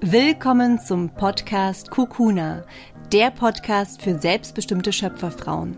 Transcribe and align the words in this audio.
Willkommen 0.00 0.78
zum 0.78 1.10
Podcast 1.10 1.90
Kukuna, 1.90 2.62
der 3.12 3.32
Podcast 3.32 4.00
für 4.00 4.16
selbstbestimmte 4.16 4.92
Schöpferfrauen. 4.92 5.76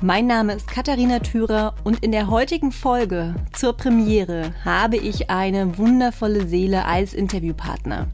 Mein 0.00 0.26
Name 0.26 0.54
ist 0.54 0.66
Katharina 0.66 1.20
Thürer 1.20 1.76
und 1.84 2.02
in 2.02 2.10
der 2.10 2.28
heutigen 2.28 2.72
Folge 2.72 3.36
zur 3.52 3.76
Premiere 3.76 4.52
habe 4.64 4.96
ich 4.96 5.30
eine 5.30 5.78
wundervolle 5.78 6.48
Seele 6.48 6.86
als 6.86 7.14
Interviewpartner. 7.14 8.08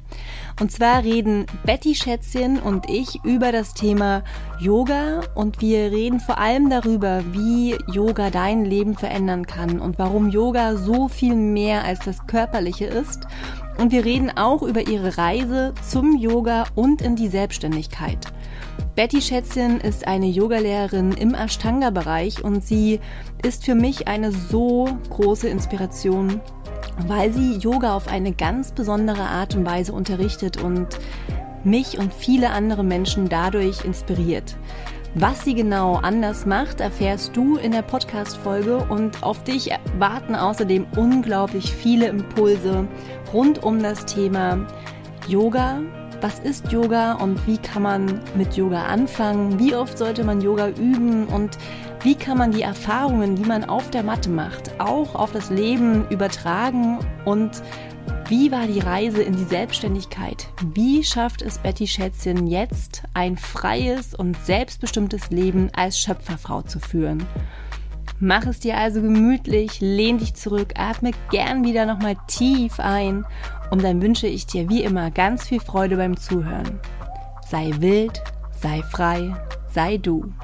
Und 0.61 0.71
zwar 0.71 1.03
reden 1.03 1.47
Betty 1.65 1.95
Schätzchen 1.95 2.59
und 2.59 2.91
ich 2.91 3.25
über 3.25 3.51
das 3.51 3.73
Thema 3.73 4.25
Yoga 4.61 5.23
und 5.35 5.63
wir 5.63 5.91
reden 5.91 6.21
vor 6.21 6.37
allem 6.37 6.69
darüber, 6.69 7.23
wie 7.33 7.75
Yoga 7.91 8.29
dein 8.29 8.67
Leben 8.67 8.95
verändern 8.99 9.47
kann 9.47 9.81
und 9.81 9.99
warum 9.99 10.29
Yoga 10.29 10.77
so 10.77 11.09
viel 11.09 11.37
mehr 11.37 11.85
als 11.85 12.01
das 12.01 12.27
Körperliche 12.27 12.85
ist 12.85 13.27
und 13.79 13.93
wir 13.93 14.05
reden 14.05 14.31
auch 14.37 14.63
über 14.63 14.87
ihre 14.89 15.17
Reise 15.17 15.73
zum 15.89 16.17
Yoga 16.17 16.65
und 16.75 17.01
in 17.01 17.17
die 17.17 17.29
Selbstständigkeit. 17.29 18.19
Betty 18.95 19.23
Schätzchen 19.23 19.81
ist 19.81 20.07
eine 20.07 20.27
Yogalehrerin 20.27 21.13
im 21.13 21.35
Ashtanga-Bereich 21.35 22.43
und 22.43 22.65
sie 22.65 23.01
ist 23.45 23.65
für 23.65 23.75
mich 23.75 24.09
eine 24.09 24.33
so 24.33 24.89
große 25.11 25.49
Inspiration, 25.49 26.41
weil 27.07 27.33
sie 27.33 27.59
Yoga 27.59 27.95
auf 27.95 28.09
eine 28.09 28.33
ganz 28.33 28.73
besondere 28.73 29.23
Art 29.23 29.55
und 29.55 29.65
Weise 29.65 29.93
unterrichtet 29.93 30.63
und 30.63 30.89
mich 31.65 31.99
und 31.99 32.13
viele 32.13 32.51
andere 32.51 32.83
Menschen 32.83 33.29
dadurch 33.29 33.85
inspiriert. 33.85 34.57
Was 35.21 35.43
sie 35.43 35.55
genau 35.55 35.97
anders 35.97 36.47
macht, 36.47 36.81
erfährst 36.81 37.37
du 37.37 37.57
in 37.57 37.73
der 37.73 37.83
Podcast-Folge 37.83 38.77
und 38.89 39.21
auf 39.25 39.43
dich 39.43 39.69
warten 39.99 40.37
außerdem 40.37 40.87
unglaublich 40.95 41.75
viele 41.75 42.07
Impulse 42.07 42.87
rund 43.33 43.65
um 43.65 43.83
das 43.83 44.07
Thema 44.07 44.65
Yoga. 45.27 45.81
Was 46.21 46.39
ist 46.39 46.71
Yoga 46.71 47.15
und 47.15 47.45
wie 47.49 47.59
kann 47.59 47.83
man 47.83 48.21
mit 48.37 48.57
Yoga 48.57 48.85
anfangen? 48.85 49.59
Wie 49.59 49.75
oft 49.75 49.99
sollte 49.99 50.23
man 50.23 50.41
Yoga 50.41 50.69
üben 50.69 51.27
und 51.27 51.59
wie 52.05 52.15
kann 52.15 52.39
man 52.39 52.53
die 52.53 52.63
Erfahrungen, 52.63 53.35
die 53.35 53.45
man 53.45 53.65
auf 53.65 53.91
der 53.91 54.05
Matte 54.05 54.31
macht, 54.31 54.79
auch 54.79 55.17
auf 55.17 55.33
das 55.33 55.51
Leben 55.51 56.07
übertragen 56.11 57.01
und 57.25 57.61
wie 58.29 58.53
war 58.53 58.67
die 58.67 58.81
Reise 58.81 59.23
in 59.23 59.35
die 59.35 59.45
Selbstständigkeit? 59.45 60.49
Wie 60.75 61.03
schafft 61.03 61.41
es 61.41 61.57
Betty 61.57 61.87
Schätzchen 61.87 62.47
jetzt, 62.47 63.03
ein 63.15 63.39
freies 63.39 64.15
und 64.15 64.37
selbstbestimmtes 64.45 65.31
Leben 65.31 65.71
als 65.75 65.99
Schöpferfrau 65.99 66.61
zu 66.61 66.79
führen? 66.79 67.25
Mach 68.21 68.45
es 68.47 68.61
dir 68.61 68.77
also 68.77 69.01
gemütlich, 69.01 69.81
lehn 69.81 70.19
dich 70.19 70.35
zurück, 70.35 70.75
atme 70.77 71.13
gern 71.31 71.65
wieder 71.65 71.87
nochmal 71.87 72.17
tief 72.27 72.81
ein 72.81 73.25
und 73.71 73.83
dann 73.83 74.03
wünsche 74.03 74.27
ich 74.27 74.45
dir 74.45 74.69
wie 74.69 74.83
immer 74.83 75.11
ganz 75.11 75.47
viel 75.47 75.61
Freude 75.61 75.97
beim 75.97 76.17
Zuhören. 76.17 76.81
Sei 77.49 77.71
wild, 77.79 78.23
sei 78.51 78.83
frei, 78.83 79.35
sei 79.69 79.97
du. 79.97 80.35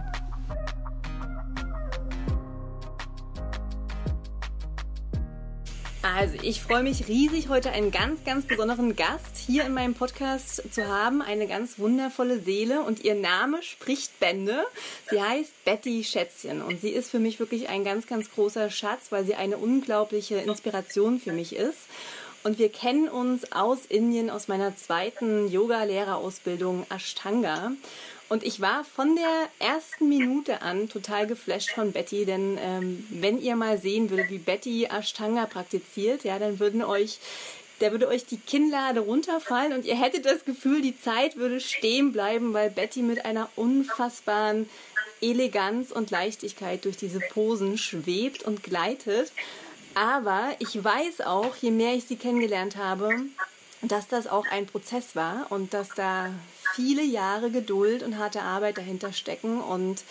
Also, 6.16 6.36
ich 6.42 6.62
freue 6.62 6.84
mich 6.84 7.08
riesig, 7.08 7.48
heute 7.48 7.72
einen 7.72 7.90
ganz, 7.90 8.22
ganz 8.22 8.46
besonderen 8.46 8.94
Gast 8.94 9.36
hier 9.36 9.64
in 9.64 9.74
meinem 9.74 9.94
Podcast 9.94 10.62
zu 10.72 10.86
haben. 10.86 11.22
Eine 11.22 11.48
ganz 11.48 11.80
wundervolle 11.80 12.38
Seele 12.38 12.82
und 12.82 13.02
ihr 13.02 13.16
Name 13.16 13.64
spricht 13.64 14.20
Bände. 14.20 14.64
Sie 15.10 15.20
heißt 15.20 15.64
Betty 15.64 16.04
Schätzchen 16.04 16.62
und 16.62 16.80
sie 16.80 16.90
ist 16.90 17.10
für 17.10 17.18
mich 17.18 17.40
wirklich 17.40 17.68
ein 17.68 17.82
ganz, 17.82 18.06
ganz 18.06 18.30
großer 18.30 18.70
Schatz, 18.70 19.10
weil 19.10 19.24
sie 19.24 19.34
eine 19.34 19.56
unglaubliche 19.56 20.36
Inspiration 20.36 21.18
für 21.18 21.32
mich 21.32 21.56
ist. 21.56 21.88
Und 22.44 22.60
wir 22.60 22.68
kennen 22.68 23.08
uns 23.08 23.50
aus 23.50 23.84
Indien, 23.86 24.30
aus 24.30 24.46
meiner 24.46 24.76
zweiten 24.76 25.50
Yoga-Lehrerausbildung 25.50 26.86
Ashtanga. 26.90 27.72
Und 28.28 28.42
ich 28.42 28.60
war 28.60 28.84
von 28.84 29.16
der 29.16 29.48
ersten 29.58 30.08
Minute 30.08 30.62
an 30.62 30.88
total 30.88 31.26
geflasht 31.26 31.70
von 31.72 31.92
Betty, 31.92 32.24
denn 32.24 32.58
ähm, 32.60 33.06
wenn 33.10 33.40
ihr 33.40 33.54
mal 33.54 33.78
sehen 33.78 34.10
würdet, 34.10 34.30
wie 34.30 34.38
Betty 34.38 34.84
Ashtanga 34.84 35.46
praktiziert, 35.46 36.24
ja, 36.24 36.38
dann 36.38 36.58
würden 36.58 36.82
euch 36.82 37.18
da 37.80 37.90
würde 37.90 38.08
euch 38.08 38.24
die 38.24 38.38
Kinnlade 38.38 39.00
runterfallen 39.00 39.72
und 39.72 39.84
ihr 39.84 40.00
hättet 40.00 40.26
das 40.26 40.44
Gefühl, 40.44 40.80
die 40.80 40.98
Zeit 40.98 41.36
würde 41.36 41.60
stehen 41.60 42.12
bleiben, 42.12 42.52
weil 42.52 42.70
Betty 42.70 43.02
mit 43.02 43.24
einer 43.24 43.48
unfassbaren 43.56 44.68
Eleganz 45.20 45.90
und 45.90 46.10
Leichtigkeit 46.10 46.84
durch 46.84 46.96
diese 46.96 47.20
Posen 47.20 47.76
schwebt 47.76 48.44
und 48.44 48.62
gleitet. 48.62 49.32
Aber 49.94 50.54
ich 50.58 50.82
weiß 50.82 51.22
auch, 51.22 51.56
je 51.56 51.70
mehr 51.70 51.94
ich 51.94 52.04
sie 52.04 52.16
kennengelernt 52.16 52.76
habe, 52.76 53.10
dass 53.92 54.08
das 54.08 54.26
auch 54.26 54.46
ein 54.46 54.66
Prozess 54.66 55.14
war 55.14 55.46
und 55.50 55.74
dass 55.74 55.88
da 55.90 56.30
viele 56.74 57.02
Jahre 57.02 57.50
Geduld 57.50 58.02
und 58.02 58.18
harte 58.18 58.42
Arbeit 58.42 58.78
dahinter 58.78 59.12
stecken 59.12 59.60
und 59.60 60.02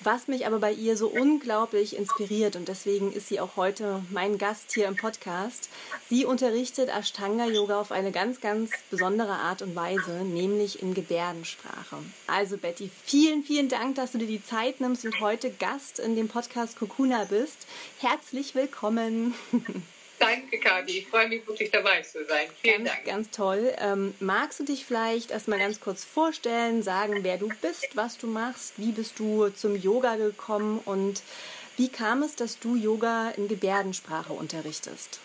was 0.00 0.28
mich 0.28 0.46
aber 0.46 0.58
bei 0.58 0.72
ihr 0.72 0.96
so 0.96 1.08
unglaublich 1.08 1.96
inspiriert 1.96 2.56
und 2.56 2.68
deswegen 2.68 3.12
ist 3.12 3.28
sie 3.28 3.40
auch 3.40 3.56
heute 3.56 4.02
mein 4.10 4.36
Gast 4.36 4.72
hier 4.74 4.86
im 4.86 4.96
Podcast. 4.96 5.70
Sie 6.10 6.26
unterrichtet 6.26 6.90
Ashtanga 6.90 7.46
Yoga 7.46 7.80
auf 7.80 7.90
eine 7.90 8.12
ganz, 8.12 8.40
ganz 8.40 8.70
besondere 8.90 9.32
Art 9.32 9.62
und 9.62 9.74
Weise, 9.74 10.10
nämlich 10.24 10.82
in 10.82 10.92
Gebärdensprache. 10.92 11.98
Also 12.26 12.58
Betty, 12.58 12.90
vielen, 13.04 13.44
vielen 13.44 13.68
Dank, 13.68 13.94
dass 13.94 14.12
du 14.12 14.18
dir 14.18 14.26
die 14.26 14.44
Zeit 14.44 14.80
nimmst 14.80 15.04
und 15.04 15.20
heute 15.20 15.50
Gast 15.50 15.98
in 16.00 16.16
dem 16.16 16.28
Podcast 16.28 16.78
Kokuna 16.78 17.24
bist. 17.24 17.66
Herzlich 17.98 18.54
willkommen. 18.54 19.34
Danke, 20.24 20.58
Kathi. 20.58 20.98
Ich 20.98 21.06
freue 21.08 21.28
mich 21.28 21.46
wirklich 21.46 21.70
dabei 21.70 22.00
zu 22.00 22.24
sein. 22.24 22.46
Vielen 22.62 22.84
ganz, 22.84 22.90
Dank. 22.90 23.04
Ganz 23.04 23.30
toll. 23.30 23.74
Ähm, 23.78 24.14
magst 24.20 24.58
du 24.60 24.64
dich 24.64 24.86
vielleicht 24.86 25.30
erstmal 25.30 25.58
ganz 25.58 25.80
kurz 25.80 26.04
vorstellen, 26.04 26.82
sagen, 26.82 27.18
wer 27.22 27.36
du 27.36 27.50
bist, 27.60 27.94
was 27.94 28.16
du 28.16 28.26
machst, 28.26 28.74
wie 28.78 28.92
bist 28.92 29.18
du 29.18 29.50
zum 29.50 29.76
Yoga 29.76 30.16
gekommen 30.16 30.80
und 30.84 31.22
wie 31.76 31.88
kam 31.88 32.22
es, 32.22 32.36
dass 32.36 32.58
du 32.58 32.74
Yoga 32.76 33.30
in 33.36 33.48
Gebärdensprache 33.48 34.32
unterrichtest? 34.32 35.20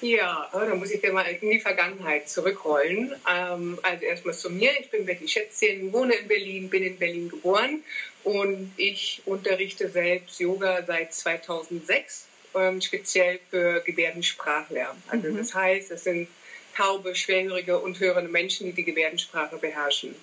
Ja, 0.00 0.48
da 0.52 0.74
muss 0.76 0.92
ich 0.92 1.00
dir 1.00 1.12
mal 1.12 1.22
in 1.22 1.50
die 1.50 1.58
Vergangenheit 1.58 2.28
zurückrollen. 2.28 3.16
Ähm, 3.28 3.80
also 3.82 4.04
erstmal 4.04 4.34
zu 4.34 4.48
mir. 4.48 4.70
Ich 4.78 4.90
bin 4.90 5.06
Betty 5.06 5.26
Schätzchen, 5.26 5.92
wohne 5.92 6.14
in 6.14 6.28
Berlin, 6.28 6.70
bin 6.70 6.84
in 6.84 6.98
Berlin 6.98 7.28
geboren 7.28 7.82
und 8.22 8.72
ich 8.76 9.22
unterrichte 9.24 9.90
selbst 9.90 10.38
Yoga 10.38 10.84
seit 10.86 11.12
2006 11.12 12.27
ähm, 12.54 12.80
speziell 12.80 13.40
für 13.50 13.80
Gebärdensprachler. 13.80 14.96
Also 15.08 15.28
mhm. 15.28 15.36
das 15.36 15.54
heißt, 15.54 15.90
es 15.90 16.04
sind 16.04 16.28
taube, 16.76 17.14
schwerhörige 17.14 17.78
und 17.78 17.98
hörende 18.00 18.30
Menschen, 18.30 18.66
die 18.66 18.72
die 18.72 18.84
Gebärdensprache 18.84 19.56
beherrschen. 19.56 20.14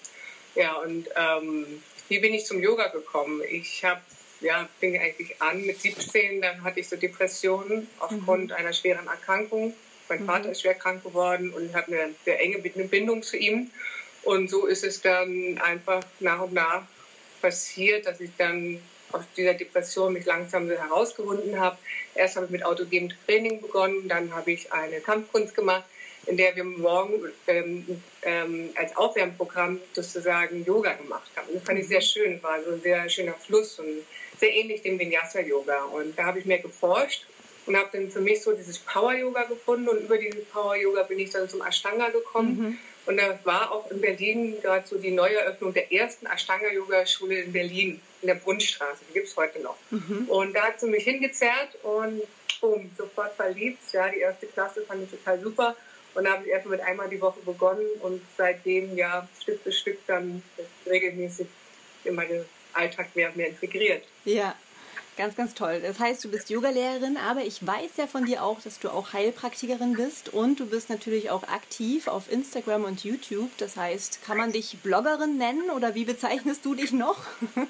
Ja, 0.56 0.76
und 0.76 1.10
ähm, 1.16 1.84
wie 2.08 2.20
bin 2.20 2.34
ich 2.34 2.46
zum 2.46 2.62
Yoga 2.62 2.88
gekommen? 2.88 3.42
Ich 3.50 3.84
habe 3.84 4.02
ja, 4.42 4.68
fing 4.80 4.98
eigentlich 5.00 5.42
an 5.42 5.66
mit 5.66 5.82
17, 5.82 6.42
dann 6.42 6.64
hatte 6.64 6.80
ich 6.80 6.88
so 6.88 6.96
Depressionen 6.96 7.88
aufgrund 8.00 8.50
mhm. 8.50 8.56
einer 8.56 8.74
schweren 8.74 9.08
Erkrankung. 9.08 9.74
Mein 10.10 10.22
mhm. 10.22 10.26
Vater 10.26 10.52
ist 10.52 10.62
schwer 10.62 10.76
krank 10.76 11.04
geworden 11.04 11.52
und 11.52 11.74
hat 11.74 11.88
eine 11.88 12.14
sehr 12.24 12.40
enge 12.40 12.60
Bindung 12.60 13.24
zu 13.24 13.38
ihm. 13.38 13.72
Und 14.24 14.50
so 14.50 14.66
ist 14.66 14.84
es 14.84 15.02
dann 15.02 15.60
einfach 15.64 16.04
nach 16.20 16.42
und 16.42 16.54
nach 16.54 16.84
passiert, 17.42 18.08
dass 18.08 18.20
ich 18.20 18.32
dann 18.38 18.80
aus 19.16 19.24
dieser 19.36 19.54
Depression 19.54 20.14
mich 20.14 20.26
langsam 20.26 20.70
herausgewunden 20.70 21.60
habe. 21.60 21.78
Erst 22.14 22.36
habe 22.36 22.46
ich 22.46 22.52
mit 22.52 22.66
autogenem 22.66 23.12
Training 23.26 23.62
begonnen, 23.62 24.08
dann 24.08 24.34
habe 24.34 24.52
ich 24.52 24.72
eine 24.72 25.00
Kampfkunst 25.00 25.56
gemacht, 25.56 25.84
in 26.28 26.38
der 26.38 26.56
wir 26.56 26.64
morgen 26.64 27.14
ähm, 27.48 28.02
ähm, 28.24 28.70
als 28.76 28.96
Aufwärmprogramm 28.96 29.80
sozusagen 29.94 30.66
Yoga 30.66 30.94
gemacht 30.94 31.30
haben. 31.36 31.48
Das 31.54 31.64
fand 31.64 31.80
ich 31.80 31.88
sehr 31.88 32.02
schön, 32.02 32.42
war 32.42 32.64
so 32.64 32.72
ein 32.72 32.82
sehr 32.82 33.08
schöner 33.10 33.34
Fluss 33.34 33.80
und 33.80 34.04
sehr 34.40 34.54
ähnlich 34.54 34.82
dem 34.82 34.98
Vinyasa-Yoga. 34.98 35.86
Und 35.86 36.18
da 36.18 36.26
habe 36.26 36.40
ich 36.40 36.46
mehr 36.46 36.60
geforscht 36.60 37.26
und 37.66 37.78
habe 37.78 37.90
dann 37.94 38.10
für 38.10 38.22
mich 38.22 38.42
so 38.42 38.54
dieses 38.54 38.80
Power-Yoga 38.80 39.44
gefunden 39.44 39.88
und 39.88 40.00
über 40.00 40.18
dieses 40.18 40.46
Power-Yoga 40.46 41.04
bin 41.04 41.20
ich 41.20 41.30
dann 41.30 41.48
zum 41.48 41.62
Ashtanga 41.62 42.10
gekommen. 42.10 42.58
Mhm. 42.58 42.78
Und 43.06 43.18
da 43.18 43.38
war 43.44 43.72
auch 43.72 43.90
in 43.92 44.02
Berlin 44.02 44.56
gerade 44.62 44.88
so 44.88 44.98
die 44.98 45.12
Neueröffnung 45.12 45.74
der 45.74 45.92
ersten 45.92 46.26
Ashtanga-Yoga-Schule 46.26 47.42
in 47.42 47.54
Berlin, 47.54 48.02
in 48.22 48.28
der 48.28 48.36
Brunnstraße. 48.36 49.02
Die 49.10 49.14
gibt 49.14 49.28
es 49.28 49.38
heute 49.38 49.60
noch. 49.60 49.78
Mhm. 49.92 50.26
Und 50.28 50.54
da 50.54 50.64
hat 50.64 50.80
sie 50.80 50.88
mich 50.88 51.04
hingezerrt 51.04 51.78
und 51.84 52.22
boom, 52.62 52.90
sofort 52.98 53.36
verliebt. 53.36 53.80
Ja, 53.92 54.10
die 54.10 54.20
erste 54.20 54.48
Klasse 54.48 54.82
fand 54.82 55.04
ich 55.04 55.12
total 55.12 55.40
super. 55.40 55.76
Und 56.16 56.24
da 56.24 56.32
habe 56.32 56.46
ich 56.46 56.52
erstmal 56.52 56.78
mit 56.78 56.86
einmal 56.86 57.10
die 57.10 57.22
Woche 57.22 57.40
begonnen 57.42 57.88
und 58.02 58.22
seitdem 58.38 58.98
ja 58.98 59.28
Stück 59.40 59.62
für 59.62 59.72
Stück 59.72 60.00
dann 60.08 60.42
regelmäßig 60.86 61.48
in 62.06 62.16
meinen 62.16 62.46
Alltag 62.74 63.16
mehr 63.16 63.30
und 63.30 63.38
mehr 63.38 63.50
integriert. 63.50 64.04
Ja, 64.24 64.56
Ganz, 65.18 65.38
ganz 65.38 65.54
toll. 65.54 65.80
Das 65.82 66.00
heißt, 66.00 66.24
du 66.26 66.30
bist 66.30 66.50
Yogalehrerin, 66.50 67.16
aber 67.16 67.42
ich 67.42 67.66
weiß 67.66 67.92
ja 67.98 68.08
von 68.08 68.26
dir 68.26 68.44
auch, 68.44 68.62
dass 68.62 68.80
du 68.80 68.90
auch 68.90 69.14
Heilpraktikerin 69.14 69.94
bist 69.94 70.30
und 70.30 70.60
du 70.60 70.66
bist 70.66 70.90
natürlich 70.90 71.30
auch 71.30 71.44
aktiv 71.44 72.08
auf 72.08 72.30
Instagram 72.30 72.84
und 72.84 73.06
YouTube. 73.06 73.50
Das 73.58 73.78
heißt, 73.78 74.26
kann 74.26 74.38
man 74.38 74.52
dich 74.52 74.78
Bloggerin 74.84 75.38
nennen 75.38 75.70
oder 75.70 75.96
wie 75.96 76.04
bezeichnest 76.04 76.66
du 76.66 76.76
dich 76.76 76.92
noch? 76.92 77.20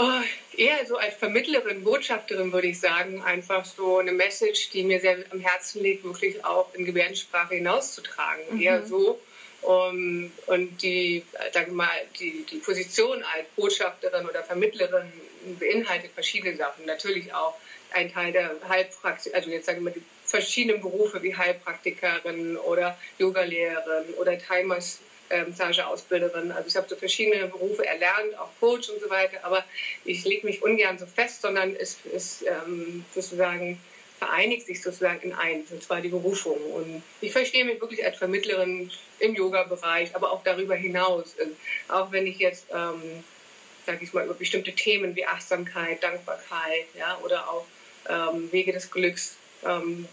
Oh, 0.00 0.20
eher 0.56 0.86
so 0.86 0.96
als 0.96 1.16
Vermittlerin, 1.16 1.82
Botschafterin 1.82 2.52
würde 2.52 2.68
ich 2.68 2.78
sagen. 2.78 3.20
Einfach 3.20 3.64
so 3.64 3.98
eine 3.98 4.12
Message, 4.12 4.70
die 4.70 4.84
mir 4.84 5.00
sehr 5.00 5.24
am 5.30 5.40
Herzen 5.40 5.82
liegt, 5.82 6.04
wirklich 6.04 6.44
auch 6.44 6.72
in 6.74 6.84
Gebärdensprache 6.84 7.56
hinauszutragen. 7.56 8.44
Mhm. 8.48 8.60
Eher 8.60 8.86
so. 8.86 9.18
Um, 9.60 10.30
und 10.46 10.82
die, 10.82 11.24
sag 11.52 11.72
mal, 11.72 11.90
die, 12.20 12.46
die 12.48 12.58
Position 12.58 13.24
als 13.24 13.48
Botschafterin 13.56 14.24
oder 14.24 14.44
Vermittlerin 14.44 15.12
beinhaltet 15.58 16.10
verschiedene 16.12 16.56
Sachen. 16.56 16.84
Natürlich 16.86 17.32
auch 17.32 17.54
ein 17.92 18.12
Teil 18.12 18.32
der 18.32 18.56
Heilpraxis, 18.68 19.32
also 19.32 19.50
jetzt 19.50 19.66
sagen 19.66 19.84
wir 19.84 19.92
die 19.92 20.02
verschiedenen 20.24 20.80
Berufe 20.82 21.22
wie 21.22 21.34
Heilpraktikerin 21.34 22.56
oder 22.58 22.98
Yogalehrerin 23.18 24.14
oder 24.14 24.38
Timers 24.38 25.00
Massageausbilderin. 25.48 26.52
Also 26.52 26.68
ich 26.68 26.76
habe 26.76 26.88
so 26.88 26.96
verschiedene 26.96 27.46
Berufe 27.48 27.86
erlernt, 27.86 28.38
auch 28.38 28.50
Coach 28.60 28.88
und 28.88 29.00
so 29.00 29.10
weiter, 29.10 29.38
aber 29.42 29.64
ich 30.04 30.24
lege 30.24 30.46
mich 30.46 30.62
ungern 30.62 30.98
so 30.98 31.06
fest, 31.06 31.42
sondern 31.42 31.76
es 31.76 31.98
ist 32.12 32.44
ähm, 32.46 33.04
sozusagen 33.14 33.78
vereinigt 34.18 34.66
sich 34.66 34.82
sozusagen 34.82 35.20
in 35.20 35.32
eins, 35.32 35.70
und 35.70 35.82
zwar 35.82 36.00
die 36.00 36.08
Berufung. 36.08 36.58
Und 36.72 37.02
ich 37.20 37.30
verstehe 37.32 37.64
mich 37.64 37.80
wirklich 37.80 38.04
als 38.04 38.18
Vermittlerin 38.18 38.90
im 39.20 39.34
Yoga-Bereich, 39.34 40.14
aber 40.14 40.32
auch 40.32 40.42
darüber 40.42 40.74
hinaus. 40.74 41.36
Auch 41.88 42.10
wenn 42.10 42.26
ich 42.26 42.38
jetzt, 42.38 42.66
ähm, 42.74 43.22
sage 43.88 44.04
ich 44.04 44.12
mal, 44.12 44.26
über 44.26 44.34
bestimmte 44.34 44.72
Themen 44.72 45.16
wie 45.16 45.24
Achtsamkeit, 45.24 46.02
Dankbarkeit, 46.02 46.86
ja, 46.96 47.18
oder 47.24 47.48
auch 47.50 47.64
ähm, 48.06 48.52
Wege 48.52 48.70
des 48.72 48.90
Glücks 48.90 49.36
ähm, 49.64 50.06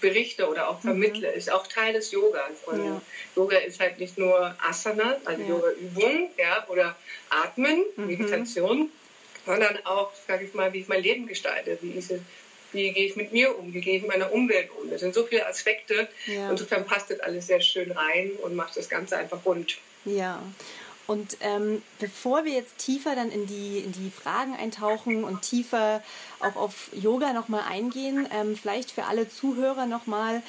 berichte 0.00 0.48
oder 0.48 0.68
auch 0.68 0.80
vermittle, 0.80 1.30
mhm. 1.30 1.38
ist 1.38 1.52
auch 1.52 1.68
Teil 1.68 1.92
des 1.92 2.10
Yogas. 2.10 2.64
Und 2.66 2.84
ja. 2.84 3.00
Yoga 3.36 3.58
ist 3.58 3.78
halt 3.78 4.00
nicht 4.00 4.18
nur 4.18 4.56
Asana, 4.68 5.16
also 5.24 5.42
ja. 5.42 5.48
Yoga-Übung, 5.48 6.30
ja, 6.36 6.66
oder 6.68 6.96
Atmen, 7.28 7.84
mhm. 7.94 8.06
Meditation, 8.08 8.90
sondern 9.46 9.78
auch, 9.84 10.10
sage 10.26 10.44
ich 10.44 10.54
mal, 10.54 10.72
wie 10.72 10.80
ich 10.80 10.88
mein 10.88 11.02
Leben 11.02 11.28
gestalte, 11.28 11.78
wie 11.82 11.92
ich 11.92 12.08
wie 12.72 12.92
gehe 12.92 13.04
ich 13.04 13.16
mit 13.16 13.32
mir 13.32 13.56
um, 13.58 13.72
wie 13.74 13.80
gehe 13.80 13.96
ich 13.96 14.02
mit 14.02 14.12
meiner 14.12 14.32
Umwelt 14.32 14.70
um. 14.80 14.90
Das 14.90 15.00
sind 15.00 15.12
so 15.12 15.24
viele 15.24 15.44
Aspekte. 15.44 16.06
Ja. 16.26 16.50
Insofern 16.50 16.86
passt 16.86 17.10
das 17.10 17.18
alles 17.18 17.48
sehr 17.48 17.60
schön 17.60 17.90
rein 17.90 18.30
und 18.42 18.54
macht 18.54 18.76
das 18.76 18.88
Ganze 18.88 19.16
einfach 19.16 19.44
rund. 19.44 19.78
Ja. 20.04 20.40
Und 21.10 21.38
ähm, 21.40 21.82
bevor 21.98 22.44
wir 22.44 22.52
jetzt 22.52 22.78
tiefer 22.78 23.16
dann 23.16 23.32
in 23.32 23.48
die, 23.48 23.78
in 23.78 23.90
die 23.90 24.12
Fragen 24.12 24.54
eintauchen 24.54 25.24
und 25.24 25.42
tiefer 25.42 26.04
auch 26.38 26.54
auf 26.54 26.88
Yoga 26.92 27.32
nochmal 27.32 27.64
eingehen, 27.68 28.28
ähm, 28.32 28.54
vielleicht 28.54 28.92
für 28.92 29.06
alle 29.06 29.28
Zuhörer 29.28 29.86
nochmal, 29.86 30.40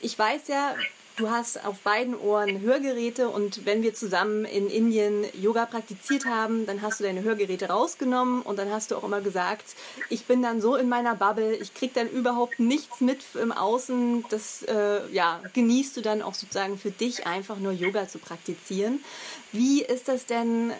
ich 0.00 0.18
weiß 0.18 0.48
ja, 0.48 0.74
Du 1.18 1.28
hast 1.28 1.64
auf 1.64 1.80
beiden 1.80 2.16
Ohren 2.16 2.60
Hörgeräte 2.60 3.28
und 3.28 3.66
wenn 3.66 3.82
wir 3.82 3.92
zusammen 3.92 4.44
in 4.44 4.70
Indien 4.70 5.24
Yoga 5.34 5.66
praktiziert 5.66 6.26
haben, 6.26 6.64
dann 6.64 6.80
hast 6.80 7.00
du 7.00 7.04
deine 7.04 7.24
Hörgeräte 7.24 7.66
rausgenommen 7.70 8.40
und 8.42 8.56
dann 8.56 8.70
hast 8.70 8.92
du 8.92 8.96
auch 8.96 9.02
immer 9.02 9.20
gesagt, 9.20 9.64
ich 10.10 10.26
bin 10.26 10.42
dann 10.42 10.60
so 10.60 10.76
in 10.76 10.88
meiner 10.88 11.16
Bubble, 11.16 11.56
ich 11.56 11.74
krieg 11.74 11.92
dann 11.92 12.08
überhaupt 12.08 12.60
nichts 12.60 13.00
mit 13.00 13.18
im 13.34 13.50
Außen. 13.50 14.26
Das 14.30 14.62
äh, 14.62 15.00
ja, 15.10 15.40
genießt 15.54 15.96
du 15.96 16.02
dann 16.02 16.22
auch 16.22 16.34
sozusagen 16.34 16.78
für 16.78 16.92
dich 16.92 17.26
einfach 17.26 17.58
nur 17.58 17.72
Yoga 17.72 18.08
zu 18.08 18.20
praktizieren. 18.20 19.02
Wie 19.50 19.82
ist 19.82 20.06
das 20.06 20.24
denn 20.24 20.72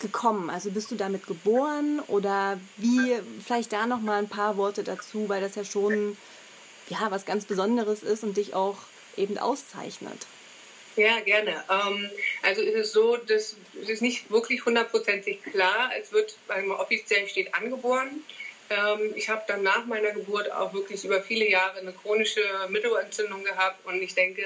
gekommen? 0.00 0.48
Also 0.48 0.70
bist 0.70 0.90
du 0.90 0.94
damit 0.94 1.26
geboren 1.26 2.00
oder 2.08 2.58
wie 2.78 3.18
vielleicht 3.44 3.74
da 3.74 3.86
noch 3.86 4.00
mal 4.00 4.18
ein 4.18 4.28
paar 4.30 4.56
Worte 4.56 4.84
dazu, 4.84 5.28
weil 5.28 5.42
das 5.42 5.54
ja 5.54 5.66
schon 5.66 6.16
ja 6.88 7.10
was 7.10 7.26
ganz 7.26 7.44
Besonderes 7.44 8.02
ist 8.02 8.24
und 8.24 8.38
dich 8.38 8.54
auch 8.54 8.78
eben 9.16 9.38
auszeichnet. 9.38 10.26
Ja, 10.96 11.20
gerne. 11.20 11.64
Ähm, 11.70 12.10
also 12.42 12.60
ist 12.60 12.74
es 12.74 12.92
so, 12.92 13.16
dass 13.16 13.56
es 13.80 13.88
ist 13.88 14.02
nicht 14.02 14.30
wirklich 14.30 14.64
hundertprozentig 14.66 15.42
klar. 15.42 15.90
Es 15.98 16.12
wird, 16.12 16.36
weil 16.48 16.64
man 16.64 16.78
offiziell 16.78 17.26
steht, 17.28 17.54
angeboren. 17.54 18.22
Ähm, 18.68 19.12
ich 19.14 19.28
habe 19.28 19.42
dann 19.48 19.62
nach 19.62 19.86
meiner 19.86 20.10
Geburt 20.10 20.52
auch 20.52 20.74
wirklich 20.74 21.04
über 21.04 21.22
viele 21.22 21.48
Jahre 21.48 21.78
eine 21.78 21.92
chronische 21.92 22.42
Mittelohrentzündung 22.68 23.42
gehabt 23.44 23.84
und 23.86 24.02
ich 24.02 24.14
denke, 24.14 24.44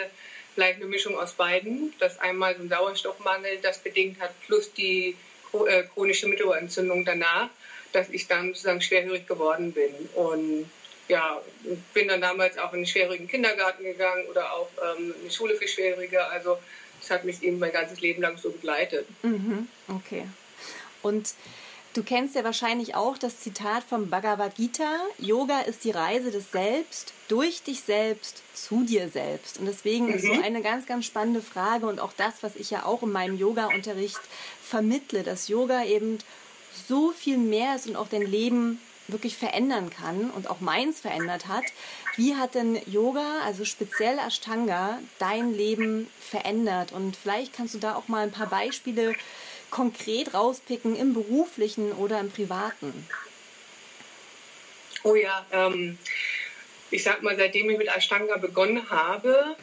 vielleicht 0.55 0.77
eine 0.77 0.87
Mischung 0.87 1.19
aus 1.19 1.33
beiden, 1.33 1.93
dass 1.99 2.19
einmal 2.19 2.57
so 2.57 2.63
ein 2.63 2.69
Sauerstoffmangel 2.69 3.59
das 3.61 3.79
bedingt 3.79 4.21
hat, 4.21 4.31
plus 4.47 4.73
die 4.73 5.17
äh, 5.53 5.83
chronische 5.83 6.29
Mittelohrentzündung 6.29 7.05
danach, 7.05 7.51
dass 7.93 8.09
ich 8.09 8.27
dann 8.27 8.49
sozusagen 8.49 8.81
schwerhörig 8.81 9.27
geworden 9.27 9.73
bin. 9.73 9.93
Und 10.15 10.71
ja, 11.09 11.41
bin 11.95 12.09
dann 12.09 12.21
damals 12.21 12.59
auch 12.59 12.73
in 12.73 12.81
den 12.81 12.87
schwierigen 12.87 13.29
Kindergarten 13.29 13.85
gegangen 13.85 14.27
oder 14.29 14.53
auch 14.53 14.69
ähm, 14.97 15.15
in 15.21 15.29
die 15.29 15.35
Schule 15.35 15.55
für 15.57 15.69
Schwierige. 15.69 16.25
Also 16.27 16.59
das 17.01 17.11
hat 17.11 17.25
mich 17.25 17.43
eben 17.43 17.59
mein 17.59 17.73
ganzes 17.73 18.01
Leben 18.01 18.23
lang 18.23 18.37
so 18.37 18.51
begleitet. 18.51 19.07
Mhm, 19.23 19.69
okay. 19.89 20.27
Und 21.03 21.35
du 21.95 22.03
kennst 22.03 22.35
ja 22.35 22.43
wahrscheinlich 22.43 22.95
auch 22.95 23.17
das 23.17 23.41
Zitat 23.41 23.85
vom 23.85 24.11
Bhagavad 24.11 24.57
Gita, 24.57 24.99
Yoga 25.19 25.61
ist 25.61 25.85
die 25.85 25.93
Reise 25.93 26.31
des 26.31 26.51
Selbst, 26.51 27.13
durch 27.29 27.63
dich 27.63 27.83
selbst, 27.83 28.43
zu 28.55 28.85
dir 28.85 29.09
selbst. 29.09 29.59
Und 29.59 29.67
deswegen 29.67 30.07
mhm. 30.07 30.15
ist 30.15 30.27
so 30.27 30.35
mhm. 30.35 30.43
eine 30.43 30.63
ganz, 30.63 30.87
ganz 30.87 31.07
spannende 31.07 31.43
Frage 31.43 31.87
und 31.87 32.01
auch 32.01 32.13
das, 32.17 32.43
was 32.43 32.57
ich 32.57 32.71
ja 32.71 32.85
auch 32.85 33.03
in 33.03 33.13
meinem 33.13 33.39
Yoga-Unterricht 33.39 34.21
vermittle, 34.63 35.23
dass 35.23 35.49
Yoga 35.49 35.85
eben 35.85 36.19
so 36.89 37.13
viel 37.13 37.39
mehr 37.39 37.77
ist 37.77 37.87
und 37.87 37.97
auch 37.97 38.09
dein 38.09 38.27
Leben 38.27 38.81
wirklich 39.09 39.37
verändern 39.37 39.91
kann 39.91 40.31
und 40.31 40.51
auch 40.51 40.61
meins 40.61 41.01
verändert 41.01 41.47
hat. 41.47 41.65
Wie 42.17 42.35
hat 42.35 42.55
denn 42.55 42.81
Yoga, 42.87 43.41
also 43.45 43.65
speziell 43.65 44.19
Ashtanga, 44.19 44.99
dein 45.19 45.55
Leben 45.55 46.09
verändert? 46.21 46.93
Und 46.93 47.17
vielleicht 47.17 47.53
kannst 47.53 47.75
du 47.75 47.79
da 47.79 47.95
auch 47.95 48.09
mal 48.09 48.25
ein 48.25 48.33
paar 48.33 48.49
Beispiele 48.49 49.15
konkret 49.71 50.35
rauspicken 50.35 50.97
im 50.97 51.15
beruflichen 51.15 51.93
oder 51.93 52.21
im 52.21 52.31
privaten. 52.31 53.07
Oh 55.03 55.15
ja, 55.15 55.45
ähm, 55.53 55.99
ich 56.91 57.03
sag 57.03 57.23
mal, 57.23 57.37
seitdem 57.37 57.71
ich 57.71 57.79
mit 57.79 57.89
Ashtanga 57.89 58.37
begonnen 58.39 58.91
habe, 58.91 59.57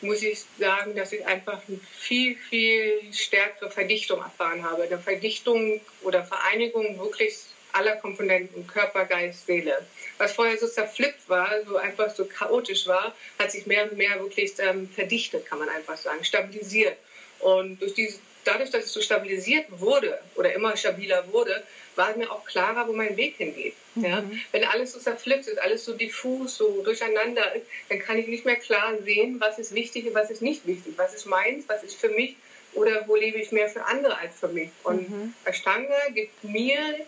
muss 0.00 0.22
ich 0.22 0.44
sagen, 0.58 0.94
dass 0.94 1.12
ich 1.12 1.26
einfach 1.26 1.60
eine 1.66 1.78
viel, 1.98 2.36
viel 2.36 3.12
stärkere 3.12 3.70
Verdichtung 3.70 4.20
erfahren 4.20 4.62
habe. 4.62 4.84
Eine 4.84 4.98
Verdichtung 4.98 5.80
oder 6.02 6.24
Vereinigung 6.24 6.98
wirklich 6.98 7.36
aller 7.78 7.96
Komponenten, 7.96 8.66
Körper, 8.66 9.04
Geist, 9.04 9.46
Seele. 9.46 9.86
Was 10.18 10.32
vorher 10.32 10.58
so 10.58 10.66
zerflippt 10.66 11.28
war, 11.28 11.50
so 11.64 11.76
einfach 11.76 12.10
so 12.10 12.24
chaotisch 12.24 12.86
war, 12.86 13.14
hat 13.38 13.52
sich 13.52 13.66
mehr 13.66 13.84
und 13.84 13.96
mehr 13.96 14.20
wirklich 14.20 14.52
ähm, 14.58 14.88
verdichtet, 14.88 15.46
kann 15.46 15.60
man 15.60 15.68
einfach 15.68 15.96
sagen, 15.96 16.24
stabilisiert. 16.24 16.96
Und 17.38 17.80
durch 17.80 17.94
diese, 17.94 18.18
dadurch, 18.44 18.70
dass 18.70 18.84
es 18.84 18.92
so 18.92 19.00
stabilisiert 19.00 19.66
wurde 19.70 20.18
oder 20.34 20.52
immer 20.52 20.76
stabiler 20.76 21.24
wurde, 21.32 21.62
war 21.94 22.16
mir 22.16 22.30
auch 22.30 22.44
klarer, 22.44 22.88
wo 22.88 22.92
mein 22.92 23.16
Weg 23.16 23.36
hingeht. 23.36 23.74
Mhm. 23.94 24.04
Ja? 24.04 24.22
Wenn 24.52 24.64
alles 24.64 24.92
so 24.92 24.98
zerflippt 24.98 25.46
ist, 25.46 25.58
alles 25.58 25.84
so 25.84 25.94
diffus, 25.94 26.56
so 26.56 26.82
durcheinander 26.82 27.54
ist, 27.54 27.66
dann 27.88 27.98
kann 28.00 28.18
ich 28.18 28.26
nicht 28.26 28.44
mehr 28.44 28.56
klar 28.56 28.94
sehen, 29.04 29.40
was 29.40 29.58
ist 29.58 29.74
wichtig 29.74 30.06
und 30.06 30.14
was 30.14 30.30
ist 30.30 30.42
nicht 30.42 30.66
wichtig, 30.66 30.94
was 30.96 31.14
ist 31.14 31.26
meins, 31.26 31.64
was 31.68 31.82
ist 31.84 31.94
für 31.94 32.08
mich 32.08 32.36
oder 32.74 33.06
wo 33.06 33.16
lebe 33.16 33.38
ich 33.38 33.52
mehr 33.52 33.68
für 33.68 33.84
andere 33.84 34.18
als 34.18 34.38
für 34.38 34.48
mich. 34.48 34.70
Und 34.84 35.08
mhm. 35.08 35.34
Ashtanga 35.44 36.08
gibt 36.14 36.44
mir 36.44 37.06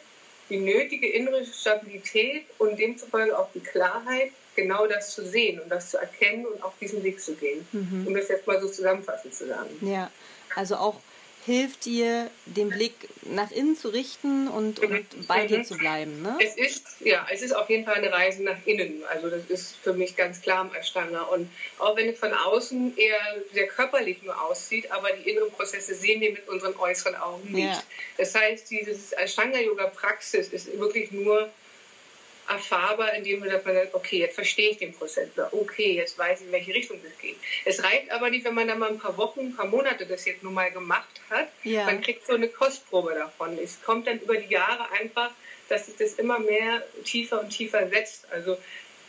die 0.50 0.58
nötige 0.58 1.08
innere 1.08 1.44
Stabilität 1.46 2.44
und 2.58 2.78
demzufolge 2.78 3.38
auch 3.38 3.48
die 3.54 3.60
Klarheit, 3.60 4.32
genau 4.56 4.86
das 4.86 5.14
zu 5.14 5.24
sehen 5.24 5.60
und 5.60 5.70
das 5.70 5.90
zu 5.90 5.98
erkennen 5.98 6.44
und 6.44 6.62
auf 6.62 6.72
diesen 6.80 7.02
Weg 7.02 7.20
zu 7.20 7.34
gehen. 7.34 7.66
Mhm. 7.72 8.06
Um 8.06 8.14
das 8.14 8.28
jetzt 8.28 8.46
mal 8.46 8.60
so 8.60 8.68
zusammenfassend 8.68 9.32
zu 9.32 9.46
sagen. 9.46 9.70
Ja, 9.80 10.10
also 10.56 10.76
auch 10.76 11.00
hilft 11.46 11.84
dir, 11.86 12.30
den 12.46 12.68
Blick 12.68 12.94
nach 13.22 13.50
innen 13.50 13.76
zu 13.76 13.88
richten 13.88 14.48
und, 14.48 14.82
mhm. 14.82 14.96
und 14.96 15.28
bei 15.28 15.44
mhm. 15.44 15.48
dir 15.48 15.62
zu 15.62 15.76
bleiben. 15.76 16.22
Ne? 16.22 16.36
Es 16.40 16.56
ist, 16.56 16.86
ja, 17.00 17.26
es 17.30 17.42
ist 17.42 17.52
auf 17.52 17.70
jeden 17.70 17.84
Fall 17.84 17.94
eine 17.94 18.12
Reise 18.12 18.42
nach 18.42 18.58
innen. 18.66 19.02
Also 19.08 19.30
das 19.30 19.44
ist 19.48 19.76
für 19.76 19.92
mich 19.92 20.16
ganz 20.16 20.42
klar 20.42 20.58
am 20.58 20.74
Ashtanga. 20.74 21.22
Und 21.22 21.50
auch 21.78 21.96
wenn 21.96 22.08
es 22.08 22.18
von 22.18 22.32
außen 22.32 22.96
eher 22.96 23.20
sehr 23.52 23.66
körperlich 23.68 24.22
nur 24.22 24.40
aussieht, 24.40 24.90
aber 24.90 25.08
die 25.12 25.30
inneren 25.30 25.50
Prozesse 25.50 25.94
sehen 25.94 26.20
wir 26.20 26.32
mit 26.32 26.48
unseren 26.48 26.76
äußeren 26.76 27.16
Augen 27.16 27.52
nicht. 27.52 27.66
Ja. 27.66 27.82
Das 28.18 28.34
heißt, 28.34 28.70
diese 28.70 29.16
Ashtanga-Yoga-Praxis 29.16 30.48
ist 30.48 30.78
wirklich 30.78 31.10
nur 31.10 31.50
erfahrbar, 32.50 33.14
indem 33.14 33.40
man 33.40 33.50
sagt, 33.50 33.94
okay, 33.94 34.18
jetzt 34.18 34.34
verstehe 34.34 34.70
ich 34.70 34.78
den 34.78 34.92
Prozess, 34.92 35.28
okay, 35.52 35.92
jetzt 35.92 36.18
weiß 36.18 36.40
ich, 36.40 36.46
in 36.46 36.52
welche 36.52 36.74
Richtung 36.74 36.98
das 37.02 37.16
geht. 37.18 37.36
Es 37.64 37.82
reicht 37.82 38.10
aber 38.10 38.28
nicht, 38.28 38.44
wenn 38.44 38.54
man 38.54 38.66
da 38.66 38.74
mal 38.74 38.90
ein 38.90 38.98
paar 38.98 39.16
Wochen, 39.16 39.40
ein 39.40 39.56
paar 39.56 39.66
Monate 39.66 40.04
das 40.04 40.24
jetzt 40.24 40.42
nur 40.42 40.52
mal 40.52 40.70
gemacht 40.70 41.20
hat. 41.30 41.48
Ja. 41.62 41.84
Man 41.84 42.00
kriegt 42.00 42.26
so 42.26 42.34
eine 42.34 42.48
Kostprobe 42.48 43.14
davon. 43.14 43.56
Es 43.62 43.80
kommt 43.82 44.08
dann 44.08 44.18
über 44.18 44.36
die 44.36 44.52
Jahre 44.52 44.90
einfach, 45.00 45.30
dass 45.68 45.86
sich 45.86 45.96
das 45.96 46.14
immer 46.14 46.40
mehr 46.40 46.82
tiefer 47.04 47.40
und 47.40 47.50
tiefer 47.50 47.88
setzt. 47.88 48.26
Also 48.32 48.58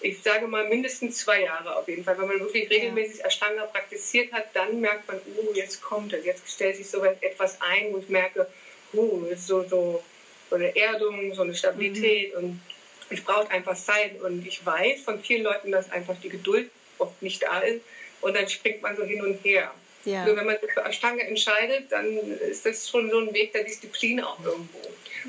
ich 0.01 0.21
sage 0.21 0.47
mal 0.47 0.67
mindestens 0.67 1.17
zwei 1.17 1.41
Jahre 1.41 1.75
auf 1.75 1.87
jeden 1.87 2.03
Fall. 2.03 2.19
Wenn 2.19 2.27
man 2.27 2.39
wirklich 2.39 2.69
regelmäßig. 2.69 3.25
Ashtanga 3.25 3.65
praktiziert 3.65 4.31
hat, 4.33 4.55
dann 4.55 4.79
merkt 4.81 5.07
man, 5.07 5.19
oh, 5.37 5.53
jetzt 5.55 5.81
kommt 5.81 6.13
es, 6.13 6.25
jetzt 6.25 6.49
stellt 6.49 6.75
sich 6.75 6.89
so 6.89 7.03
etwas 7.03 7.59
ein, 7.61 7.91
wo 7.91 7.97
ich 7.97 8.09
merke, 8.09 8.47
oh, 8.93 9.23
ist 9.31 9.47
so, 9.47 9.63
so, 9.63 10.03
so 10.49 10.55
eine 10.55 10.75
Erdung, 10.75 11.33
so 11.33 11.41
eine 11.41 11.55
Stabilität 11.55 12.35
mhm. 12.35 12.43
und 12.43 12.61
es 13.11 13.21
braucht 13.21 13.51
einfach 13.51 13.75
Zeit. 13.75 14.21
Und 14.21 14.45
ich 14.45 14.65
weiß 14.65 15.01
von 15.01 15.21
vielen 15.21 15.43
Leuten, 15.43 15.71
dass 15.71 15.91
einfach 15.91 16.15
die 16.21 16.29
Geduld 16.29 16.69
oft 16.97 17.21
nicht 17.21 17.43
da 17.43 17.59
ist. 17.59 17.81
Und 18.21 18.35
dann 18.35 18.47
springt 18.47 18.81
man 18.81 18.95
so 18.95 19.03
hin 19.03 19.21
und 19.23 19.43
her. 19.43 19.71
Ja. 20.05 20.25
Nur 20.25 20.35
wenn 20.35 20.45
man 20.45 20.59
sich 20.59 20.71
für 20.71 20.83
Ashtanga 20.83 21.23
entscheidet, 21.23 21.91
dann 21.91 22.17
ist 22.39 22.65
das 22.65 22.89
schon 22.89 23.09
so 23.11 23.19
ein 23.19 23.33
Weg 23.33 23.53
der 23.53 23.63
Disziplin 23.63 24.19
auch 24.21 24.43
irgendwo. 24.43 24.79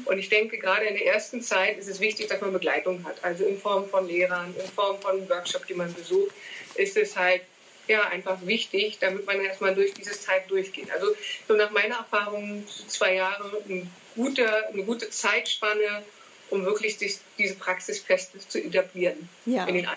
Und 0.07 0.19
ich 0.19 0.29
denke, 0.31 0.59
gerade 0.59 0.87
in 0.87 0.95
der 0.95 1.07
ersten 1.07 1.43
Zeit 1.43 1.79
ist 1.79 1.89
es 1.89 2.01
wichtig, 2.01 2.29
dass 2.29 2.41
man 2.41 2.53
Begleitung 2.53 3.05
hat. 3.05 3.17
Also 3.23 3.45
in 3.45 3.59
Form 3.59 3.89
von 3.89 4.07
Lehrern, 4.07 4.55
in 4.59 4.71
Form 4.71 5.01
von 5.01 5.29
Workshops, 5.29 5.67
die 5.67 5.75
man 5.75 5.93
besucht, 5.93 6.35
ist 6.77 6.97
es 6.97 7.17
halt 7.17 7.43
ja 7.89 8.09
einfach 8.09 8.39
wichtig, 8.47 8.99
damit 9.01 9.27
man 9.27 9.41
erstmal 9.41 9.75
durch 9.75 9.93
diese 9.93 10.13
Zeit 10.13 10.51
durchgeht. 10.51 10.91
Also 10.91 11.09
so 11.49 11.55
nach 11.55 11.71
meiner 11.71 11.97
Erfahrung 11.97 12.65
zwei 12.89 13.17
Jahre 13.17 13.63
ein 13.69 13.91
guter, 14.15 14.69
eine 14.69 14.85
gute 14.85 15.11
Zeitspanne, 15.11 16.03
um 16.53 16.65
wirklich 16.65 16.99
diese 16.99 17.55
Praxis 17.55 18.01
fest 18.01 18.33
zu 18.49 18.63
etablieren 18.63 19.29
ja. 19.47 19.67
in 19.67 19.75
den 19.75 19.89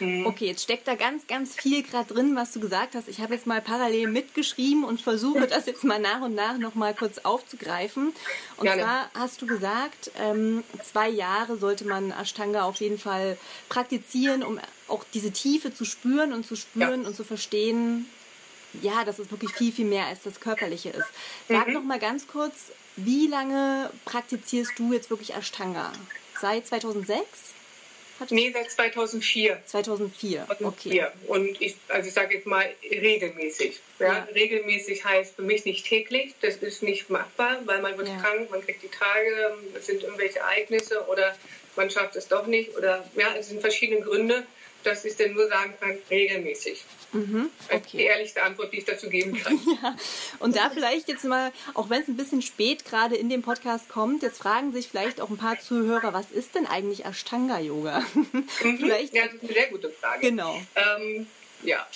Mhm. 0.00 0.26
Okay, 0.26 0.46
jetzt 0.46 0.62
steckt 0.62 0.88
da 0.88 0.94
ganz, 0.94 1.26
ganz 1.26 1.54
viel 1.54 1.82
gerade 1.82 2.12
drin, 2.12 2.34
was 2.34 2.52
du 2.52 2.60
gesagt 2.60 2.94
hast. 2.94 3.08
Ich 3.08 3.20
habe 3.20 3.34
jetzt 3.34 3.46
mal 3.46 3.60
parallel 3.60 4.08
mitgeschrieben 4.08 4.84
und 4.84 5.00
versuche 5.00 5.46
das 5.46 5.66
jetzt 5.66 5.84
mal 5.84 6.00
nach 6.00 6.22
und 6.22 6.34
nach 6.34 6.58
noch 6.58 6.74
mal 6.74 6.94
kurz 6.94 7.18
aufzugreifen. 7.18 8.12
Und 8.56 8.64
Gerne. 8.64 8.82
zwar 8.82 9.10
hast 9.14 9.40
du 9.42 9.46
gesagt, 9.46 10.10
ähm, 10.18 10.64
zwei 10.82 11.08
Jahre 11.08 11.56
sollte 11.56 11.84
man 11.84 12.10
Ashtanga 12.10 12.62
auf 12.62 12.76
jeden 12.76 12.98
Fall 12.98 13.36
praktizieren, 13.68 14.42
um 14.42 14.58
auch 14.88 15.04
diese 15.14 15.30
Tiefe 15.30 15.72
zu 15.72 15.84
spüren 15.84 16.32
und 16.32 16.46
zu 16.46 16.56
spüren 16.56 17.02
ja. 17.02 17.08
und 17.08 17.14
zu 17.14 17.22
verstehen, 17.22 18.06
ja, 18.80 19.04
dass 19.04 19.18
es 19.18 19.30
wirklich 19.30 19.52
viel, 19.52 19.72
viel 19.72 19.84
mehr 19.84 20.06
als 20.06 20.22
das 20.22 20.40
Körperliche 20.40 20.88
ist. 20.90 21.06
Sag 21.48 21.68
mhm. 21.68 21.74
noch 21.74 21.82
mal 21.82 21.98
ganz 21.98 22.26
kurz, 22.26 22.72
wie 22.96 23.26
lange 23.26 23.90
praktizierst 24.04 24.78
du 24.78 24.92
jetzt 24.92 25.10
wirklich 25.10 25.34
Ashtanga? 25.34 25.92
Seit 26.40 26.66
2006? 26.66 27.54
Nee, 28.30 28.52
seit 28.52 28.70
2004. 28.70 29.62
2004, 29.66 30.46
okay. 30.60 31.06
Und 31.26 31.60
ich, 31.60 31.76
also 31.88 32.08
ich 32.08 32.14
sage 32.14 32.36
jetzt 32.36 32.46
mal 32.46 32.72
regelmäßig. 32.88 33.80
Ja? 33.98 34.06
ja? 34.06 34.28
Regelmäßig 34.34 35.04
heißt 35.04 35.36
für 35.36 35.42
mich 35.42 35.64
nicht 35.64 35.86
täglich, 35.86 36.34
das 36.40 36.56
ist 36.56 36.82
nicht 36.82 37.10
machbar, 37.10 37.60
weil 37.64 37.82
man 37.82 37.96
wird 37.98 38.08
ja. 38.08 38.16
krank, 38.18 38.50
man 38.50 38.64
kriegt 38.64 38.82
die 38.82 38.88
Tage, 38.88 39.56
es 39.74 39.86
sind 39.86 40.02
irgendwelche 40.02 40.38
Ereignisse 40.38 41.04
oder 41.08 41.36
man 41.74 41.90
schafft 41.90 42.16
es 42.16 42.28
doch 42.28 42.46
nicht 42.46 42.76
oder 42.76 43.04
ja, 43.16 43.34
es 43.36 43.48
sind 43.48 43.60
verschiedene 43.60 44.02
Gründe 44.02 44.46
dass 44.82 45.04
ich 45.04 45.16
denn 45.16 45.34
nur 45.34 45.48
sagen 45.48 45.74
kann, 45.80 45.98
regelmäßig. 46.10 46.84
Mhm, 47.12 47.50
okay. 47.70 47.96
Die 47.98 48.02
ehrlichste 48.04 48.42
Antwort, 48.42 48.72
die 48.72 48.78
ich 48.78 48.84
dazu 48.84 49.08
geben 49.10 49.36
kann. 49.36 49.60
ja. 49.82 49.96
Und 50.38 50.56
da 50.56 50.70
vielleicht 50.70 51.08
jetzt 51.08 51.24
mal, 51.24 51.52
auch 51.74 51.90
wenn 51.90 52.02
es 52.02 52.08
ein 52.08 52.16
bisschen 52.16 52.40
spät 52.40 52.84
gerade 52.84 53.16
in 53.16 53.28
dem 53.28 53.42
Podcast 53.42 53.88
kommt, 53.88 54.22
jetzt 54.22 54.38
fragen 54.38 54.72
sich 54.72 54.88
vielleicht 54.88 55.20
auch 55.20 55.28
ein 55.28 55.36
paar 55.36 55.60
Zuhörer, 55.60 56.14
was 56.14 56.30
ist 56.30 56.54
denn 56.54 56.66
eigentlich 56.66 57.04
Ashtanga-Yoga? 57.04 58.04
Mhm. 58.14 58.48
vielleicht, 58.78 59.14
ja, 59.14 59.26
das 59.26 59.34
ist 59.34 59.42
eine 59.42 59.52
sehr 59.52 59.68
gute 59.68 59.90
Frage. 59.90 60.20
Genau. 60.20 60.60
Ähm, 60.74 61.26
ja. 61.62 61.86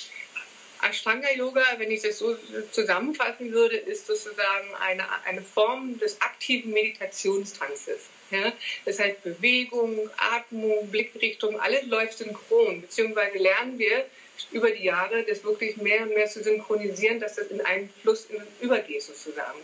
Ashtanga-Yoga, 0.82 1.62
wenn 1.78 1.90
ich 1.90 2.02
das 2.02 2.18
so 2.18 2.36
zusammenfassen 2.70 3.52
würde, 3.52 3.76
ist 3.76 4.06
sozusagen 4.06 4.74
eine, 4.80 5.04
eine 5.24 5.42
Form 5.42 5.98
des 5.98 6.20
aktiven 6.20 6.72
Meditationstanzes. 6.72 8.10
Ja? 8.30 8.52
Das 8.84 8.98
heißt 8.98 9.22
Bewegung, 9.22 10.10
Atmung, 10.16 10.88
Blickrichtung, 10.90 11.58
alles 11.60 11.86
läuft 11.86 12.18
synchron, 12.18 12.82
beziehungsweise 12.82 13.38
lernen 13.38 13.78
wir 13.78 14.04
über 14.50 14.70
die 14.70 14.84
Jahre, 14.84 15.22
das 15.22 15.44
wirklich 15.44 15.76
mehr 15.78 16.02
und 16.02 16.14
mehr 16.14 16.26
zu 16.26 16.42
synchronisieren, 16.42 17.20
dass 17.20 17.36
das 17.36 17.48
in 17.48 17.60
einen 17.62 17.88
Fluss 18.02 18.28
übergeht 18.60 19.02
sozusagen. 19.02 19.58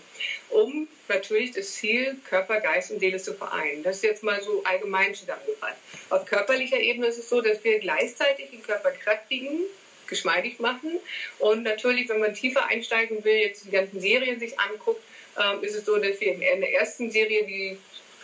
Um 0.50 0.88
natürlich 1.09 1.52
das 1.52 1.75
Ziel 1.75 2.16
Körper, 2.28 2.61
Geist 2.61 2.90
und 2.90 3.00
Seele 3.00 3.19
zu 3.19 3.35
vereinen. 3.35 3.83
Das 3.83 3.97
ist 3.97 4.04
jetzt 4.04 4.23
mal 4.23 4.40
so 4.42 4.62
allgemein 4.64 5.14
zusammengefasst. 5.14 5.76
Auf 6.11 6.25
körperlicher 6.25 6.78
Ebene 6.78 7.07
ist 7.07 7.19
es 7.19 7.28
so, 7.28 7.40
dass 7.40 7.62
wir 7.64 7.78
gleichzeitig 7.81 8.50
den 8.50 8.62
Körper 8.62 8.92
kräftigen, 8.92 9.61
geschmeidig 10.07 10.59
machen. 10.59 10.99
Und 11.38 11.62
natürlich, 11.62 12.09
wenn 12.09 12.21
man 12.21 12.35
tiefer 12.35 12.66
einsteigen 12.66 13.25
will, 13.25 13.37
jetzt 13.37 13.64
die 13.66 13.71
ganzen 13.71 14.00
Serien 14.00 14.38
sich 14.38 14.59
anguckt, 14.59 15.02
ähm, 15.42 15.62
ist 15.62 15.75
es 15.75 15.87
so, 15.87 15.97
dass 15.97 16.21
wir 16.21 16.33
in 16.33 16.61
der 16.61 16.75
ersten 16.75 17.11
Serie 17.11 17.45
die 17.47 17.78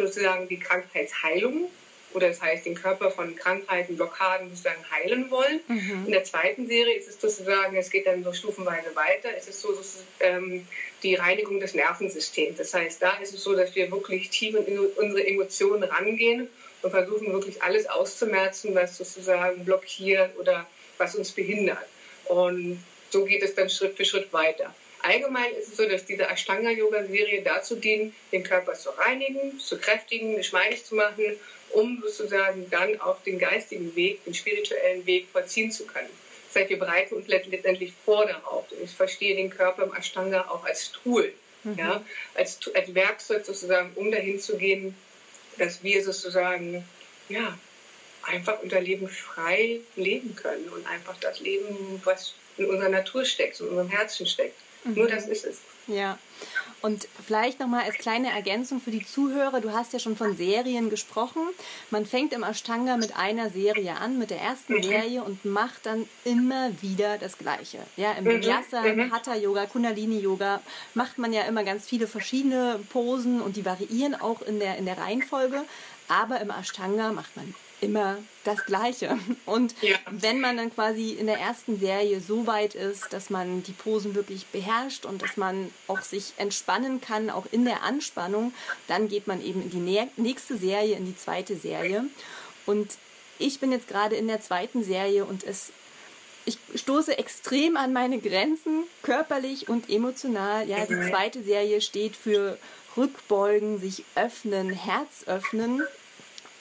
sozusagen 0.07 0.49
die 0.49 0.59
Krankheitsheilung 0.59 1.71
oder 2.15 2.29
das 2.29 2.41
heißt 2.41 2.65
den 2.65 2.75
Körper 2.75 3.11
von 3.11 3.37
Krankheiten, 3.37 3.97
Blockaden 3.97 4.49
sozusagen 4.49 4.83
heilen 4.91 5.31
wollen. 5.31 5.61
Mhm. 5.69 6.05
In 6.07 6.13
der 6.13 6.25
zweiten 6.25 6.67
Serie 6.67 6.97
ist 6.97 7.09
es 7.09 7.21
sozusagen, 7.21 7.77
es 7.77 7.91
geht 7.91 8.07
dann 8.07 8.25
so 8.25 8.33
stufenweise 8.33 8.95
weiter, 8.97 9.29
es 9.37 9.49
ist 9.49 9.61
so 9.61 9.73
dass, 9.73 10.05
ähm, 10.21 10.67
die 11.03 11.15
Reinigung 11.15 11.61
des 11.61 11.75
Nervensystems. 11.75 12.57
Das 12.57 12.75
heißt, 12.75 13.03
da 13.03 13.13
ist 13.19 13.35
es 13.35 13.43
so, 13.43 13.55
dass 13.55 13.75
wir 13.75 13.91
wirklich 13.91 14.31
tief 14.31 14.55
in 14.55 14.79
unsere 14.79 15.27
Emotionen 15.27 15.85
rangehen 15.85 16.49
und 16.83 16.91
versuchen 16.91 17.33
wirklich 17.33 17.63
alles 17.63 17.87
auszumerzen, 17.89 18.75
was 18.75 18.97
sozusagen 18.97 19.65
blockiert 19.65 20.37
oder 20.39 20.67
was 20.97 21.15
uns 21.15 21.33
behindert. 21.33 21.87
Und 22.25 22.83
so 23.11 23.25
geht 23.25 23.43
es 23.43 23.55
dann 23.55 23.71
Schritt 23.71 23.97
für 23.97 24.05
Schritt 24.05 24.33
weiter. 24.33 24.75
Allgemein 25.09 25.55
ist 25.55 25.69
es 25.69 25.77
so, 25.79 25.89
dass 25.89 26.05
diese 26.05 26.29
Ashtanga-Yoga-Serie 26.29 27.41
dazu 27.41 27.77
dient, 27.77 28.13
den 28.31 28.43
Körper 28.43 28.75
zu 28.75 28.91
reinigen, 28.91 29.59
zu 29.59 29.79
kräftigen, 29.79 30.37
geschmeidig 30.37 30.85
zu 30.85 30.97
machen, 30.97 31.25
um 31.71 32.03
sozusagen 32.03 32.69
dann 32.69 33.01
auch 33.01 33.19
den 33.23 33.39
geistigen 33.39 33.97
Weg, 33.97 34.23
den 34.27 34.35
spirituellen 34.35 35.07
Weg 35.07 35.29
vollziehen 35.33 35.73
zu 35.73 35.87
können. 35.87 36.11
Das 36.49 36.61
heißt, 36.61 36.69
wir 36.69 36.79
bereiten 36.79 37.15
uns 37.15 37.27
letztendlich 37.27 37.95
vor 38.05 38.27
darauf. 38.27 38.67
Ich 38.85 38.91
verstehe 38.91 39.35
den 39.35 39.49
Körper 39.49 39.85
im 39.85 39.95
Ashtanga 39.95 40.43
auch 40.51 40.65
als 40.67 40.93
Tool, 40.93 41.33
mhm. 41.65 41.79
ja, 41.79 42.05
als, 42.35 42.61
als 42.75 42.95
Werkzeug 42.95 43.47
sozusagen, 43.47 43.93
um 43.95 44.11
dahin 44.11 44.39
zu 44.39 44.59
gehen, 44.59 44.95
dass 45.57 45.83
wir 45.83 46.05
sozusagen, 46.05 46.87
ja, 47.31 47.59
einfach 48.25 48.61
unser 48.63 48.83
Leben 48.83 49.09
frei 49.09 49.81
leben 49.97 50.37
können 50.37 50.69
und 50.69 50.87
einfach 50.87 51.17
das 51.19 51.41
Leben, 51.41 52.03
was 52.05 52.35
in 52.59 52.67
unserer 52.67 52.91
Natur 52.91 53.25
steckt, 53.25 53.59
in 53.61 53.69
unserem 53.69 53.89
Herzen 53.89 54.27
steckt. 54.27 54.68
Mhm. 54.85 54.95
Nur 54.95 55.09
das 55.09 55.27
ist 55.27 55.45
es. 55.45 55.61
Ja. 55.87 56.19
Und 56.81 57.09
vielleicht 57.27 57.59
nochmal 57.59 57.85
als 57.85 57.97
kleine 57.97 58.31
Ergänzung 58.31 58.81
für 58.81 58.93
die 58.93 59.05
Zuhörer, 59.05 59.61
du 59.61 59.73
hast 59.73 59.93
ja 59.93 59.99
schon 59.99 60.17
von 60.17 60.37
Serien 60.37 60.91
gesprochen. 60.91 61.43
Man 61.91 62.07
fängt 62.07 62.33
im 62.33 62.45
Ashtanga 62.45 62.97
mit 62.97 63.17
einer 63.17 63.51
Serie 63.51 63.97
an, 63.97 64.17
mit 64.17 64.31
der 64.31 64.41
ersten 64.41 64.75
mhm. 64.75 64.83
Serie 64.85 65.25
und 65.25 65.45
macht 65.45 65.87
dann 65.87 66.09
immer 66.25 66.71
wieder 66.81 67.19
das 67.19 67.37
Gleiche. 67.37 67.79
Ja, 67.97 68.13
im 68.13 68.25
mhm. 68.25 68.43
Vinyasa, 68.43 68.83
mhm. 68.83 69.13
Hatha 69.13 69.35
Yoga, 69.35 69.67
Kundalini 69.67 70.21
Yoga 70.21 70.61
macht 70.95 71.19
man 71.19 71.33
ja 71.33 71.43
immer 71.43 71.65
ganz 71.65 71.89
viele 71.89 72.07
verschiedene 72.07 72.79
Posen 72.91 73.41
und 73.41 73.57
die 73.57 73.65
variieren 73.65 74.15
auch 74.15 74.43
in 74.43 74.61
der, 74.61 74.77
in 74.77 74.85
der 74.85 74.99
Reihenfolge. 74.99 75.65
Aber 76.07 76.41
im 76.41 76.51
Ashtanga 76.51 77.13
macht 77.13 77.37
man 77.37 77.55
immer 77.81 78.19
das 78.45 78.65
Gleiche. 78.65 79.19
Und 79.47 79.75
ja. 79.83 79.97
wenn 80.11 80.41
man 80.41 80.57
dann 80.57 80.75
quasi 80.75 81.13
in 81.13 81.27
der 81.27 81.39
ersten 81.39 81.79
Serie 81.79 82.21
so 82.21 82.47
weit 82.47 82.75
ist, 82.75 83.13
dass 83.13 83.31
man 83.31 83.63
die 83.63 83.73
Posen 83.73 84.15
wirklich 84.15 84.47
beherrscht 84.47 85.05
und 85.05 85.23
dass 85.23 85.37
man 85.37 85.73
auch 85.87 86.01
sich 86.01 86.35
entspannen 86.37 87.01
kann, 87.01 87.31
auch 87.31 87.47
in 87.51 87.65
der 87.65 87.83
Anspannung, 87.83 88.53
dann 88.87 89.09
geht 89.09 89.27
man 89.27 89.45
eben 89.45 89.63
in 89.63 89.71
die 89.71 90.09
nächste 90.17 90.57
Serie, 90.57 90.97
in 90.97 91.07
die 91.07 91.17
zweite 91.17 91.57
Serie. 91.57 92.05
Und 92.67 92.97
ich 93.39 93.61
bin 93.61 93.73
jetzt 93.73 93.89
gerade 93.89 94.17
in 94.17 94.27
der 94.27 94.41
zweiten 94.41 94.83
Serie 94.83 95.25
und 95.25 95.45
es 95.45 95.73
ich 96.45 96.59
stoße 96.77 97.19
extrem 97.19 97.77
an 97.77 97.93
meine 97.93 98.19
Grenzen, 98.21 98.85
körperlich 99.03 99.69
und 99.69 99.91
emotional. 99.91 100.67
Ja, 100.67 100.87
die 100.87 100.95
mhm. 100.95 101.11
zweite 101.11 101.43
Serie 101.43 101.83
steht 101.83 102.17
für 102.17 102.57
Rückbeugen, 102.97 103.79
sich 103.79 104.05
öffnen, 104.15 104.71
Herz 104.71 105.25
öffnen 105.27 105.83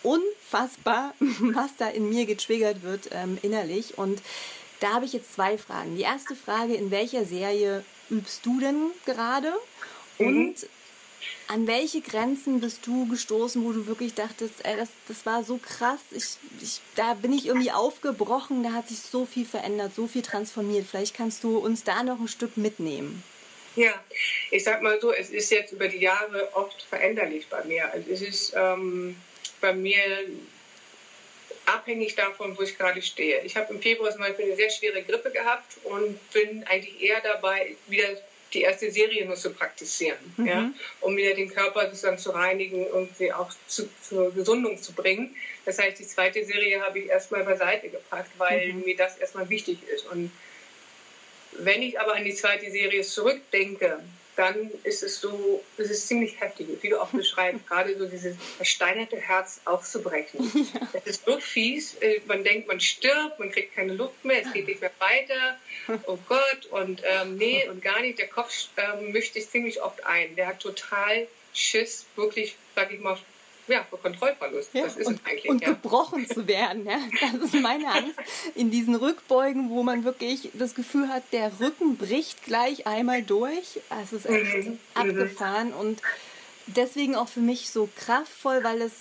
unfassbar, 0.03 1.13
was 1.19 1.75
da 1.77 1.89
in 1.89 2.09
mir 2.09 2.25
getriggert 2.25 2.83
wird 2.83 3.09
ähm, 3.11 3.37
innerlich. 3.41 3.97
Und 3.97 4.21
da 4.79 4.93
habe 4.93 5.05
ich 5.05 5.13
jetzt 5.13 5.33
zwei 5.33 5.57
Fragen. 5.57 5.95
Die 5.95 6.03
erste 6.03 6.35
Frage, 6.35 6.75
in 6.75 6.91
welcher 6.91 7.25
Serie 7.25 7.83
übst 8.09 8.45
du 8.45 8.59
denn 8.59 8.91
gerade? 9.05 9.53
Mhm. 10.19 10.27
Und 10.27 10.69
an 11.47 11.65
welche 11.65 12.01
Grenzen 12.01 12.59
bist 12.59 12.85
du 12.85 13.07
gestoßen, 13.07 13.63
wo 13.63 13.71
du 13.71 13.87
wirklich 13.87 14.13
dachtest, 14.13 14.65
ey, 14.65 14.75
das, 14.75 14.89
das 15.07 15.25
war 15.25 15.43
so 15.43 15.57
krass, 15.57 15.99
ich, 16.11 16.37
ich, 16.61 16.81
da 16.95 17.13
bin 17.13 17.31
ich 17.31 17.45
irgendwie 17.45 17.71
aufgebrochen, 17.71 18.63
da 18.63 18.73
hat 18.73 18.89
sich 18.89 18.99
so 18.99 19.25
viel 19.25 19.45
verändert, 19.45 19.95
so 19.95 20.07
viel 20.07 20.21
transformiert. 20.21 20.85
Vielleicht 20.89 21.15
kannst 21.15 21.43
du 21.43 21.57
uns 21.57 21.83
da 21.83 22.03
noch 22.03 22.19
ein 22.19 22.27
Stück 22.27 22.57
mitnehmen. 22.57 23.23
Ja, 23.75 23.93
ich 24.51 24.63
sag 24.63 24.81
mal 24.81 24.99
so, 24.99 25.13
es 25.13 25.29
ist 25.29 25.51
jetzt 25.51 25.71
über 25.71 25.87
die 25.87 25.99
Jahre 25.99 26.49
oft 26.55 26.81
veränderlich 26.81 27.47
bei 27.47 27.63
mir. 27.63 27.91
Also 27.91 28.09
es 28.09 28.21
ist 28.21 28.53
ähm, 28.57 29.15
bei 29.61 29.73
mir 29.73 30.01
abhängig 31.65 32.15
davon, 32.15 32.57
wo 32.57 32.61
ich 32.61 32.77
gerade 32.77 33.01
stehe. 33.01 33.41
Ich 33.41 33.55
habe 33.55 33.73
im 33.73 33.81
Februar 33.81 34.11
zum 34.11 34.21
Beispiel 34.21 34.45
eine 34.45 34.55
sehr 34.55 34.69
schwere 34.69 35.01
Grippe 35.03 35.31
gehabt 35.31 35.77
und 35.83 36.17
bin 36.31 36.63
eigentlich 36.65 37.01
eher 37.01 37.21
dabei, 37.21 37.75
wieder 37.87 38.07
die 38.53 38.61
erste 38.61 38.89
Serie 38.89 39.25
nur 39.25 39.35
zu 39.35 39.51
praktizieren, 39.51 40.17
mhm. 40.37 40.45
ja, 40.45 40.71
um 41.01 41.17
wieder 41.17 41.33
den 41.33 41.49
Körper 41.49 41.85
sozusagen 41.87 42.17
zu 42.17 42.31
reinigen 42.31 42.87
und 42.87 43.15
sie 43.17 43.33
auch 43.33 43.51
zu, 43.67 43.89
zur 44.01 44.33
Gesundung 44.33 44.81
zu 44.81 44.93
bringen. 44.93 45.35
Das 45.65 45.79
heißt, 45.79 45.99
die 45.99 46.07
zweite 46.07 46.45
Serie 46.45 46.81
habe 46.81 46.99
ich 46.99 47.09
erstmal 47.09 47.43
beiseite 47.43 47.89
gepackt, 47.89 48.31
weil 48.37 48.71
mhm. 48.71 48.85
mir 48.85 48.95
das 48.95 49.17
erstmal 49.17 49.49
wichtig 49.49 49.79
ist. 49.93 50.05
Und 50.07 50.31
wenn 51.59 51.81
ich 51.81 51.99
aber 51.99 52.15
an 52.15 52.23
die 52.23 52.33
zweite 52.33 52.71
Serie 52.71 53.01
zurückdenke, 53.01 53.99
dann 54.37 54.71
ist 54.83 55.03
es 55.03 55.19
so, 55.19 55.63
es 55.77 55.89
ist 55.89 56.07
ziemlich 56.07 56.39
heftig, 56.39 56.67
wie 56.81 56.89
du 56.89 57.01
auch 57.01 57.09
beschreibst, 57.11 57.67
gerade 57.67 57.97
so 57.97 58.05
dieses 58.05 58.35
versteinerte 58.55 59.17
Herz 59.17 59.61
aufzubrechen. 59.65 60.51
Das 60.93 61.05
ist 61.05 61.25
so 61.25 61.39
fies, 61.39 61.95
äh, 61.95 62.21
man 62.27 62.43
denkt, 62.43 62.67
man 62.67 62.79
stirbt, 62.79 63.39
man 63.39 63.51
kriegt 63.51 63.75
keine 63.75 63.93
Luft 63.93 64.23
mehr, 64.23 64.41
es 64.45 64.53
geht 64.53 64.67
nicht 64.67 64.81
mehr 64.81 64.91
weiter, 64.99 65.57
oh 66.07 66.17
Gott, 66.27 66.65
und 66.71 67.01
ähm, 67.05 67.37
nee 67.37 67.67
und 67.67 67.81
gar 67.81 67.99
nicht, 68.01 68.19
der 68.19 68.27
Kopf 68.27 68.53
ähm, 68.77 69.11
mischt 69.11 69.33
sich 69.33 69.49
ziemlich 69.49 69.81
oft 69.81 70.05
ein, 70.05 70.35
der 70.35 70.47
hat 70.47 70.59
total 70.59 71.27
Schiss, 71.53 72.05
wirklich, 72.15 72.55
sag 72.75 72.91
ich 72.93 72.99
mal, 72.99 73.17
ja, 73.67 73.83
vor 73.89 73.99
Kontrollverlust. 74.01 74.73
Ja, 74.73 74.83
das 74.83 74.97
ist 74.97 75.07
und, 75.07 75.21
eigentlich. 75.25 75.49
Und 75.49 75.61
ja. 75.61 75.69
gebrochen 75.69 76.27
zu 76.27 76.47
werden. 76.47 76.85
Ja? 76.85 76.99
Das 77.21 77.53
ist 77.53 77.61
meine 77.61 77.87
Angst. 77.91 78.17
In 78.55 78.71
diesen 78.71 78.95
Rückbeugen, 78.95 79.69
wo 79.69 79.83
man 79.83 80.03
wirklich 80.03 80.49
das 80.53 80.75
Gefühl 80.75 81.09
hat, 81.09 81.23
der 81.31 81.51
Rücken 81.59 81.97
bricht 81.97 82.43
gleich 82.43 82.87
einmal 82.87 83.21
durch. 83.21 83.79
Es 84.01 84.13
ist 84.13 84.25
echt 84.25 84.65
mhm. 84.65 84.71
mhm. 84.71 84.79
abgefahren 84.93 85.73
und 85.73 86.01
deswegen 86.67 87.15
auch 87.15 87.27
für 87.27 87.39
mich 87.39 87.69
so 87.69 87.89
kraftvoll, 87.95 88.63
weil 88.63 88.81
es 88.81 88.93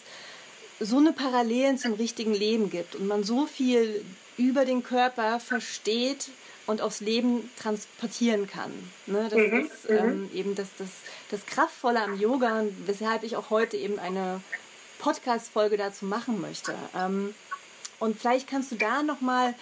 so 0.78 0.98
eine 0.98 1.12
Parallelen 1.12 1.78
zum 1.78 1.94
richtigen 1.94 2.34
Leben 2.34 2.70
gibt 2.70 2.94
und 2.94 3.06
man 3.06 3.24
so 3.24 3.46
viel 3.46 4.04
über 4.36 4.64
den 4.64 4.82
Körper 4.82 5.40
versteht 5.40 6.28
und 6.66 6.80
aufs 6.80 7.00
Leben 7.00 7.50
transportieren 7.60 8.46
kann. 8.46 8.72
Ne? 9.06 9.28
Das 9.30 9.38
mhm, 9.38 9.60
ist 9.60 9.88
mhm. 9.88 9.96
ähm, 9.96 10.30
eben 10.34 10.54
das, 10.54 10.68
das, 10.78 10.88
das 11.30 11.46
Kraftvolle 11.46 12.02
am 12.02 12.18
Yoga, 12.18 12.64
weshalb 12.84 13.22
ich 13.22 13.36
auch 13.36 13.50
heute 13.50 13.76
eben 13.76 13.98
eine 13.98 14.40
Podcast-Folge 14.98 15.76
dazu 15.76 16.06
machen 16.06 16.40
möchte. 16.40 16.74
Ähm, 16.96 17.34
und 17.98 18.18
vielleicht 18.18 18.48
kannst 18.48 18.72
du 18.72 18.76
da 18.76 19.02
nochmal 19.02 19.48
ein 19.48 19.54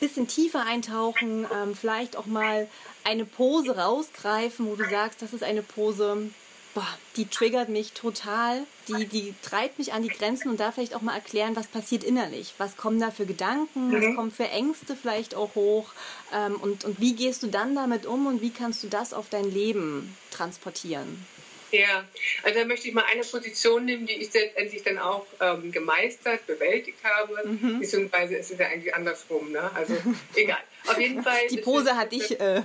bisschen 0.00 0.26
tiefer 0.26 0.64
eintauchen, 0.64 1.46
ähm, 1.54 1.74
vielleicht 1.74 2.16
auch 2.16 2.26
mal 2.26 2.68
eine 3.04 3.24
Pose 3.24 3.76
rausgreifen, 3.76 4.66
wo 4.66 4.76
du 4.76 4.88
sagst, 4.88 5.22
das 5.22 5.32
ist 5.32 5.42
eine 5.42 5.62
Pose, 5.62 6.30
boah, 6.74 6.86
die 7.16 7.26
triggert 7.26 7.68
mich 7.68 7.92
total, 7.92 8.64
die, 8.88 9.06
die 9.06 9.34
treibt 9.42 9.78
mich 9.78 9.92
an 9.92 10.02
die 10.02 10.08
Grenzen 10.08 10.48
und 10.50 10.60
da 10.60 10.72
vielleicht 10.72 10.94
auch 10.94 11.02
mal 11.02 11.14
erklären, 11.14 11.56
was 11.56 11.66
passiert 11.66 12.04
innerlich, 12.04 12.54
was 12.58 12.76
kommen 12.76 13.00
da 13.00 13.10
für 13.10 13.26
Gedanken, 13.26 13.88
mhm. 13.88 13.94
was 13.94 14.16
kommen 14.16 14.30
für 14.30 14.48
Ängste 14.48 14.96
vielleicht 14.96 15.34
auch 15.34 15.54
hoch 15.54 15.90
ähm, 16.32 16.56
und, 16.56 16.84
und 16.84 17.00
wie 17.00 17.14
gehst 17.14 17.42
du 17.42 17.48
dann 17.48 17.74
damit 17.74 18.06
um 18.06 18.26
und 18.26 18.40
wie 18.42 18.50
kannst 18.50 18.82
du 18.82 18.88
das 18.88 19.12
auf 19.12 19.28
dein 19.28 19.50
Leben 19.50 20.16
transportieren? 20.30 21.26
Ja, 21.72 22.04
also 22.42 22.58
da 22.58 22.64
möchte 22.64 22.88
ich 22.88 22.94
mal 22.94 23.04
eine 23.10 23.22
Position 23.22 23.84
nehmen, 23.84 24.06
die 24.06 24.14
ich 24.14 24.32
letztendlich 24.32 24.82
dann 24.82 24.98
auch 24.98 25.26
ähm, 25.40 25.70
gemeistert, 25.70 26.46
bewältigt 26.46 26.98
habe, 27.04 27.46
mhm. 27.46 27.80
beziehungsweise 27.80 28.36
ist 28.36 28.50
es 28.50 28.58
ja 28.58 28.66
eigentlich 28.66 28.94
andersrum, 28.94 29.52
ne? 29.52 29.70
Also 29.74 29.96
egal. 30.34 30.58
Auf 30.86 30.98
jeden 30.98 31.22
Fall. 31.22 31.46
Die 31.50 31.58
Pose 31.58 31.94
hat 31.94 32.10
dich 32.10 32.40
äh, 32.40 32.62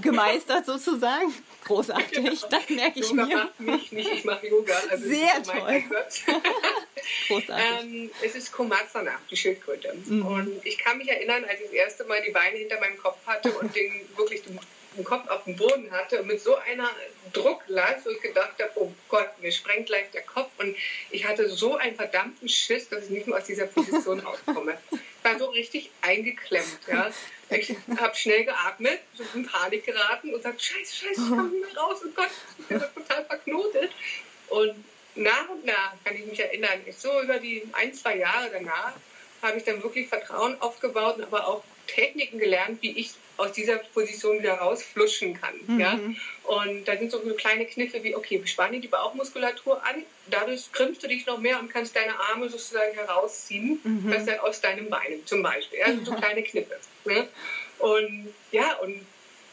gemeistert 0.00 0.66
sozusagen. 0.66 1.32
Großartig, 1.64 2.10
genau. 2.10 2.30
das 2.50 2.68
merke 2.68 3.00
ich 3.00 3.08
Yoga 3.08 3.24
mir. 3.24 3.36
Macht 3.36 3.60
mich 3.60 3.92
nicht, 3.92 4.12
ich 4.12 4.24
mache 4.24 4.48
Yoga. 4.48 4.74
Also 4.90 5.08
Sehr 5.08 5.42
toll. 5.44 5.84
Großartig. 7.28 7.66
Ähm, 7.82 8.10
es 8.22 8.34
ist 8.34 8.52
Komatsana, 8.52 9.12
die 9.30 9.36
Schildkröte. 9.36 9.94
Mhm. 10.06 10.26
Und 10.26 10.66
ich 10.66 10.76
kann 10.76 10.98
mich 10.98 11.08
erinnern, 11.08 11.44
als 11.44 11.60
ich 11.60 11.66
das 11.66 11.74
erste 11.74 12.04
Mal 12.04 12.20
die 12.26 12.32
Beine 12.32 12.58
hinter 12.58 12.80
meinem 12.80 12.98
Kopf 12.98 13.18
hatte 13.26 13.52
und 13.52 13.74
den 13.76 13.92
wirklich 14.16 14.42
den 14.42 14.58
den 14.96 15.04
Kopf 15.04 15.28
auf 15.28 15.44
dem 15.44 15.56
Boden 15.56 15.90
hatte 15.90 16.20
und 16.20 16.26
mit 16.26 16.40
so 16.40 16.56
einer 16.56 16.90
Drucklast, 17.32 18.06
wo 18.06 18.10
ich 18.10 18.20
gedacht 18.20 18.54
habe, 18.60 18.70
oh 18.76 18.92
Gott, 19.08 19.28
mir 19.40 19.52
sprengt 19.52 19.86
gleich 19.86 20.10
der 20.10 20.22
Kopf. 20.22 20.50
Und 20.58 20.76
ich 21.10 21.26
hatte 21.26 21.48
so 21.48 21.76
einen 21.76 21.96
verdammten 21.96 22.48
Schiss, 22.48 22.88
dass 22.88 23.04
ich 23.04 23.10
nicht 23.10 23.26
mehr 23.26 23.38
aus 23.38 23.44
dieser 23.44 23.66
Position 23.66 24.20
rauskomme. 24.26 24.78
Ich 24.90 25.24
war 25.24 25.38
so 25.38 25.46
richtig 25.46 25.90
eingeklemmt. 26.00 26.78
Ja. 26.88 27.10
Ich 27.50 27.74
habe 27.96 28.14
schnell 28.14 28.44
geatmet, 28.44 29.00
so 29.14 29.24
in 29.34 29.46
Panik 29.46 29.84
geraten 29.84 30.28
und 30.28 30.36
gesagt, 30.36 30.62
scheiße, 30.62 30.96
scheiße, 30.96 31.20
ich 31.22 31.28
komme 31.28 31.48
nicht 31.48 31.74
mehr 31.74 31.82
raus. 31.82 32.00
Oh 32.04 32.08
Gott, 32.14 32.30
ich 32.58 32.66
bin 32.66 32.80
total 32.80 33.24
verknotet. 33.26 33.92
Und 34.48 34.84
nach 35.14 35.48
und 35.48 35.64
nach 35.64 35.92
kann 36.04 36.16
ich 36.16 36.24
mich 36.24 36.40
erinnern, 36.40 36.80
ich 36.86 36.96
so 36.96 37.20
über 37.20 37.38
die 37.38 37.62
ein, 37.72 37.92
zwei 37.92 38.16
Jahre 38.16 38.50
danach 38.50 38.94
habe 39.42 39.58
ich 39.58 39.64
dann 39.64 39.82
wirklich 39.82 40.08
Vertrauen 40.08 40.60
aufgebaut, 40.60 41.20
aber 41.20 41.46
auch 41.46 41.64
Techniken 41.86 42.38
gelernt, 42.38 42.80
wie 42.80 42.92
ich 42.92 43.12
aus 43.36 43.52
dieser 43.52 43.78
Position 43.78 44.38
wieder 44.38 44.54
rausfluschen 44.54 45.40
kann. 45.40 45.54
Mhm. 45.66 45.80
Ja? 45.80 45.98
Und 46.44 46.86
da 46.86 46.96
sind 46.96 47.10
so 47.10 47.20
kleine 47.36 47.66
Kniffe 47.66 48.02
wie, 48.02 48.14
okay, 48.14 48.42
spanne 48.44 48.80
die 48.80 48.88
Bauchmuskulatur 48.88 49.82
an, 49.84 50.02
dadurch 50.30 50.70
krümmst 50.72 51.02
du 51.02 51.08
dich 51.08 51.26
noch 51.26 51.38
mehr 51.38 51.58
und 51.58 51.70
kannst 51.70 51.96
deine 51.96 52.18
Arme 52.18 52.48
sozusagen 52.48 52.94
herausziehen, 52.94 53.80
mhm. 53.82 54.10
das 54.10 54.26
dann 54.26 54.38
aus 54.40 54.60
deinen 54.60 54.90
Beinen 54.90 55.26
zum 55.26 55.42
Beispiel. 55.42 55.78
Ja? 55.78 55.86
so 56.04 56.14
kleine 56.14 56.42
Kniffe. 56.42 56.78
Ne? 57.04 57.28
Und 57.78 58.32
ja, 58.52 58.76
und 58.78 59.00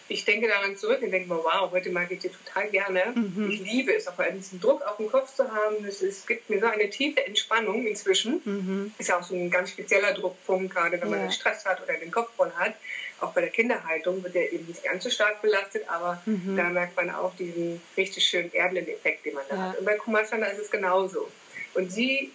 ich 0.09 0.25
denke 0.25 0.47
daran 0.47 0.75
zurück 0.75 1.01
und 1.01 1.11
denke 1.11 1.29
mir, 1.29 1.37
wow, 1.43 1.69
heute 1.71 1.91
mag 1.91 2.11
ich 2.11 2.19
dir 2.19 2.31
total 2.31 2.69
gerne. 2.69 3.13
Mhm. 3.13 3.49
Ich 3.51 3.59
liebe 3.61 3.93
es, 3.93 4.07
auch 4.07 4.15
diesen 4.35 4.59
Druck 4.59 4.81
auf 4.81 4.97
dem 4.97 5.09
Kopf 5.09 5.33
zu 5.33 5.49
haben. 5.51 5.85
Es, 5.85 6.01
es 6.01 6.25
gibt 6.25 6.49
mir 6.49 6.59
so 6.59 6.65
eine 6.65 6.89
tiefe 6.89 7.25
Entspannung 7.25 7.85
inzwischen. 7.85 8.41
Mhm. 8.43 8.91
Ist 8.97 9.09
ja 9.09 9.19
auch 9.19 9.23
so 9.23 9.35
ein 9.35 9.51
ganz 9.51 9.69
spezieller 9.69 10.13
Druckpunkt, 10.13 10.73
gerade 10.73 10.99
wenn 10.99 11.11
ja. 11.11 11.17
man 11.17 11.31
Stress 11.31 11.65
hat 11.65 11.81
oder 11.83 11.93
den 11.93 12.11
Kopf 12.11 12.29
voll 12.35 12.51
hat. 12.57 12.73
Auch 13.21 13.33
bei 13.33 13.41
der 13.41 13.49
Kinderhaltung 13.49 14.23
wird 14.23 14.35
der 14.35 14.51
eben 14.51 14.65
nicht 14.65 14.83
ganz 14.83 15.03
so 15.03 15.09
stark 15.09 15.41
belastet, 15.41 15.83
aber 15.87 16.21
mhm. 16.25 16.55
da 16.55 16.63
merkt 16.69 16.95
man 16.95 17.09
auch 17.09 17.35
diesen 17.35 17.81
richtig 17.97 18.25
schönen 18.25 18.53
erdenden 18.53 18.87
Effekt, 18.87 19.25
den 19.25 19.35
man 19.35 19.43
da 19.49 19.55
ja. 19.55 19.61
hat. 19.61 19.79
Und 19.79 19.85
bei 19.85 19.95
Kumasana 19.95 20.47
ist 20.47 20.59
es 20.59 20.71
genauso. 20.71 21.29
Und 21.73 21.91
sie 21.91 22.31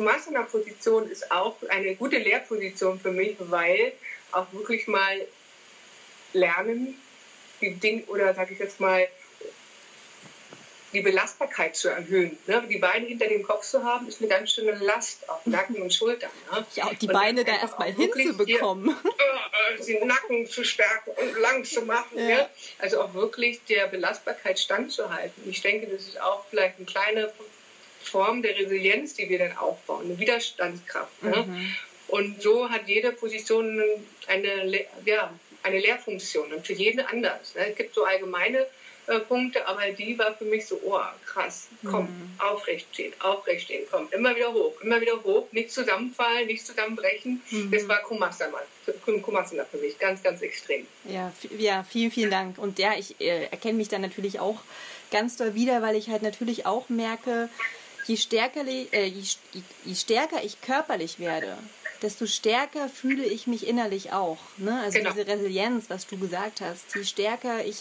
Kumasana-Position 0.00 1.10
ist 1.10 1.30
auch 1.30 1.56
eine 1.68 1.94
gute 1.94 2.18
Lehrposition 2.18 2.98
für 2.98 3.12
mich, 3.12 3.36
weil 3.38 3.92
auch 4.32 4.50
wirklich 4.52 4.86
mal 4.88 5.26
lernen, 6.32 6.96
die 7.60 7.74
Ding 7.74 8.04
oder 8.04 8.34
sage 8.34 8.54
ich 8.54 8.58
jetzt 8.58 8.80
mal 8.80 9.06
die 10.92 11.00
Belastbarkeit 11.02 11.76
zu 11.76 11.88
erhöhen. 11.88 12.36
Ne? 12.46 12.64
Die 12.68 12.78
Beine 12.78 13.06
hinter 13.06 13.28
dem 13.28 13.42
Kopf 13.42 13.64
zu 13.64 13.84
haben, 13.84 14.08
ist 14.08 14.20
eine 14.20 14.28
ganz 14.28 14.52
schöne 14.52 14.72
Last 14.72 15.28
auf 15.28 15.44
Nacken 15.46 15.80
und 15.82 15.92
Schultern. 15.92 16.30
Ne? 16.52 16.66
Ja, 16.74 16.88
und 16.88 17.00
die 17.00 17.06
und 17.06 17.12
Beine 17.12 17.44
da 17.44 17.52
erstmal 17.52 17.92
hinzubekommen. 17.92 18.96
Äh, 19.20 19.49
den 19.76 20.06
Nacken 20.06 20.46
zu 20.46 20.64
stärken 20.64 21.10
und 21.10 21.40
lang 21.40 21.64
zu 21.64 21.82
machen. 21.82 22.18
Ja. 22.18 22.28
Ja? 22.28 22.50
Also 22.78 23.00
auch 23.00 23.14
wirklich 23.14 23.60
der 23.68 23.86
Belastbarkeit 23.86 24.58
standzuhalten. 24.58 25.48
Ich 25.48 25.60
denke, 25.62 25.86
das 25.86 26.02
ist 26.02 26.20
auch 26.20 26.44
vielleicht 26.50 26.78
eine 26.78 26.86
kleine 26.86 27.32
Form 28.02 28.42
der 28.42 28.56
Resilienz, 28.56 29.14
die 29.14 29.28
wir 29.28 29.38
dann 29.38 29.56
aufbauen, 29.56 30.06
eine 30.06 30.18
Widerstandskraft. 30.18 31.22
Ne? 31.22 31.44
Mhm. 31.46 31.76
Und 32.08 32.42
so 32.42 32.68
hat 32.68 32.88
jede 32.88 33.12
Position 33.12 33.82
eine, 34.26 34.86
ja, 35.04 35.32
eine 35.62 35.78
Lehrfunktion 35.78 36.52
und 36.52 36.66
für 36.66 36.72
jeden 36.72 37.00
anders. 37.00 37.54
Ne? 37.54 37.70
Es 37.70 37.76
gibt 37.76 37.94
so 37.94 38.04
allgemeine 38.04 38.66
äh, 39.10 39.18
Punkte, 39.20 39.66
aber 39.66 39.90
die 39.90 40.16
war 40.18 40.34
für 40.34 40.44
mich 40.44 40.66
so, 40.66 40.80
oh, 40.84 41.00
krass, 41.26 41.66
komm, 41.84 42.04
mhm. 42.04 42.30
aufrecht 42.38 42.86
stehen, 42.92 43.12
aufrecht 43.18 43.64
stehen, 43.64 43.84
komm, 43.90 44.06
immer 44.12 44.36
wieder 44.36 44.52
hoch, 44.52 44.80
immer 44.82 45.00
wieder 45.00 45.20
hoch, 45.24 45.48
nicht 45.50 45.72
zusammenfallen, 45.72 46.46
nicht 46.46 46.64
zusammenbrechen. 46.64 47.42
Mhm. 47.50 47.72
Das 47.72 47.88
war 47.88 48.00
Kumasana, 48.02 48.58
Kumasana 49.22 49.64
für 49.64 49.78
mich, 49.78 49.98
ganz, 49.98 50.22
ganz 50.22 50.42
extrem. 50.42 50.86
Ja, 51.04 51.32
ja 51.58 51.82
vielen, 51.82 52.12
vielen 52.12 52.30
Dank. 52.30 52.58
Und 52.58 52.78
ja, 52.78 52.92
ich 52.96 53.20
äh, 53.20 53.46
erkenne 53.46 53.78
mich 53.78 53.88
da 53.88 53.98
natürlich 53.98 54.38
auch 54.38 54.60
ganz 55.10 55.36
doll 55.36 55.54
wieder, 55.54 55.82
weil 55.82 55.96
ich 55.96 56.08
halt 56.08 56.22
natürlich 56.22 56.66
auch 56.66 56.88
merke, 56.88 57.48
je 58.06 58.16
stärker, 58.16 58.64
äh, 58.64 59.06
je, 59.06 59.22
je 59.84 59.94
stärker 59.96 60.44
ich 60.44 60.60
körperlich 60.60 61.18
werde, 61.18 61.58
desto 62.00 62.26
stärker 62.26 62.88
fühle 62.88 63.24
ich 63.24 63.48
mich 63.48 63.66
innerlich 63.66 64.12
auch. 64.12 64.38
Ne? 64.56 64.80
Also 64.84 64.98
genau. 64.98 65.10
diese 65.10 65.26
Resilienz, 65.26 65.90
was 65.90 66.06
du 66.06 66.16
gesagt 66.16 66.60
hast, 66.60 66.94
je 66.94 67.04
stärker 67.04 67.64
ich 67.64 67.80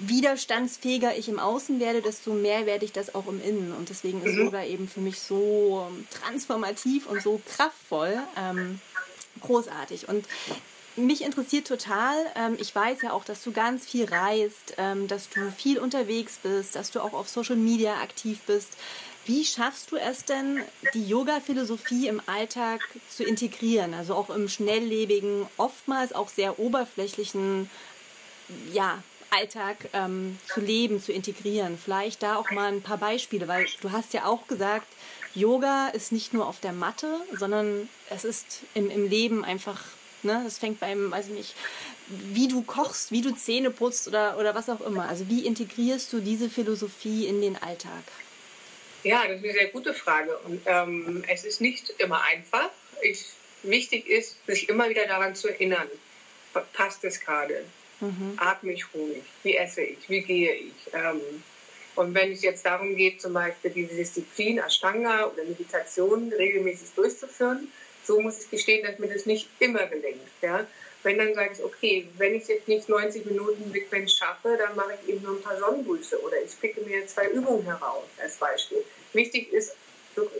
widerstandsfähiger 0.00 1.16
ich 1.16 1.28
im 1.28 1.38
Außen 1.38 1.80
werde, 1.80 2.02
desto 2.02 2.32
mehr 2.32 2.66
werde 2.66 2.84
ich 2.84 2.92
das 2.92 3.14
auch 3.14 3.26
im 3.26 3.42
Innen. 3.42 3.72
Und 3.72 3.90
deswegen 3.90 4.22
ist 4.22 4.34
mhm. 4.34 4.46
Yoga 4.46 4.64
eben 4.64 4.88
für 4.88 5.00
mich 5.00 5.20
so 5.20 5.90
transformativ 6.10 7.06
und 7.06 7.22
so 7.22 7.40
kraftvoll. 7.56 8.18
Ähm, 8.36 8.80
großartig. 9.40 10.08
Und 10.08 10.26
mich 10.96 11.22
interessiert 11.22 11.66
total, 11.66 12.16
ähm, 12.34 12.56
ich 12.58 12.74
weiß 12.74 13.02
ja 13.02 13.12
auch, 13.12 13.24
dass 13.24 13.42
du 13.42 13.52
ganz 13.52 13.86
viel 13.86 14.06
reist, 14.06 14.74
ähm, 14.78 15.06
dass 15.06 15.28
du 15.28 15.50
viel 15.50 15.78
unterwegs 15.78 16.38
bist, 16.42 16.74
dass 16.74 16.90
du 16.90 17.00
auch 17.00 17.12
auf 17.12 17.28
Social 17.28 17.56
Media 17.56 18.00
aktiv 18.00 18.40
bist. 18.46 18.70
Wie 19.24 19.44
schaffst 19.44 19.90
du 19.90 19.96
es 19.96 20.24
denn, 20.24 20.62
die 20.94 21.06
Yoga-Philosophie 21.06 22.08
im 22.08 22.22
Alltag 22.26 22.80
zu 23.10 23.24
integrieren? 23.24 23.92
Also 23.92 24.14
auch 24.14 24.30
im 24.30 24.48
schnelllebigen, 24.48 25.46
oftmals 25.58 26.14
auch 26.14 26.30
sehr 26.30 26.58
oberflächlichen, 26.58 27.68
ja, 28.72 29.02
Alltag 29.30 29.76
ähm, 29.92 30.38
zu 30.46 30.60
leben, 30.60 31.02
zu 31.02 31.12
integrieren. 31.12 31.78
Vielleicht 31.82 32.22
da 32.22 32.36
auch 32.36 32.50
mal 32.50 32.72
ein 32.72 32.82
paar 32.82 32.98
Beispiele, 32.98 33.48
weil 33.48 33.66
du 33.80 33.92
hast 33.92 34.14
ja 34.14 34.24
auch 34.24 34.46
gesagt, 34.46 34.86
Yoga 35.34 35.88
ist 35.88 36.12
nicht 36.12 36.32
nur 36.32 36.46
auf 36.46 36.60
der 36.60 36.72
Matte, 36.72 37.20
sondern 37.36 37.88
es 38.10 38.24
ist 38.24 38.62
im, 38.74 38.90
im 38.90 39.08
Leben 39.08 39.44
einfach, 39.44 39.84
ne, 40.22 40.42
es 40.46 40.58
fängt 40.58 40.80
beim, 40.80 41.10
weiß 41.10 41.28
ich 41.28 41.34
nicht, 41.34 41.54
wie 42.08 42.48
du 42.48 42.62
kochst, 42.62 43.12
wie 43.12 43.20
du 43.20 43.34
Zähne 43.34 43.70
putzt 43.70 44.08
oder, 44.08 44.38
oder 44.38 44.54
was 44.54 44.68
auch 44.68 44.80
immer. 44.80 45.08
Also 45.08 45.28
wie 45.28 45.46
integrierst 45.46 46.12
du 46.12 46.20
diese 46.20 46.48
Philosophie 46.48 47.26
in 47.26 47.40
den 47.40 47.56
Alltag? 47.62 48.02
Ja, 49.04 49.22
das 49.26 49.38
ist 49.38 49.44
eine 49.44 49.52
sehr 49.52 49.68
gute 49.68 49.94
Frage. 49.94 50.36
Und 50.38 50.62
ähm, 50.66 51.24
es 51.28 51.44
ist 51.44 51.60
nicht 51.60 51.90
immer 51.98 52.22
einfach. 52.24 52.70
Ich, 53.02 53.26
wichtig 53.62 54.06
ist, 54.08 54.36
sich 54.46 54.68
immer 54.68 54.88
wieder 54.88 55.06
daran 55.06 55.34
zu 55.34 55.48
erinnern, 55.48 55.88
passt 56.72 57.04
es 57.04 57.20
gerade? 57.20 57.64
Mhm. 58.00 58.34
Atme 58.36 58.72
ich 58.72 58.84
ruhig? 58.94 59.22
Wie 59.42 59.56
esse 59.56 59.82
ich? 59.82 60.08
Wie 60.08 60.20
gehe 60.20 60.52
ich? 60.52 60.72
Ähm, 60.92 61.20
und 61.96 62.14
wenn 62.14 62.30
es 62.30 62.42
jetzt 62.42 62.64
darum 62.64 62.94
geht, 62.94 63.20
zum 63.20 63.32
Beispiel 63.32 63.72
diese 63.72 63.96
Disziplin 63.96 64.58
Ashtanga 64.58 65.26
oder 65.26 65.42
Meditation 65.44 66.32
regelmäßig 66.32 66.90
durchzuführen, 66.94 67.72
so 68.04 68.20
muss 68.20 68.40
ich 68.40 68.50
gestehen, 68.50 68.86
dass 68.86 68.98
mir 68.98 69.12
das 69.12 69.26
nicht 69.26 69.48
immer 69.58 69.84
gelingt. 69.86 70.20
Ja? 70.40 70.64
Wenn 71.02 71.18
dann 71.18 71.34
sage 71.34 71.54
ich, 71.54 71.64
okay, 71.64 72.08
wenn 72.16 72.34
ich 72.34 72.46
jetzt 72.46 72.68
nicht 72.68 72.88
90 72.88 73.26
Minuten 73.26 73.72
Sequenz 73.72 74.12
schaffe, 74.12 74.56
dann 74.56 74.76
mache 74.76 74.94
ich 75.02 75.08
eben 75.08 75.22
nur 75.22 75.36
ein 75.36 75.42
paar 75.42 75.58
Sonnengrüße 75.58 76.20
oder 76.22 76.40
ich 76.40 76.58
picke 76.60 76.80
mir 76.82 77.06
zwei 77.06 77.28
Übungen 77.28 77.64
heraus 77.64 78.04
als 78.20 78.36
Beispiel. 78.36 78.84
wichtig 79.12 79.52
ist, 79.52 79.74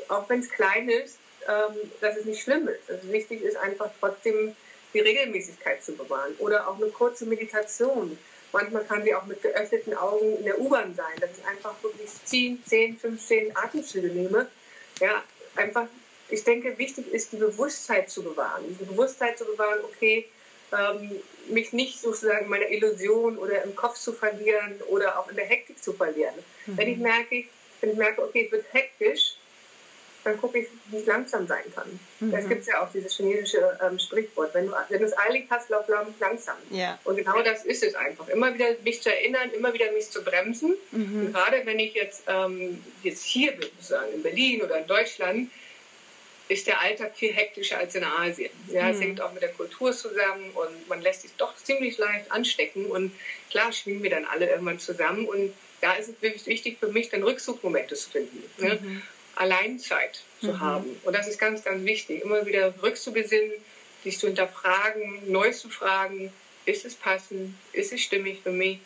auch 0.09 0.29
wenn 0.29 0.41
es 0.41 0.51
klein 0.51 0.89
ist, 0.89 1.19
ähm, 1.49 1.91
dass 2.01 2.17
es 2.17 2.25
nicht 2.25 2.43
schlimm 2.43 2.69
ist. 2.69 2.89
Also 2.89 3.11
wichtig 3.13 3.43
ist 3.43 3.57
einfach 3.57 3.91
trotzdem 4.01 4.55
die 4.95 5.01
Regelmäßigkeit 5.01 5.83
zu 5.83 5.93
bewahren 5.93 6.35
oder 6.39 6.69
auch 6.69 6.77
eine 6.77 6.89
kurze 6.89 7.27
Meditation. 7.27 8.19
Manchmal 8.53 8.85
kann 8.85 9.05
sie 9.05 9.15
auch 9.15 9.27
mit 9.27 9.43
geöffneten 9.43 9.95
Augen 9.95 10.39
in 10.39 10.45
der 10.45 10.59
U-Bahn 10.59 10.95
sein, 10.95 11.19
dass 11.21 11.31
ich 11.39 11.45
einfach 11.45 11.75
wirklich 11.83 12.09
10, 12.25 12.63
10, 12.65 12.99
15 12.99 13.57
Atemzüge 13.57 14.09
nehme. 14.09 14.49
Ja, 15.01 15.23
einfach, 15.57 15.87
ich 16.31 16.45
denke, 16.45 16.79
wichtig 16.79 17.13
ist, 17.13 17.33
die 17.33 17.37
Bewusstheit 17.37 18.11
zu 18.11 18.23
bewahren. 18.23 18.65
Die 18.81 18.85
Bewusstheit 18.85 19.37
zu 19.37 19.45
bewahren, 19.45 19.81
okay, 19.85 20.27
ähm, 20.73 21.11
mich 21.49 21.73
nicht 21.73 22.01
sozusagen 22.01 22.49
meiner 22.49 22.69
Illusion 22.69 23.39
oder 23.39 23.63
im 23.63 23.75
Kopf 23.75 23.99
zu 23.99 24.13
verlieren 24.13 24.81
oder 24.89 25.19
auch 25.19 25.29
in 25.29 25.37
der 25.37 25.47
Hektik 25.47 25.83
zu 25.83 25.93
verlieren. 25.93 26.35
Mhm. 26.67 26.77
Wenn 26.77 26.89
ich 26.89 26.99
merke, 26.99 27.45
wenn 27.81 27.91
ich 27.91 27.97
merke, 27.97 28.23
okay, 28.23 28.47
es 28.47 28.53
wird 28.53 28.67
hektisch, 28.73 29.38
dann 30.29 30.41
gucke 30.41 30.59
ich, 30.59 30.69
wie 30.87 30.99
ich 30.99 31.07
langsam 31.07 31.47
sein 31.47 31.65
kann. 31.75 31.99
Mhm. 32.21 32.33
Das 32.33 32.49
gibt 32.49 32.63
es 32.63 32.67
ja 32.67 32.83
auch, 32.83 32.93
dieses 32.93 33.17
chinesische 33.17 33.79
ähm, 33.83 33.99
Sprichwort. 33.99 34.55
Wenn 34.55 34.67
du, 34.67 34.73
wenn 34.89 35.01
du 35.01 35.07
es 35.07 35.17
eilig 35.17 35.47
hast, 35.51 35.71
lauf 35.71 35.87
langsam. 36.21 36.57
Ja. 36.71 36.99
Und 37.05 37.17
genau 37.17 37.43
das 37.43 37.65
ist 37.65 37.83
es 37.83 37.95
einfach. 37.95 38.29
Immer 38.29 38.55
wieder 38.55 38.67
mich 38.85 39.03
zu 39.03 39.13
erinnern, 39.13 39.51
immer 39.51 39.73
wieder 39.73 39.91
mich 39.93 40.11
zu 40.11 40.23
bremsen. 40.23 40.75
Mhm. 40.91 41.27
Und 41.27 41.33
gerade 41.33 41.65
wenn 41.65 41.79
ich 41.79 41.95
jetzt, 41.95 42.23
ähm, 42.27 42.83
jetzt 43.03 43.25
hier 43.25 43.53
bin, 43.53 43.69
sozusagen 43.79 44.13
in 44.13 44.23
Berlin 44.23 44.63
oder 44.63 44.79
in 44.79 44.87
Deutschland, 44.87 45.51
ist 46.49 46.67
der 46.67 46.81
Alltag 46.81 47.15
viel 47.15 47.33
hektischer 47.33 47.79
als 47.79 47.95
in 47.95 48.05
Asien. 48.05 48.51
Ja, 48.69 48.85
mhm. 48.85 48.91
Es 48.91 49.01
hängt 49.01 49.21
auch 49.21 49.33
mit 49.33 49.43
der 49.43 49.53
Kultur 49.53 49.93
zusammen 49.93 50.51
und 50.55 50.89
man 50.89 51.03
lässt 51.03 51.23
sich 51.23 51.33
doch 51.37 51.55
ziemlich 51.57 51.99
leicht 51.99 52.31
anstecken. 52.33 52.87
Und 52.87 53.13
klar 53.51 53.73
schwingen 53.73 54.03
wir 54.03 54.11
dann 54.11 54.25
alle 54.25 54.49
irgendwann 54.49 54.79
zusammen. 54.79 55.27
Und 55.27 55.53
da 55.81 55.93
ist 55.95 56.09
es 56.09 56.23
wirklich 56.23 56.47
wichtig 56.47 56.79
für 56.81 56.89
mich, 56.89 57.11
dann 57.11 57.23
Rückzugmomente 57.23 57.95
zu 57.95 58.11
finden. 58.11 58.43
Ne? 58.59 58.79
Mhm. 58.81 59.03
Alleinzeit 59.39 60.21
zu 60.41 60.49
mhm. 60.49 60.61
haben. 60.61 61.01
Und 61.05 61.15
das 61.15 61.29
ist 61.29 61.39
ganz, 61.39 61.65
ganz 61.65 61.85
wichtig. 61.85 62.23
Immer 62.23 62.45
wieder 62.47 62.75
rückzubesinnen, 62.83 63.53
sich 64.05 64.19
zu 64.19 64.27
hinterfragen, 64.27 65.31
neu 65.31 65.51
zu 65.53 65.69
fragen, 65.69 66.33
ist 66.67 66.85
es 66.85 66.95
passend, 66.95 67.55
ist 67.73 67.93
es 67.93 68.01
stimmig 68.01 68.41
für 68.43 68.53
mich, 68.53 68.79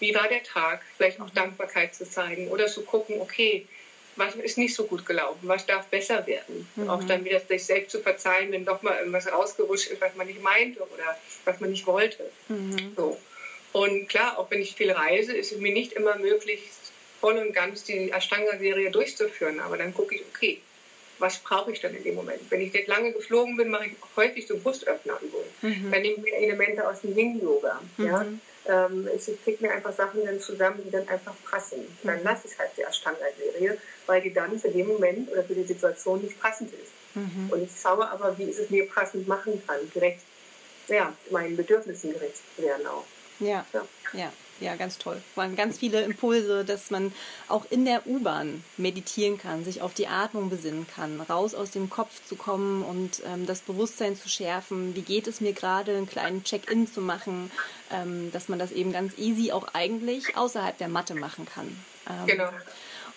wie 0.00 0.14
war 0.14 0.28
der 0.28 0.42
Tag, 0.42 0.82
vielleicht 0.96 1.20
auch 1.20 1.28
mhm. 1.28 1.34
Dankbarkeit 1.34 1.94
zu 1.94 2.08
zeigen 2.08 2.48
oder 2.48 2.66
zu 2.66 2.82
gucken, 2.82 3.20
okay, 3.20 3.66
was 4.16 4.34
ist 4.36 4.58
nicht 4.58 4.74
so 4.74 4.84
gut 4.84 5.06
gelaufen, 5.06 5.40
was 5.42 5.66
darf 5.66 5.86
besser 5.86 6.26
werden. 6.26 6.68
Mhm. 6.76 6.88
Auch 6.88 7.02
dann 7.04 7.24
wieder 7.24 7.40
sich 7.40 7.64
selbst 7.64 7.90
zu 7.90 8.00
verzeihen, 8.00 8.52
wenn 8.52 8.64
doch 8.64 8.82
mal 8.82 8.98
irgendwas 8.98 9.30
rausgerutscht 9.30 9.88
ist, 9.88 10.00
was 10.00 10.14
man 10.14 10.26
nicht 10.26 10.42
meinte 10.42 10.80
oder 10.80 11.18
was 11.44 11.60
man 11.60 11.70
nicht 11.70 11.86
wollte. 11.86 12.30
Mhm. 12.48 12.92
So. 12.96 13.18
Und 13.72 14.08
klar, 14.08 14.38
auch 14.38 14.50
wenn 14.50 14.62
ich 14.62 14.76
viel 14.76 14.92
reise, 14.92 15.36
ist 15.36 15.50
es 15.50 15.58
mir 15.58 15.72
nicht 15.72 15.92
immer 15.94 16.16
möglich, 16.16 16.60
voll 17.24 17.38
und 17.38 17.54
ganz 17.54 17.84
die 17.84 18.10
Ashtanga-Serie 18.10 18.90
durchzuführen. 18.90 19.58
Aber 19.60 19.78
dann 19.78 19.94
gucke 19.94 20.14
ich, 20.14 20.22
okay, 20.30 20.60
was 21.18 21.38
brauche 21.38 21.72
ich 21.72 21.80
dann 21.80 21.94
in 21.94 22.04
dem 22.04 22.16
Moment? 22.16 22.40
Wenn 22.50 22.60
ich 22.60 22.74
jetzt 22.74 22.88
lange 22.88 23.12
geflogen 23.12 23.56
bin, 23.56 23.70
mache 23.70 23.86
ich 23.86 23.92
häufig 24.14 24.46
so 24.46 24.58
Brustöffnerübungen. 24.58 25.48
Mhm. 25.62 25.90
Dann 25.90 26.02
nehme 26.02 26.16
ich 26.16 26.22
mir 26.22 26.34
Elemente 26.34 26.86
aus 26.86 27.00
dem 27.00 27.16
Yin-Yoga. 27.16 27.80
Mhm. 27.96 28.04
Ja? 28.04 28.26
Ähm, 28.66 29.08
ich 29.16 29.42
kriege 29.42 29.66
mir 29.66 29.72
einfach 29.72 29.94
Sachen 29.94 30.22
dann 30.26 30.38
zusammen, 30.38 30.82
die 30.84 30.90
dann 30.90 31.08
einfach 31.08 31.34
passen. 31.50 31.78
Dann 32.02 32.18
mhm. 32.18 32.24
lasse 32.24 32.48
ich 32.48 32.58
halt 32.58 32.72
die 32.76 32.82
Ashtanga-Serie, 32.82 33.78
weil 34.06 34.20
die 34.20 34.34
dann 34.34 34.58
für 34.58 34.68
den 34.68 34.86
Moment 34.86 35.32
oder 35.32 35.44
für 35.44 35.54
die 35.54 35.64
Situation 35.64 36.20
nicht 36.20 36.38
passend 36.38 36.74
ist. 36.74 36.92
Mhm. 37.14 37.48
Und 37.48 37.62
ich 37.62 37.70
schaue 37.80 38.06
aber, 38.06 38.36
wie 38.36 38.50
ich 38.50 38.58
es 38.58 38.68
mir 38.68 38.86
passend 38.86 39.26
machen 39.26 39.62
kann, 39.66 39.78
gerecht, 39.94 40.20
ja, 40.88 41.14
meinen 41.30 41.56
Bedürfnissen 41.56 42.12
gerecht 42.12 42.42
werden 42.58 42.86
auch. 42.86 43.06
Ja, 43.40 43.64
ja. 43.72 43.86
ja 44.12 44.32
ja, 44.60 44.76
ganz 44.76 44.98
toll. 44.98 45.20
Waren 45.34 45.56
ganz 45.56 45.78
viele 45.78 46.02
Impulse, 46.02 46.64
dass 46.64 46.90
man 46.90 47.12
auch 47.48 47.66
in 47.70 47.84
der 47.84 48.06
U-Bahn 48.06 48.62
meditieren 48.76 49.36
kann, 49.38 49.64
sich 49.64 49.82
auf 49.82 49.94
die 49.94 50.06
Atmung 50.06 50.48
besinnen 50.48 50.86
kann, 50.94 51.20
raus 51.20 51.54
aus 51.54 51.70
dem 51.70 51.90
Kopf 51.90 52.24
zu 52.26 52.36
kommen 52.36 52.82
und 52.82 53.22
ähm, 53.26 53.46
das 53.46 53.60
Bewusstsein 53.60 54.16
zu 54.16 54.28
schärfen. 54.28 54.94
Wie 54.94 55.02
geht 55.02 55.26
es 55.26 55.40
mir 55.40 55.52
gerade, 55.52 55.96
einen 55.96 56.08
kleinen 56.08 56.44
Check-in 56.44 56.90
zu 56.90 57.00
machen, 57.00 57.50
ähm, 57.90 58.30
dass 58.32 58.48
man 58.48 58.58
das 58.58 58.72
eben 58.72 58.92
ganz 58.92 59.18
easy 59.18 59.52
auch 59.52 59.68
eigentlich 59.74 60.36
außerhalb 60.36 60.78
der 60.78 60.88
Matte 60.88 61.14
machen 61.14 61.46
kann. 61.46 61.76
Ähm, 62.08 62.26
genau. 62.26 62.50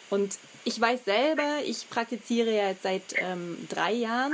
Und 0.10 0.38
ich 0.63 0.80
weiß 0.80 1.06
selber, 1.06 1.60
ich 1.65 1.89
praktiziere 1.89 2.52
ja 2.52 2.69
jetzt 2.69 2.84
seit 2.84 3.13
ähm, 3.15 3.67
drei 3.69 3.93
Jahren 3.93 4.34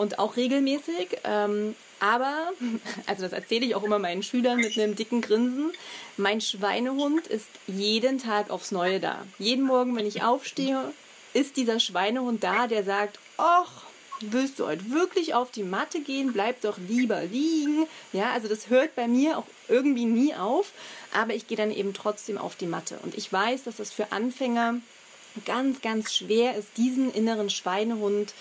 und 0.00 0.18
auch 0.18 0.36
regelmäßig. 0.36 1.18
Ähm, 1.24 1.76
aber, 2.00 2.52
also 3.06 3.22
das 3.22 3.32
erzähle 3.32 3.66
ich 3.66 3.74
auch 3.74 3.82
immer 3.82 3.98
meinen 3.98 4.22
Schülern 4.22 4.56
mit 4.56 4.76
einem 4.78 4.96
dicken 4.96 5.20
Grinsen, 5.20 5.72
mein 6.16 6.40
Schweinehund 6.40 7.26
ist 7.26 7.48
jeden 7.66 8.18
Tag 8.18 8.50
aufs 8.50 8.72
Neue 8.72 8.98
da. 8.98 9.24
Jeden 9.38 9.64
Morgen, 9.64 9.94
wenn 9.96 10.06
ich 10.06 10.22
aufstehe, 10.22 10.92
ist 11.34 11.56
dieser 11.56 11.80
Schweinehund 11.80 12.42
da, 12.42 12.66
der 12.66 12.82
sagt, 12.82 13.18
ach, 13.36 13.84
willst 14.20 14.58
du 14.58 14.66
heute 14.66 14.90
wirklich 14.90 15.34
auf 15.34 15.50
die 15.50 15.62
Matte 15.62 16.00
gehen? 16.00 16.32
Bleib 16.32 16.62
doch 16.62 16.78
lieber 16.78 17.22
liegen. 17.22 17.86
Ja, 18.12 18.32
also 18.32 18.48
das 18.48 18.68
hört 18.68 18.94
bei 18.94 19.06
mir 19.06 19.38
auch 19.38 19.46
irgendwie 19.68 20.06
nie 20.06 20.34
auf, 20.34 20.72
aber 21.12 21.34
ich 21.34 21.46
gehe 21.46 21.56
dann 21.56 21.70
eben 21.70 21.94
trotzdem 21.94 22.38
auf 22.38 22.56
die 22.56 22.66
Matte. 22.66 22.98
Und 23.02 23.14
ich 23.16 23.30
weiß, 23.32 23.64
dass 23.64 23.76
das 23.76 23.92
für 23.92 24.12
Anfänger 24.12 24.76
ganz, 25.44 25.80
ganz 25.80 26.14
schwer 26.14 26.56
ist, 26.56 26.68
diesen 26.76 27.12
inneren 27.12 27.50
Schweinehund 27.50 28.34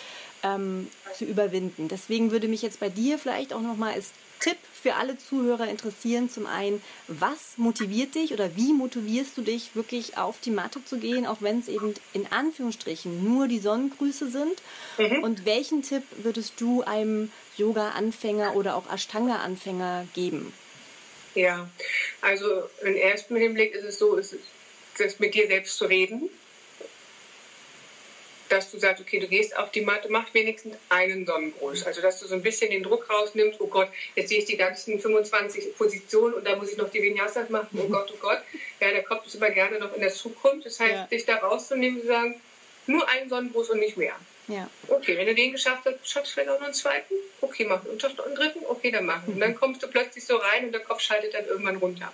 ähm, 0.44 0.90
zu 1.16 1.26
überwinden. 1.26 1.88
Deswegen 1.88 2.32
würde 2.32 2.48
mich 2.48 2.62
jetzt 2.62 2.80
bei 2.80 2.90
dir 2.90 3.18
vielleicht 3.18 3.54
auch 3.54 3.62
nochmal 3.62 3.94
als 3.94 4.12
Tipp 4.40 4.58
für 4.74 4.96
alle 4.96 5.18
Zuhörer 5.18 5.68
interessieren. 5.68 6.30
Zum 6.30 6.46
einen, 6.46 6.82
was 7.08 7.58
motiviert 7.58 8.16
dich 8.16 8.34
oder 8.34 8.56
wie 8.56 8.74
motivierst 8.74 9.38
du 9.38 9.42
dich 9.42 9.76
wirklich 9.76 10.18
auf 10.18 10.40
die 10.40 10.52
Matte 10.52 10.84
zu 10.86 10.98
gehen, 10.98 11.28
auch 11.28 11.42
wenn 11.42 11.60
es 11.60 11.68
eben 11.68 11.94
in 12.14 12.26
Anführungsstrichen 12.32 13.24
nur 13.24 13.48
die 13.48 13.60
Sonnengrüße 13.60 14.30
sind? 14.30 14.62
Mhm. 14.98 15.24
Und 15.24 15.46
welchen 15.46 15.84
Tipp 15.84 16.04
würdest 16.18 16.54
du 16.62 16.84
einem 16.84 17.32
Yoga-Anfänger 17.58 18.56
oder 18.56 18.76
auch 18.76 18.90
Ashtanga-Anfänger 18.92 20.08
geben? 20.14 20.54
Ja, 21.36 21.70
also 22.22 22.48
im 22.82 22.96
ersten 22.96 23.36
Hinblick 23.36 23.74
ist 23.74 23.84
es 23.84 24.00
so, 24.00 24.16
ist 24.16 24.36
es, 24.98 25.20
mit 25.20 25.34
dir 25.34 25.48
selbst 25.48 25.78
zu 25.78 25.86
reden 25.86 26.30
dass 28.50 28.72
du 28.72 28.80
sagst, 28.80 29.02
okay, 29.02 29.20
du 29.20 29.28
gehst 29.28 29.56
auf 29.58 29.72
die 29.72 29.82
Matte, 29.82 30.10
mach 30.10 30.34
wenigstens 30.34 30.76
einen 30.90 31.26
Sonnengruß. 31.26 31.86
Also, 31.86 32.02
dass 32.02 32.20
du 32.20 32.28
so 32.28 32.36
ein 32.36 32.42
bisschen 32.42 32.72
den 32.72 32.84
Druck 32.84 33.10
rausnimmst, 33.10 33.62
oh 33.62 33.68
Gott, 33.68 33.90
jetzt 34.16 34.30
sehe 34.30 34.40
ich 34.40 34.46
die 34.46 34.58
ganzen 34.58 35.00
25 35.00 35.78
Positionen 35.78 36.36
und 36.36 36.46
da 36.46 36.56
muss 36.56 36.72
ich 36.72 36.78
noch 36.78 36.90
die 36.90 37.02
Vinyasas 37.02 37.50
machen, 37.50 37.80
oh 37.80 37.88
Gott, 37.88 38.12
oh 38.14 38.18
Gott. 38.20 38.42
Ja, 38.80 38.92
der 38.92 39.04
Kopf 39.04 39.26
ist 39.28 39.36
immer 39.36 39.52
gerne 39.52 39.80
noch 39.80 39.94
in 39.94 40.02
der 40.02 40.14
Zukunft. 40.14 40.66
Das 40.66 40.80
heißt, 40.80 40.92
ja. 40.92 41.08
dich 41.08 41.26
da 41.26 41.38
rauszunehmen 41.38 41.98
und 41.98 42.02
zu 42.02 42.08
sagen, 42.08 42.42
nur 42.88 43.08
einen 43.08 43.30
Sonnengruß 43.30 43.70
und 43.70 43.80
nicht 43.80 43.98
mehr. 43.98 44.16
Ja. 44.48 44.68
Okay, 44.88 45.16
wenn 45.16 45.28
du 45.28 45.36
den 45.36 45.52
geschafft 45.52 45.86
hast, 45.86 46.10
schaffst 46.10 46.32
du 46.32 46.34
vielleicht 46.34 46.50
auch 46.50 46.60
noch 46.60 46.66
einen 46.66 46.74
zweiten? 46.74 47.14
Okay, 47.42 47.66
mach. 47.66 47.86
Und 47.86 48.02
schaffst 48.02 48.18
du 48.18 48.24
einen 48.24 48.36
dritten? 48.36 48.66
Okay, 48.68 48.90
dann 48.90 49.06
machen. 49.06 49.34
Und 49.34 49.40
dann 49.40 49.54
kommst 49.54 49.84
du 49.84 49.88
plötzlich 49.88 50.26
so 50.26 50.38
rein 50.38 50.66
und 50.66 50.72
der 50.72 50.82
Kopf 50.82 51.02
schaltet 51.02 51.36
dann 51.36 51.46
irgendwann 51.46 51.76
runter. 51.76 52.12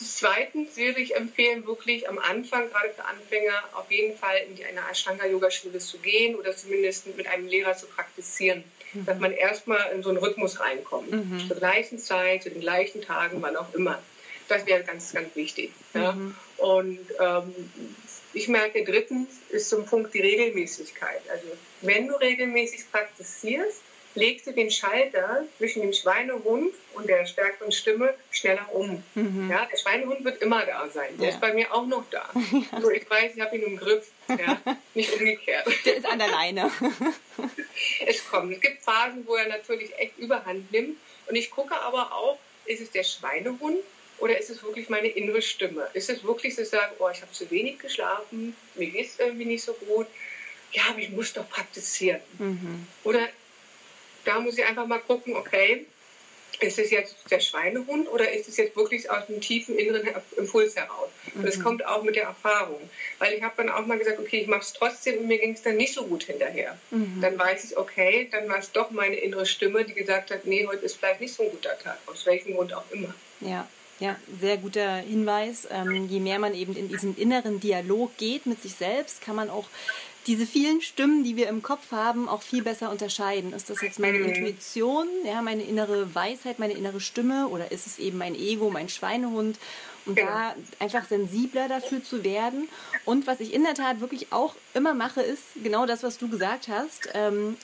Zweitens 0.00 0.76
würde 0.76 1.00
ich 1.00 1.16
empfehlen, 1.16 1.66
wirklich 1.66 2.08
am 2.08 2.18
Anfang, 2.18 2.70
gerade 2.70 2.90
für 2.90 3.04
Anfänger, 3.04 3.64
auf 3.74 3.90
jeden 3.90 4.16
Fall 4.16 4.36
in 4.48 4.64
eine 4.64 4.88
Ashtanga-Yoga-Schule 4.90 5.78
zu 5.78 5.98
gehen 5.98 6.36
oder 6.36 6.54
zumindest 6.56 7.06
mit 7.16 7.26
einem 7.26 7.48
Lehrer 7.48 7.76
zu 7.76 7.86
praktizieren, 7.86 8.62
mhm. 8.92 9.06
dass 9.06 9.18
man 9.18 9.32
erstmal 9.32 9.90
in 9.92 10.02
so 10.02 10.10
einen 10.10 10.18
Rhythmus 10.18 10.60
reinkommt. 10.60 11.10
Mhm. 11.10 11.48
Zur 11.48 11.56
gleichen 11.56 11.98
Zeit, 11.98 12.44
zu 12.44 12.50
den 12.50 12.60
gleichen 12.60 13.02
Tagen, 13.02 13.42
wann 13.42 13.56
auch 13.56 13.74
immer. 13.74 14.00
Das 14.48 14.66
wäre 14.66 14.82
ganz, 14.84 15.12
ganz 15.12 15.34
wichtig. 15.34 15.72
Ja? 15.94 16.12
Mhm. 16.12 16.34
Und 16.58 17.00
ähm, 17.20 17.54
ich 18.32 18.48
merke, 18.48 18.84
drittens 18.84 19.28
ist 19.48 19.68
zum 19.68 19.84
Punkt 19.84 20.14
die 20.14 20.20
Regelmäßigkeit. 20.20 21.22
Also 21.28 21.48
wenn 21.82 22.06
du 22.06 22.14
regelmäßig 22.14 22.90
praktizierst, 22.90 23.82
legst 24.14 24.46
du 24.46 24.52
den 24.52 24.70
Schalter 24.70 25.44
zwischen 25.58 25.82
dem 25.82 25.92
Schweinehund 25.92 26.74
und 26.94 27.08
der 27.08 27.26
stärkeren 27.26 27.72
Stimme 27.72 28.14
schneller 28.30 28.66
um. 28.72 29.02
Mhm. 29.14 29.50
Ja, 29.50 29.66
der 29.70 29.76
Schweinehund 29.76 30.24
wird 30.24 30.42
immer 30.42 30.64
da 30.66 30.88
sein. 30.88 31.16
Der 31.18 31.28
ja. 31.28 31.34
ist 31.34 31.40
bei 31.40 31.52
mir 31.52 31.72
auch 31.72 31.86
noch 31.86 32.04
da. 32.10 32.28
Ja. 32.72 32.80
So, 32.80 32.90
ich 32.90 33.08
weiß, 33.08 33.32
ich 33.36 33.40
habe 33.40 33.56
ihn 33.56 33.62
im 33.62 33.76
Griff. 33.76 34.10
Ja, 34.28 34.60
nicht 34.94 35.12
umgekehrt. 35.12 35.66
Der 35.84 35.96
ist 35.96 36.06
an 36.06 36.18
der 36.18 36.28
Leine. 36.28 36.70
es 38.06 38.28
kommt. 38.28 38.52
Es 38.52 38.60
gibt 38.60 38.82
Phasen, 38.82 39.26
wo 39.26 39.36
er 39.36 39.48
natürlich 39.48 39.96
echt 39.98 40.18
Überhand 40.18 40.70
nimmt. 40.72 40.96
Und 41.28 41.36
ich 41.36 41.50
gucke 41.50 41.78
aber 41.80 42.12
auch, 42.12 42.38
ist 42.66 42.80
es 42.80 42.90
der 42.90 43.04
Schweinehund 43.04 43.78
oder 44.18 44.38
ist 44.38 44.50
es 44.50 44.62
wirklich 44.62 44.88
meine 44.88 45.08
innere 45.08 45.42
Stimme? 45.42 45.88
Ist 45.94 46.10
es 46.10 46.24
wirklich 46.24 46.54
so, 46.54 46.64
sagen, 46.64 46.92
oh, 46.98 47.08
ich 47.08 47.22
habe 47.22 47.32
zu 47.32 47.50
wenig 47.50 47.78
geschlafen, 47.78 48.56
mir 48.74 48.88
geht 48.88 49.06
es 49.06 49.18
irgendwie 49.18 49.44
nicht 49.44 49.62
so 49.62 49.72
gut. 49.74 50.06
Ja, 50.72 50.82
aber 50.90 50.98
ich 50.98 51.10
muss 51.10 51.32
doch 51.32 51.48
praktizieren. 51.48 52.20
Mhm. 52.38 52.86
Oder 53.04 53.28
da 54.28 54.40
muss 54.40 54.58
ich 54.58 54.64
einfach 54.64 54.86
mal 54.86 55.00
gucken, 55.00 55.34
okay, 55.36 55.86
ist 56.60 56.78
es 56.78 56.90
jetzt 56.90 57.16
der 57.30 57.40
Schweinehund 57.40 58.08
oder 58.08 58.30
ist 58.32 58.48
es 58.48 58.56
jetzt 58.56 58.76
wirklich 58.76 59.08
aus 59.10 59.26
dem 59.26 59.40
tiefen 59.40 59.78
inneren 59.78 60.08
Impuls 60.36 60.76
heraus? 60.76 61.08
Und 61.34 61.46
das 61.46 61.56
mhm. 61.58 61.62
kommt 61.62 61.86
auch 61.86 62.02
mit 62.02 62.16
der 62.16 62.24
Erfahrung. 62.24 62.80
Weil 63.18 63.34
ich 63.34 63.42
habe 63.42 63.54
dann 63.56 63.68
auch 63.68 63.86
mal 63.86 63.98
gesagt, 63.98 64.18
okay, 64.18 64.40
ich 64.40 64.48
mache 64.48 64.62
es 64.62 64.72
trotzdem 64.72 65.18
und 65.18 65.28
mir 65.28 65.38
ging 65.38 65.52
es 65.52 65.62
dann 65.62 65.76
nicht 65.76 65.94
so 65.94 66.04
gut 66.04 66.24
hinterher. 66.24 66.76
Mhm. 66.90 67.20
Dann 67.20 67.38
weiß 67.38 67.64
ich, 67.64 67.76
okay, 67.76 68.28
dann 68.30 68.48
war 68.48 68.58
es 68.58 68.72
doch 68.72 68.90
meine 68.90 69.16
innere 69.16 69.46
Stimme, 69.46 69.84
die 69.84 69.94
gesagt 69.94 70.30
hat, 70.30 70.46
nee, 70.46 70.66
heute 70.66 70.84
ist 70.84 70.96
vielleicht 70.96 71.20
nicht 71.20 71.34
so 71.34 71.44
ein 71.44 71.50
guter 71.50 71.78
Tag, 71.78 71.98
aus 72.06 72.26
welchem 72.26 72.54
Grund 72.54 72.74
auch 72.74 72.90
immer. 72.90 73.14
Ja. 73.40 73.68
Ja, 74.00 74.14
sehr 74.40 74.58
guter 74.58 74.98
Hinweis. 74.98 75.66
Ähm, 75.72 76.06
je 76.08 76.20
mehr 76.20 76.38
man 76.38 76.54
eben 76.54 76.76
in 76.76 76.88
diesen 76.88 77.16
inneren 77.16 77.58
Dialog 77.58 78.16
geht 78.16 78.46
mit 78.46 78.62
sich 78.62 78.74
selbst, 78.74 79.20
kann 79.20 79.34
man 79.34 79.50
auch 79.50 79.64
diese 80.28 80.46
vielen 80.46 80.82
Stimmen, 80.82 81.24
die 81.24 81.36
wir 81.36 81.48
im 81.48 81.62
Kopf 81.62 81.90
haben, 81.90 82.28
auch 82.28 82.42
viel 82.42 82.62
besser 82.62 82.90
unterscheiden. 82.90 83.54
Ist 83.54 83.70
das 83.70 83.80
jetzt 83.80 83.98
meine 83.98 84.18
mhm. 84.18 84.26
Intuition, 84.26 85.08
ja, 85.24 85.40
meine 85.40 85.62
innere 85.62 86.14
Weisheit, 86.14 86.58
meine 86.58 86.74
innere 86.74 87.00
Stimme 87.00 87.48
oder 87.48 87.72
ist 87.72 87.86
es 87.86 87.98
eben 87.98 88.18
mein 88.18 88.34
Ego, 88.34 88.68
mein 88.68 88.90
Schweinehund? 88.90 89.58
Und 90.04 90.14
genau. 90.14 90.30
da 90.30 90.54
einfach 90.78 91.06
sensibler 91.06 91.68
dafür 91.68 92.04
zu 92.04 92.24
werden. 92.24 92.68
Und 93.04 93.26
was 93.26 93.40
ich 93.40 93.52
in 93.52 93.64
der 93.64 93.74
Tat 93.74 94.00
wirklich 94.00 94.32
auch 94.32 94.54
immer 94.74 94.94
mache, 94.94 95.22
ist 95.22 95.42
genau 95.62 95.86
das, 95.86 96.02
was 96.02 96.18
du 96.18 96.28
gesagt 96.28 96.68
hast. 96.68 97.08
Ähm, 97.14 97.56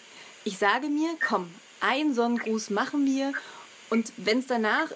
ich 0.44 0.58
sage 0.58 0.88
mir, 0.88 1.10
komm, 1.26 1.50
einen 1.80 2.14
Sonnengruß 2.14 2.70
machen 2.70 3.06
wir. 3.06 3.32
Und 3.90 4.12
wenn 4.16 4.38
es 4.38 4.46
danach 4.46 4.88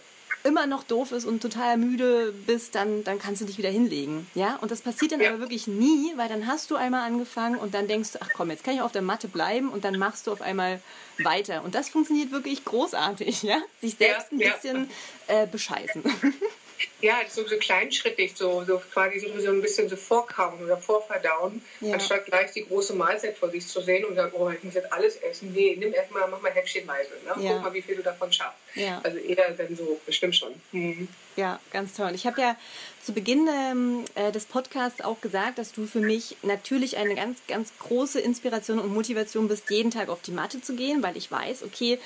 immer 0.49 0.67
noch 0.67 0.83
doof 0.83 1.13
ist 1.13 1.27
und 1.27 1.41
total 1.41 1.77
müde 1.77 2.33
bist, 2.47 2.75
dann, 2.75 3.05
dann 3.05 3.19
kannst 3.19 3.43
du 3.43 3.45
dich 3.45 3.59
wieder 3.59 3.69
hinlegen. 3.69 4.27
Ja? 4.35 4.57
Und 4.63 4.71
das 4.71 4.81
passiert 4.81 5.13
dann 5.13 5.21
ja. 5.21 5.29
aber 5.29 5.41
wirklich 5.41 5.67
nie, 5.67 6.13
weil 6.17 6.29
dann 6.29 6.47
hast 6.47 6.71
du 6.71 6.77
einmal 6.77 7.07
angefangen 7.07 7.57
und 7.57 7.75
dann 7.75 7.87
denkst 7.87 8.13
du, 8.13 8.19
ach 8.23 8.31
komm, 8.35 8.51
jetzt 8.51 8.65
kann 8.65 8.75
ich 8.75 8.81
auf 8.81 8.93
der 8.93 9.03
Matte 9.03 9.29
bleiben 9.29 9.69
und 9.69 9.85
dann 9.85 9.99
machst 9.99 10.27
du 10.27 10.33
auf 10.33 10.41
einmal 10.41 10.81
weiter. 11.19 11.63
Und 11.65 11.75
das 11.75 11.91
funktioniert 11.91 12.33
wirklich 12.33 12.65
großartig, 12.65 13.43
ja? 13.43 13.59
Sich 13.81 13.97
selbst 13.97 14.33
ein 14.33 14.39
bisschen 14.39 14.91
äh, 15.27 15.47
bescheißen. 15.47 16.03
Ja, 17.01 17.17
so, 17.29 17.47
so 17.47 17.57
kleinschrittig, 17.57 18.35
so, 18.37 18.65
so 18.65 18.81
quasi 18.93 19.21
so, 19.21 19.29
so 19.41 19.51
ein 19.51 19.63
bisschen 19.63 19.89
so 19.89 19.97
vorkauen 19.97 20.63
oder 20.65 20.77
vorverdauen, 20.77 21.63
ja. 21.81 21.95
anstatt 21.95 22.27
gleich 22.27 22.53
die 22.53 22.65
große 22.65 22.95
Mahlzeit 22.95 23.37
vor 23.37 23.51
sich 23.51 23.67
zu 23.67 23.81
sehen 23.81 24.05
und 24.05 24.17
sagen, 24.17 24.33
oh, 24.37 24.51
ich 24.51 24.63
muss 24.65 24.75
jetzt 24.75 24.93
alles 24.93 25.17
essen. 25.17 25.53
Nee, 25.53 25.77
nimm 25.79 25.93
erstmal, 25.93 26.29
mach 26.29 26.41
mal 26.41 26.53
häppchenweise. 26.53 27.11
Ne? 27.25 27.45
Ja. 27.45 27.53
Guck 27.55 27.63
mal, 27.63 27.75
wie 27.75 27.83
viel 27.83 27.97
du 27.97 28.03
davon 28.03 28.33
schaffst. 28.33 28.59
Ja. 28.75 29.01
Also 29.03 29.19
eher 29.19 29.51
dann 29.51 29.77
so, 29.77 30.01
bestimmt 30.07 30.37
schon. 30.37 30.55
Mhm. 30.73 31.09
Ja, 31.37 31.61
ganz 31.73 31.95
toll. 31.95 32.13
Ich 32.15 32.27
habe 32.27 32.41
ja 32.41 32.57
zu 33.03 33.13
Beginn 33.13 33.49
ähm, 33.49 34.05
äh, 34.17 34.33
des 34.33 34.45
Podcasts 34.45 35.01
auch 35.01 35.21
gesagt, 35.21 35.59
dass 35.59 35.73
du 35.73 35.87
für 35.87 36.01
mich 36.01 36.37
natürlich 36.43 36.97
eine 36.97 37.15
ganz, 37.15 37.39
ganz 37.47 37.73
große 37.79 38.21
Inspiration 38.21 38.81
und 38.81 38.93
Motivation 38.93 39.47
bist, 39.47 39.71
jeden 39.71 39.91
Tag 39.91 40.09
auf 40.09 40.21
die 40.23 40.33
Matte 40.33 40.61
zu 40.61 40.75
gehen, 40.75 41.03
weil 41.03 41.17
ich 41.17 41.31
weiß, 41.31 41.63
okay, 41.63 41.99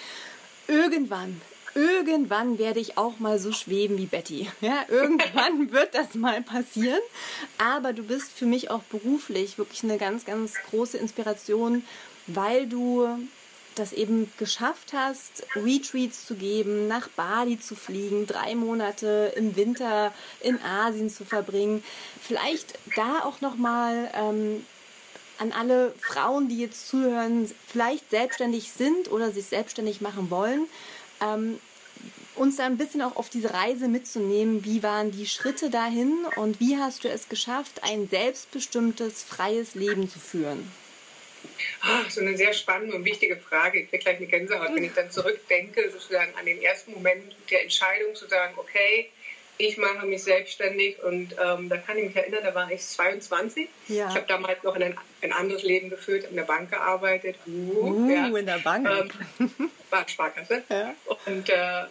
irgendwann 0.69 1.41
irgendwann 1.75 2.59
werde 2.59 2.81
ich 2.81 2.99
auch 2.99 3.19
mal 3.19 3.39
so 3.39 3.53
schweben 3.53 3.99
wie 3.99 4.07
Betty. 4.07 4.49
Ja, 4.61 4.85
irgendwann 4.89 5.73
wird 5.73 5.95
das 5.95 6.15
mal 6.15 6.43
passieren. 6.43 7.01
Aber 7.59 7.93
du 7.93 8.03
bist 8.03 8.31
für 8.33 8.47
mich 8.47 8.71
auch 8.71 8.83
beruflich 8.85 9.59
wirklich 9.59 9.83
eine 9.83 9.99
ganz, 9.99 10.25
ganz 10.25 10.55
große 10.71 10.99
Inspiration, 10.99 11.85
weil 12.27 12.67
du 12.67 13.09
das 13.75 13.93
eben 13.93 14.31
geschafft 14.39 14.93
hast, 14.93 15.47
Retreats 15.57 16.27
zu 16.27 16.35
geben, 16.35 16.89
nach 16.89 17.09
Bali 17.09 17.59
zu 17.59 17.75
fliegen, 17.75 18.27
drei 18.27 18.55
Monate 18.55 19.33
im 19.37 19.57
Winter 19.57 20.13
in 20.41 20.61
Asien 20.63 21.09
zu 21.09 21.25
verbringen. 21.25 21.83
Vielleicht 22.21 22.79
da 22.97 23.21
auch 23.25 23.41
noch 23.41 23.57
mal 23.57 24.11
ähm, 24.15 24.65
an 25.39 25.53
alle 25.53 25.95
Frauen, 26.01 26.49
die 26.49 26.59
jetzt 26.59 26.87
zuhören, 26.89 27.51
vielleicht 27.67 28.11
selbstständig 28.11 28.73
sind 28.73 29.11
oder 29.11 29.33
sich 29.33 29.47
selbstständig 29.47 30.01
machen 30.01 30.31
wollen 30.31 30.69
ähm, 31.23 31.59
uns 32.35 32.57
da 32.57 32.67
ein 32.67 32.79
bisschen 32.79 33.03
auch 33.03 33.17
auf 33.17 33.29
diese 33.29 33.53
Reise 33.53 33.89
mitzunehmen. 33.89 34.65
Wie 34.65 34.83
waren 34.83 35.11
die 35.11 35.27
Schritte 35.27 35.71
dahin 35.71 36.25
und 36.37 36.61
wie 36.61 36.77
hast 36.77 37.05
du 37.05 37.09
es 37.09 37.29
geschafft, 37.29 37.83
ein 37.83 38.09
selbstbestimmtes, 38.09 39.23
freies 39.23 39.75
Leben 39.75 40.09
zu 40.09 40.19
führen? 40.19 40.71
Ach, 41.81 42.09
so 42.11 42.21
eine 42.21 42.37
sehr 42.37 42.53
spannende 42.53 42.97
und 42.97 43.05
wichtige 43.05 43.37
Frage. 43.37 43.81
Ich 43.81 43.91
kriege 43.91 44.05
gleich 44.05 44.17
eine 44.17 44.27
Gänsehaut, 44.27 44.75
wenn 44.75 44.85
ich 44.85 44.93
dann 44.95 45.11
zurückdenke, 45.11 45.91
sozusagen 45.91 46.33
an 46.37 46.47
den 46.47 46.63
ersten 46.63 46.93
Moment 46.93 47.35
der 47.51 47.63
Entscheidung 47.63 48.15
zu 48.15 48.27
sagen, 48.29 48.55
okay, 48.57 49.11
ich 49.63 49.79
mache 49.79 50.07
mich 50.07 50.25
selbstständig 50.25 51.01
und 51.05 51.37
ähm, 51.41 51.69
da 51.69 51.77
kann 51.77 51.97
ich 51.97 52.07
mich 52.07 52.17
erinnern, 52.17 52.41
da 52.43 52.53
war 52.53 52.71
ich 52.73 52.83
22. 52.83 53.69
Ja. 53.87 54.09
Ich 54.09 54.15
habe 54.17 54.27
damals 54.27 54.63
noch 54.65 54.75
ein, 54.75 54.99
ein, 55.23 55.33
anderes 55.33 55.63
Leben 55.63 55.89
geführt, 55.89 56.27
in 56.29 56.35
der 56.35 56.43
Bank 56.43 56.71
gearbeitet. 56.71 57.37
Uh, 57.47 57.51
uh 57.51 58.11
ja. 58.11 58.27
in 58.37 58.47
der 58.47 58.59
Bank. 58.59 58.89
Ähm, 59.39 59.71
war 59.91 60.09
Sparkasse. 60.09 60.65
Ja. 60.69 60.95
Und, 61.27 61.49
äh, 61.49 61.85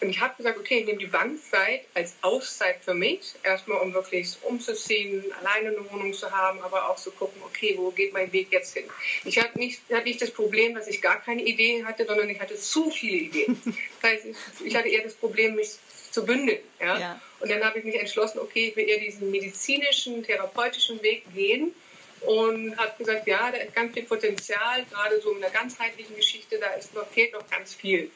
und 0.00 0.08
ich 0.08 0.20
habe 0.20 0.36
gesagt, 0.36 0.56
okay, 0.56 0.78
ich 0.78 0.86
nehme 0.86 0.98
die 0.98 1.06
Bankzeit 1.06 1.82
als 1.94 2.14
Auszeit 2.22 2.76
für 2.82 2.94
mich, 2.94 3.34
erstmal 3.42 3.80
um 3.80 3.92
wirklich 3.92 4.36
umzuziehen, 4.42 5.24
alleine 5.40 5.76
eine 5.76 5.90
Wohnung 5.90 6.14
zu 6.14 6.30
haben, 6.30 6.60
aber 6.62 6.88
auch 6.88 6.96
zu 6.96 7.10
gucken, 7.10 7.42
okay, 7.44 7.74
wo 7.76 7.90
geht 7.90 8.12
mein 8.12 8.32
Weg 8.32 8.52
jetzt 8.52 8.74
hin? 8.74 8.84
Ich 9.24 9.38
hatte 9.38 9.58
nicht, 9.58 9.82
hatte 9.92 10.04
nicht 10.04 10.22
das 10.22 10.30
Problem, 10.30 10.76
dass 10.76 10.86
ich 10.86 11.02
gar 11.02 11.20
keine 11.20 11.42
Ideen 11.42 11.86
hatte, 11.86 12.06
sondern 12.06 12.30
ich 12.30 12.40
hatte 12.40 12.54
zu 12.54 12.88
viele 12.90 13.16
Ideen. 13.16 13.60
Das 14.00 14.12
heißt, 14.12 14.26
ich, 14.26 14.66
ich 14.66 14.76
hatte 14.76 14.88
eher 14.88 15.02
das 15.02 15.14
Problem, 15.14 15.56
mich 15.56 15.70
zu 16.10 16.24
bündeln. 16.24 16.60
Ja? 16.80 16.98
ja. 16.98 17.20
Und 17.40 17.50
dann 17.50 17.64
habe 17.64 17.78
ich 17.78 17.84
mich 17.84 17.98
entschlossen, 17.98 18.38
okay, 18.38 18.68
ich 18.68 18.76
will 18.76 18.88
eher 18.88 18.98
diesen 18.98 19.30
medizinischen, 19.30 20.22
therapeutischen 20.22 21.02
Weg 21.02 21.24
gehen 21.34 21.74
und 22.22 22.76
habe 22.76 22.92
gesagt, 22.98 23.26
ja, 23.26 23.50
da 23.50 23.58
ist 23.58 23.74
ganz 23.74 23.94
viel 23.94 24.04
Potenzial, 24.04 24.84
gerade 24.90 25.20
so 25.20 25.32
in 25.32 25.40
der 25.40 25.50
ganzheitlichen 25.50 26.14
Geschichte, 26.16 26.58
da 26.58 26.68
ist 26.74 26.94
noch, 26.94 27.06
fehlt 27.08 27.32
noch 27.32 27.48
ganz 27.48 27.74
viel. 27.74 28.10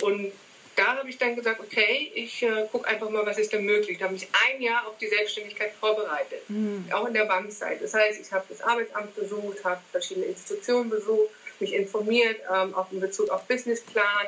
Und 0.00 0.32
da 0.76 0.96
habe 0.96 1.08
ich 1.08 1.18
dann 1.18 1.36
gesagt, 1.36 1.60
okay, 1.60 2.10
ich 2.14 2.42
äh, 2.42 2.66
gucke 2.72 2.88
einfach 2.88 3.08
mal, 3.08 3.24
was 3.24 3.38
ist 3.38 3.52
denn 3.52 3.64
möglich. 3.64 3.98
Da 3.98 4.06
habe 4.06 4.16
ich 4.16 4.26
ein 4.48 4.60
Jahr 4.60 4.86
auf 4.88 4.98
die 4.98 5.06
Selbstständigkeit 5.06 5.72
vorbereitet, 5.78 6.42
mhm. 6.48 6.86
auch 6.92 7.06
in 7.06 7.14
der 7.14 7.26
Bankzeit. 7.26 7.80
Das 7.80 7.94
heißt, 7.94 8.20
ich 8.20 8.32
habe 8.32 8.44
das 8.48 8.60
Arbeitsamt 8.60 9.14
besucht, 9.14 9.64
habe 9.64 9.80
verschiedene 9.92 10.26
Institutionen 10.26 10.90
besucht, 10.90 11.30
mich 11.60 11.72
informiert, 11.72 12.40
ähm, 12.52 12.74
auch 12.74 12.90
in 12.90 12.98
Bezug 12.98 13.28
auf 13.30 13.44
Businessplan, 13.44 14.26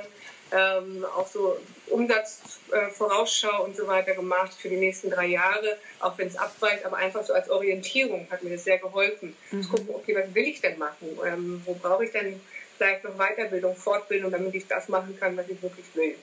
ähm, 0.53 1.05
auch 1.17 1.27
so 1.27 1.57
Umsatzvorausschau 1.89 3.63
äh, 3.63 3.65
und 3.65 3.77
so 3.77 3.87
weiter 3.87 4.15
gemacht 4.15 4.55
für 4.59 4.69
die 4.69 4.77
nächsten 4.77 5.11
drei 5.11 5.27
Jahre, 5.27 5.77
auch 6.01 6.17
wenn 6.19 6.29
es 6.29 6.37
abweicht, 6.37 6.85
aber 6.85 6.97
einfach 6.97 7.25
so 7.25 7.33
als 7.33 7.51
Orientierung 7.51 8.27
hat 8.31 8.43
mir 8.43 8.51
das 8.51 8.65
sehr 8.65 8.79
geholfen. 8.79 9.37
Mhm. 9.51 9.63
Zu 9.63 9.71
gucken, 9.71 9.95
okay, 9.95 10.17
was 10.17 10.35
will 10.35 10.45
ich 10.45 10.61
denn 10.61 10.79
machen? 10.79 11.19
Ähm, 11.27 11.63
wo 11.65 11.75
brauche 11.75 12.05
ich 12.05 12.13
denn 12.13 12.41
vielleicht 12.77 13.05
noch 13.05 13.17
Weiterbildung, 13.17 13.75
Fortbildung, 13.75 14.31
damit 14.31 14.55
ich 14.55 14.67
das 14.67 14.89
machen 14.89 15.17
kann, 15.19 15.37
was 15.37 15.49
ich 15.49 15.61
wirklich 15.63 15.87
will? 15.95 16.17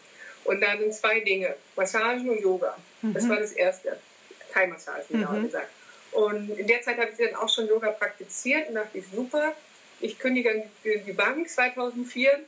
Und 0.46 0.62
da 0.62 0.78
sind 0.78 0.94
zwei 0.94 1.22
Dinge, 1.22 1.56
Massagen 1.76 2.30
und 2.30 2.42
Yoga. 2.42 2.78
Mhm. 3.02 3.14
Das 3.14 3.28
war 3.30 3.38
das 3.38 3.54
Erste. 3.54 3.98
Thai-Massagen, 4.54 5.06
genauer 5.10 5.34
mhm. 5.34 5.46
gesagt. 5.46 5.70
Und 6.12 6.50
in 6.52 6.68
der 6.68 6.82
Zeit 6.82 6.98
habe 6.98 7.10
ich 7.10 7.18
dann 7.18 7.36
auch 7.36 7.50
schon 7.50 7.68
Yoga 7.68 7.92
praktiziert 7.92 8.70
und 8.70 8.76
dachte 8.76 9.00
ich, 9.00 9.06
super, 9.08 9.54
ich 10.00 10.20
kündige 10.20 10.66
die 10.84 11.14
Bank 11.14 11.50
2004 11.50 12.40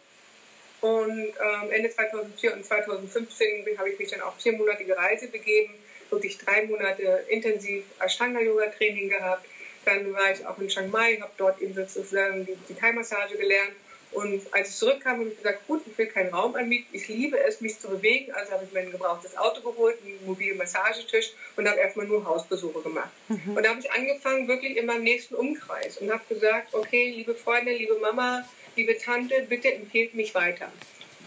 und 0.85 1.33
ähm, 1.39 1.71
Ende 1.71 1.89
2004 1.89 2.53
und 2.53 2.63
2015 2.63 3.65
habe 3.77 3.89
ich 3.89 3.97
mich 3.97 4.11
dann 4.11 4.21
auf 4.21 4.35
viermonatige 4.39 4.95
Reise 4.95 5.27
begeben, 5.27 5.73
wirklich 6.11 6.37
drei 6.37 6.65
Monate 6.67 7.25
intensiv 7.27 7.83
Ashtanga-Yoga-Training 7.99 9.09
gehabt. 9.09 9.45
Dann 9.85 10.13
war 10.13 10.31
ich 10.31 10.45
auch 10.45 10.57
in 10.59 10.67
Chiang 10.67 10.91
Mai, 10.91 11.17
habe 11.19 11.31
dort 11.37 11.59
eben 11.59 11.73
sozusagen 11.73 12.45
die, 12.45 12.55
die 12.69 12.75
Thai-Massage 12.75 13.35
gelernt. 13.35 13.73
Und 14.11 14.41
als 14.51 14.69
ich 14.69 14.75
zurückkam, 14.75 15.19
habe 15.19 15.29
ich 15.29 15.37
gesagt, 15.37 15.67
gut, 15.67 15.81
ich 15.87 15.97
will 15.97 16.05
keinen 16.05 16.33
Raum 16.33 16.55
anmieten. 16.55 16.87
Ich 16.93 17.07
liebe 17.07 17.37
es, 17.39 17.59
mich 17.59 17.79
zu 17.79 17.89
bewegen. 17.89 18.31
Also 18.31 18.53
habe 18.53 18.63
ich 18.63 18.71
mir 18.71 18.81
ein 18.81 18.91
gebrauchtes 18.91 19.35
Auto 19.35 19.61
geholt, 19.61 19.97
einen 20.05 20.23
mobilen 20.25 20.57
Massagetisch 20.57 21.33
und 21.57 21.67
habe 21.67 21.79
erstmal 21.79 22.05
nur 22.05 22.23
Hausbesuche 22.23 22.81
gemacht. 22.81 23.09
Mhm. 23.27 23.57
Und 23.57 23.63
da 23.63 23.69
habe 23.71 23.79
ich 23.79 23.91
angefangen, 23.91 24.47
wirklich 24.47 24.77
in 24.77 24.85
meinem 24.85 25.03
nächsten 25.03 25.35
Umkreis 25.35 25.97
und 25.97 26.11
habe 26.11 26.23
gesagt, 26.29 26.73
okay, 26.73 27.11
liebe 27.11 27.35
Freunde, 27.35 27.73
liebe 27.73 27.95
Mama, 27.95 28.47
liebe 28.75 28.97
Tante, 28.97 29.45
bitte 29.47 29.73
empfehlt 29.73 30.13
mich 30.13 30.33
weiter. 30.35 30.71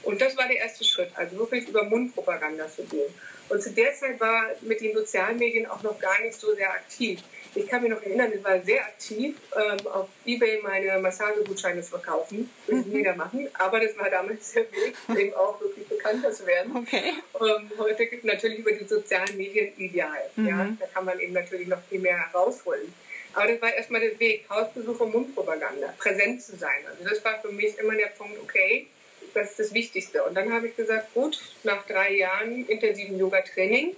Und 0.02 0.20
das 0.20 0.37
war 0.37 0.46
der 0.46 0.58
erste 0.58 0.84
Schritt, 0.84 1.11
also 1.14 1.38
wirklich 1.38 1.68
über 1.68 1.84
Mundpropaganda 1.84 2.68
zu 2.68 2.84
gehen. 2.84 3.12
Und 3.48 3.62
zu 3.62 3.70
der 3.72 3.94
Zeit 3.94 4.20
war 4.20 4.44
mit 4.61 4.80
den 4.80 4.94
Sozialmedien 4.94 5.66
auch 5.66 5.82
noch 5.82 5.98
gar 5.98 6.20
nicht 6.22 6.38
so 6.38 6.54
sehr 6.54 6.70
aktiv. 6.70 7.20
Ich 7.54 7.66
kann 7.66 7.82
mich 7.82 7.90
noch 7.90 8.02
erinnern, 8.02 8.30
ich 8.34 8.44
war 8.44 8.61
sehr 8.61 8.82
aktiv 8.82 9.37
ähm, 9.56 9.87
auf 9.87 10.08
Ebay 10.26 10.61
meine 10.62 10.98
Massagegutscheine 10.98 11.82
zu 11.82 11.90
verkaufen, 11.90 12.50
würde 12.66 12.82
ich 12.82 12.87
mhm. 12.87 12.98
wieder 12.98 13.16
machen. 13.16 13.48
Aber 13.54 13.80
das 13.80 13.96
war 13.98 14.11
damals 14.11 14.52
der 14.52 14.64
Weg, 14.70 14.94
eben 15.18 15.34
auch 15.34 15.58
wirklich 15.61 15.87
bekannter 15.88 16.30
zu 16.30 16.46
werden. 16.46 16.76
Okay. 16.76 17.14
Ähm, 17.40 17.70
heute 17.78 18.06
gibt 18.06 18.24
natürlich 18.24 18.58
über 18.58 18.72
die 18.72 18.84
sozialen 18.84 19.37
Medien 19.37 19.72
ideal. 19.78 20.30
Mhm. 20.37 20.46
Ja? 20.48 20.68
Da 20.78 20.87
kann 20.87 21.06
man 21.06 21.18
eben 21.18 21.32
natürlich 21.32 21.68
noch 21.68 21.82
viel 21.88 22.00
mehr 22.00 22.22
rausholen. 22.34 22.92
Aber 23.38 23.53
das 23.53 23.62
war 23.62 23.72
erstmal 23.72 24.01
der 24.01 24.18
Weg, 24.18 24.46
Hausbesuche, 24.51 25.07
Mundpropaganda, 25.07 25.94
präsent 25.98 26.42
zu 26.42 26.57
sein. 26.57 26.85
Also 26.90 27.09
das 27.09 27.24
war 27.24 27.40
für 27.40 27.53
mich 27.53 27.79
immer 27.79 27.94
der 27.94 28.09
Punkt, 28.09 28.37
okay, 28.42 28.88
das 29.33 29.51
ist 29.51 29.61
das 29.61 29.74
Wichtigste. 29.74 30.24
Und 30.24 30.35
dann 30.35 30.53
habe 30.53 30.66
ich 30.66 30.74
gesagt, 30.74 31.14
gut, 31.14 31.38
nach 31.62 31.87
drei 31.87 32.14
Jahren 32.14 32.66
intensiven 32.66 33.16
Yoga-Training, 33.16 33.94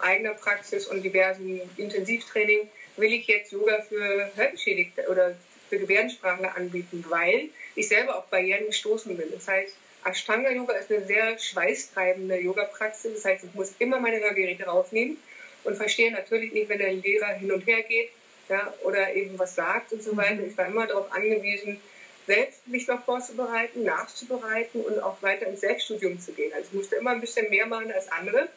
eigener 0.00 0.34
Praxis 0.34 0.86
und 0.86 1.02
diversen 1.02 1.62
Intensivtraining, 1.78 2.68
will 2.98 3.14
ich 3.14 3.26
jetzt 3.26 3.52
Yoga 3.52 3.80
für 3.88 4.30
Hörgeschädigte 4.36 5.08
oder 5.08 5.34
für 5.70 5.78
Gebärdensprachler 5.78 6.54
anbieten, 6.54 7.06
weil 7.08 7.48
ich 7.76 7.88
selber 7.88 8.18
auf 8.18 8.26
Barrieren 8.26 8.66
gestoßen 8.66 9.16
bin. 9.16 9.32
Das 9.32 9.48
heißt, 9.48 9.74
Ashtanga-Yoga 10.04 10.74
ist 10.74 10.92
eine 10.92 11.06
sehr 11.06 11.38
schweißtreibende 11.38 12.38
Yoga-Praxis. 12.38 13.14
Das 13.14 13.24
heißt, 13.24 13.44
ich 13.44 13.54
muss 13.54 13.72
immer 13.78 13.98
meine 13.98 14.20
Hörgeräte 14.20 14.64
rausnehmen 14.64 15.16
und 15.64 15.74
verstehe 15.74 16.12
natürlich 16.12 16.52
nicht, 16.52 16.68
wenn 16.68 16.80
der 16.80 16.92
Lehrer 16.92 17.28
hin 17.28 17.50
und 17.50 17.66
her 17.66 17.82
geht, 17.82 18.10
ja, 18.48 18.74
oder 18.82 19.14
eben 19.14 19.38
was 19.38 19.54
sagt 19.54 19.92
und 19.92 20.02
so 20.02 20.12
mhm. 20.12 20.16
weiter. 20.18 20.42
Ich 20.46 20.56
war 20.56 20.66
immer 20.66 20.86
darauf 20.86 21.12
angewiesen, 21.12 21.80
selbst 22.26 22.66
mich 22.66 22.86
noch 22.86 23.04
vorzubereiten, 23.04 23.84
nachzubereiten 23.84 24.80
und 24.80 24.98
auch 25.02 25.20
weiter 25.22 25.46
ins 25.46 25.60
Selbststudium 25.60 26.20
zu 26.20 26.32
gehen. 26.32 26.52
Also 26.54 26.68
ich 26.68 26.74
musste 26.74 26.96
immer 26.96 27.10
ein 27.10 27.20
bisschen 27.20 27.50
mehr 27.50 27.66
machen 27.66 27.92
als 27.92 28.10
andere. 28.10 28.48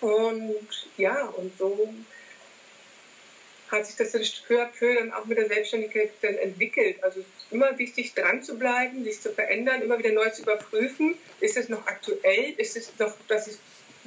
Und 0.00 0.88
ja, 0.96 1.24
und 1.26 1.56
so 1.58 1.92
hat 3.70 3.86
sich 3.86 3.96
das 3.96 4.12
dann 4.12 4.22
peu 4.46 4.62
à 4.62 4.66
peu 4.66 4.94
dann 4.94 5.12
auch 5.12 5.26
mit 5.26 5.38
der 5.38 5.48
Selbstständigkeit 5.48 6.10
dann 6.22 6.36
entwickelt. 6.36 7.02
Also 7.02 7.20
es 7.20 7.26
ist 7.26 7.52
immer 7.52 7.76
wichtig, 7.78 8.14
dran 8.14 8.42
zu 8.42 8.58
bleiben, 8.58 9.04
sich 9.04 9.20
zu 9.20 9.32
verändern, 9.32 9.82
immer 9.82 9.98
wieder 9.98 10.12
neu 10.12 10.28
zu 10.30 10.42
überprüfen. 10.42 11.16
Ist 11.40 11.56
es 11.56 11.68
noch 11.68 11.86
aktuell? 11.86 12.54
Ist 12.56 12.76
es 12.76 12.92
noch, 12.98 13.14
dass 13.28 13.48
ich, 13.48 13.56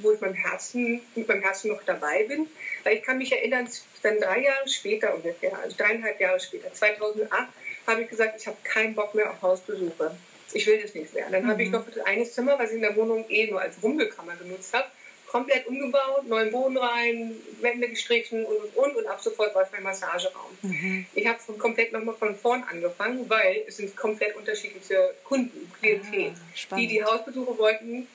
wo 0.02 0.12
ich 0.12 0.20
meinem 0.20 0.34
Herzen, 0.34 1.00
mit 1.14 1.28
meinem 1.28 1.42
Herzen 1.42 1.68
noch 1.68 1.82
dabei 1.84 2.24
bin? 2.24 2.46
Weil 2.84 2.96
ich 2.96 3.02
kann 3.02 3.18
mich 3.18 3.32
erinnern, 3.32 3.68
dann 4.02 4.18
drei 4.18 4.42
Jahre 4.42 4.68
später 4.68 5.14
ungefähr, 5.14 5.58
also 5.58 5.76
dreieinhalb 5.76 6.20
Jahre 6.20 6.40
später, 6.40 6.72
2008, 6.72 7.48
habe 7.86 8.02
ich 8.02 8.08
gesagt, 8.08 8.40
ich 8.40 8.46
habe 8.46 8.56
keinen 8.64 8.94
Bock 8.94 9.14
mehr 9.14 9.30
auf 9.30 9.42
Hausbesuche. 9.42 10.16
Ich 10.52 10.66
will 10.66 10.80
das 10.80 10.94
nicht 10.94 11.14
mehr. 11.14 11.30
Dann 11.30 11.44
mhm. 11.44 11.48
habe 11.48 11.62
ich 11.62 11.68
mhm. 11.68 11.74
noch 11.74 11.86
das 11.86 12.04
eine 12.04 12.24
Zimmer, 12.24 12.58
was 12.58 12.70
ich 12.70 12.76
in 12.76 12.82
der 12.82 12.96
Wohnung 12.96 13.24
eh 13.28 13.50
nur 13.50 13.60
als 13.60 13.82
Rumpelkammer 13.82 14.36
genutzt 14.36 14.74
habe, 14.74 14.86
komplett 15.32 15.66
umgebaut, 15.66 16.28
neuen 16.28 16.52
Boden 16.52 16.76
rein, 16.76 17.34
Wände 17.62 17.88
gestrichen 17.88 18.44
und 18.44 18.54
und 18.54 18.76
und 18.76 18.96
und 18.96 19.06
ab 19.06 19.18
sofort 19.22 19.54
war 19.54 19.62
es 19.62 19.72
mein 19.72 19.82
Massageraum. 19.82 20.50
Mhm. 20.60 21.06
Ich 21.14 21.26
habe 21.26 21.38
komplett 21.56 21.90
nochmal 21.92 22.14
von 22.14 22.36
vorn 22.36 22.62
angefangen, 22.64 23.24
weil 23.30 23.64
es 23.66 23.78
sind 23.78 23.96
komplett 23.96 24.36
unterschiedliche 24.36 25.14
Kunden, 25.24 25.72
Klientel. 25.80 26.34
Ah, 26.68 26.76
die, 26.76 26.86
die 26.86 27.02
Hausbesuche 27.02 27.56
wollten, 27.56 28.06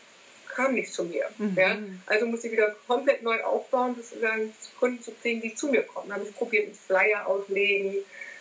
kamen 0.58 0.74
nicht 0.74 0.92
zu 0.92 1.04
mir. 1.06 1.26
Mhm. 1.38 1.56
Ja? 1.56 1.78
Also 2.08 2.26
musste 2.26 2.48
ich 2.48 2.54
wieder 2.54 2.76
komplett 2.88 3.22
neu 3.22 3.42
aufbauen, 3.44 3.96
sozusagen 3.96 4.54
Kunden 4.80 5.02
zu 5.02 5.12
kriegen, 5.12 5.42
die 5.42 5.54
zu 5.54 5.68
mir 5.68 5.84
kommen. 5.84 6.12
Habe 6.12 6.26
ich 6.28 6.36
probiert, 6.36 6.66
einen 6.66 6.74
Flyer 6.74 7.28
auslegen, 7.28 7.96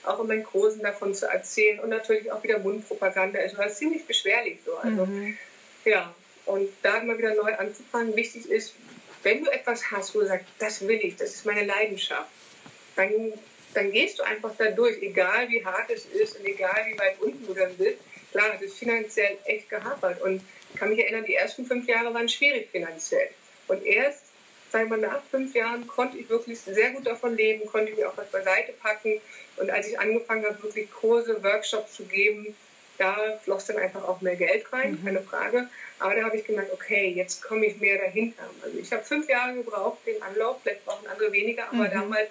auch 0.05 0.21
in 0.21 0.29
meinen 0.29 0.45
Kursen 0.45 0.83
davon 0.83 1.15
zu 1.15 1.27
erzählen 1.27 1.79
und 1.81 1.91
natürlich 1.91 2.33
auch 2.33 2.43
wieder 2.43 2.59
Mundpropaganda. 2.59 3.39
Es 3.41 3.57
war 3.57 3.69
ziemlich 3.69 4.07
beschwerlich 4.07 4.59
so. 4.65 4.77
Also, 4.77 5.07
mhm. 5.07 5.37
ja, 5.85 6.15
und 6.47 6.71
da 6.83 6.99
immer 6.99 7.19
wieder 7.19 7.35
neu 7.35 7.55
anzufangen, 7.55 8.17
wichtig 8.17 8.49
ist, 8.51 8.75
wenn 9.23 9.45
du 9.45 9.51
etwas 9.51 9.91
hast, 9.91 10.15
wo 10.15 10.21
du 10.21 10.27
sagst, 10.27 10.47
das 10.59 10.87
will 10.87 11.01
ich, 11.03 11.17
das 11.17 11.35
ist 11.35 11.47
meine 11.47 11.65
Leidenschaft, 11.65 12.31
dann, 12.95 13.33
dann 13.75 13.91
gehst 13.91 14.19
du 14.19 14.23
einfach 14.23 14.53
da 14.57 14.71
durch, 14.71 15.03
egal 15.03 15.49
wie 15.49 15.65
hart 15.65 15.91
es 15.91 16.07
ist 16.07 16.39
und 16.39 16.47
egal 16.47 16.87
wie 16.87 16.99
weit 16.99 17.21
unten 17.21 17.45
du 17.47 17.53
dann 17.53 17.77
bist. 17.77 17.99
Klar, 18.31 18.51
das 18.53 18.63
ist 18.63 18.79
finanziell 18.79 19.37
echt 19.45 19.69
gehapert. 19.69 20.23
Und 20.23 20.41
ich 20.73 20.79
kann 20.79 20.91
mich 20.91 20.99
erinnern, 20.99 21.25
die 21.25 21.35
ersten 21.35 21.65
fünf 21.65 21.89
Jahre 21.89 22.13
waren 22.13 22.29
schwierig 22.29 22.69
finanziell. 22.71 23.29
Und 23.69 23.85
erst, 23.85 24.25
sagen 24.71 24.91
wir 24.91 24.99
nach 24.99 25.23
fünf 25.31 25.55
Jahren, 25.55 25.87
konnte 25.87 26.19
ich 26.19 26.29
wirklich 26.29 26.61
sehr 26.61 26.91
gut 26.91 27.07
davon 27.07 27.37
leben, 27.37 27.67
konnte 27.67 27.93
ich 27.93 27.99
mir 27.99 28.09
auch 28.09 28.17
was 28.17 28.31
beiseite 28.31 28.73
packen. 28.73 29.21
Und 29.57 29.71
als 29.71 29.89
ich 29.89 29.99
angefangen 29.99 30.45
habe, 30.45 30.63
wirklich 30.63 30.91
Kurse, 30.91 31.43
Workshops 31.43 31.95
zu 31.95 32.05
geben, 32.05 32.55
da 32.99 33.39
floss 33.43 33.67
dann 33.67 33.79
einfach 33.79 34.05
auch 34.05 34.21
mehr 34.21 34.37
Geld 34.37 34.73
rein, 34.73 34.93
mhm. 34.93 35.05
keine 35.05 35.23
Frage. 35.23 35.69
Aber 35.99 36.15
da 36.15 36.25
habe 36.25 36.37
ich 36.37 36.45
gemerkt, 36.45 36.73
okay, 36.73 37.09
jetzt 37.09 37.43
komme 37.43 37.67
ich 37.67 37.79
mehr 37.79 37.99
dahinter. 37.99 38.49
Also 38.63 38.79
ich 38.79 38.93
habe 38.93 39.03
fünf 39.03 39.29
Jahre 39.29 39.55
gebraucht, 39.55 39.99
den 40.07 40.23
Anlauf, 40.23 40.61
vielleicht 40.63 40.85
brauchen 40.85 41.07
andere 41.07 41.33
weniger, 41.33 41.69
aber 41.69 41.89
mhm. 41.89 41.91
damals 41.91 42.29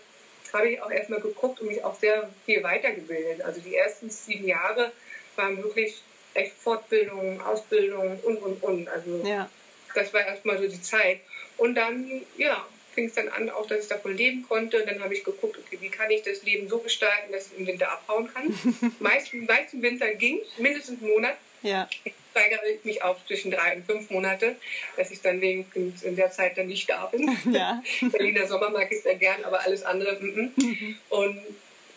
habe 0.53 0.69
ich 0.69 0.81
auch 0.81 0.91
erstmal 0.91 1.19
geguckt 1.19 1.59
und 1.59 1.67
mich 1.67 1.83
auch 1.83 1.99
sehr 1.99 2.29
viel 2.45 2.63
weitergebildet. 2.63 3.41
Also 3.41 3.59
die 3.61 3.75
ersten 3.75 4.09
sieben 4.09 4.47
Jahre 4.47 4.91
waren 5.35 5.61
wirklich 5.61 6.01
echt 6.35 6.53
Fortbildung, 6.53 7.41
Ausbildung 7.41 8.19
und, 8.23 8.37
und, 8.37 8.63
und. 8.63 8.87
Also 8.89 9.23
ja. 9.25 9.49
das 9.93 10.13
war 10.13 10.25
erstmal 10.25 10.57
so 10.59 10.67
die 10.67 10.81
Zeit. 10.81 11.19
Und 11.57 11.75
dann, 11.75 12.21
ja, 12.37 12.65
fing 12.93 13.05
es 13.05 13.13
dann 13.13 13.29
an, 13.29 13.49
auch 13.49 13.67
dass 13.67 13.83
ich 13.83 13.87
davon 13.87 14.15
leben 14.15 14.45
konnte. 14.47 14.81
Und 14.81 14.87
dann 14.87 15.01
habe 15.01 15.13
ich 15.13 15.23
geguckt, 15.23 15.57
okay, 15.57 15.77
wie 15.79 15.89
kann 15.89 16.09
ich 16.09 16.23
das 16.23 16.43
Leben 16.43 16.67
so 16.69 16.79
gestalten, 16.79 17.31
dass 17.31 17.51
ich 17.51 17.59
im 17.59 17.67
Winter 17.67 17.91
abhauen 17.91 18.29
kann. 18.33 18.57
meist, 18.99 19.33
meist 19.33 19.73
im 19.73 19.81
Winter 19.81 20.13
ging 20.13 20.39
mindestens 20.57 21.01
einen 21.01 21.11
Monat. 21.11 21.37
Ja. 21.61 21.87
Ich 22.03 22.13
steigere 22.31 22.59
mich 22.83 23.01
auf 23.01 23.17
zwischen 23.25 23.51
drei 23.51 23.75
und 23.75 23.85
fünf 23.85 24.09
Monate, 24.09 24.55
dass 24.97 25.09
ich 25.09 25.21
dann 25.21 25.41
wenigstens 25.41 26.03
in 26.03 26.15
der 26.15 26.31
Zeit 26.31 26.57
dann 26.57 26.67
nicht 26.67 26.89
da 26.89 27.05
bin. 27.07 27.35
Ja. 27.51 27.81
Berliner 28.11 28.47
Sommer 28.47 28.69
mag 28.69 28.91
ich 28.91 29.01
sehr 29.01 29.15
gern, 29.15 29.43
aber 29.43 29.61
alles 29.61 29.83
andere. 29.83 30.17
M 30.17 30.51
-m. 30.55 30.63
Mhm. 30.63 30.97
Und 31.09 31.39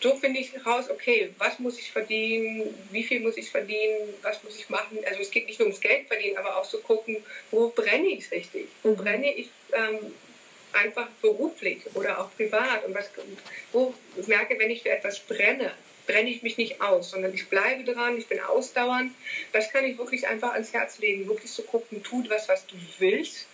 so 0.01 0.15
finde 0.15 0.39
ich 0.39 0.53
raus, 0.65 0.89
okay, 0.89 1.33
was 1.37 1.59
muss 1.59 1.77
ich 1.77 1.91
verdienen, 1.91 2.73
wie 2.91 3.03
viel 3.03 3.19
muss 3.19 3.37
ich 3.37 3.49
verdienen, 3.49 4.13
was 4.21 4.41
muss 4.43 4.57
ich 4.57 4.69
machen. 4.69 4.97
Also 5.05 5.19
es 5.21 5.31
geht 5.31 5.47
nicht 5.47 5.59
nur 5.59 5.67
ums 5.67 5.81
Geld 5.81 6.07
verdienen, 6.07 6.37
aber 6.37 6.57
auch 6.57 6.65
so 6.65 6.79
gucken, 6.79 7.17
wo 7.51 7.69
brenne 7.69 8.07
ich 8.07 8.31
richtig? 8.31 8.67
Wo 8.83 8.91
mhm. 8.91 8.97
brenne 8.97 9.33
ich 9.35 9.49
ähm, 9.73 10.13
einfach 10.71 11.07
beruflich 11.21 11.79
oder 11.95 12.19
auch 12.19 12.33
privat 12.35 12.85
und 12.85 12.93
was, 12.93 13.09
wo 13.73 13.93
ich 14.15 14.27
merke, 14.27 14.57
wenn 14.57 14.69
ich 14.69 14.83
für 14.83 14.89
etwas 14.89 15.19
brenne, 15.19 15.73
brenne 16.07 16.29
ich 16.29 16.41
mich 16.43 16.57
nicht 16.57 16.81
aus, 16.81 17.11
sondern 17.11 17.33
ich 17.33 17.47
bleibe 17.49 17.83
dran, 17.83 18.17
ich 18.17 18.27
bin 18.27 18.39
ausdauernd. 18.39 19.11
Das 19.51 19.71
kann 19.71 19.85
ich 19.85 19.97
wirklich 19.97 20.27
einfach 20.27 20.53
ans 20.53 20.73
Herz 20.73 20.97
legen, 20.99 21.27
wirklich 21.27 21.51
zu 21.51 21.63
gucken, 21.63 22.03
tu 22.03 22.23
was, 22.29 22.47
was 22.47 22.65
du 22.65 22.75
willst 22.99 23.47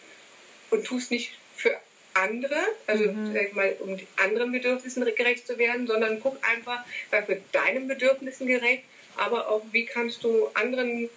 und 0.69 0.85
tu 0.85 0.97
es 0.97 1.09
nicht 1.09 1.31
für 1.55 1.75
andere, 2.15 2.55
also 2.87 3.11
mhm. 3.11 3.37
mal, 3.53 3.75
um 3.79 3.97
anderen 4.17 4.51
Bedürfnissen 4.51 5.05
gerecht 5.05 5.45
zu 5.45 5.57
werden, 5.57 5.85
sondern 5.85 6.19
guck 6.19 6.37
einfach, 6.47 6.83
sei 7.11 7.21
für 7.23 7.41
deinen 7.51 7.87
Bedürfnissen 7.87 8.47
gerecht, 8.47 8.83
aber 9.17 9.49
auch, 9.49 9.61
wie 9.71 9.85
kannst 9.85 10.23
du 10.23 10.47
anderen 10.53 11.09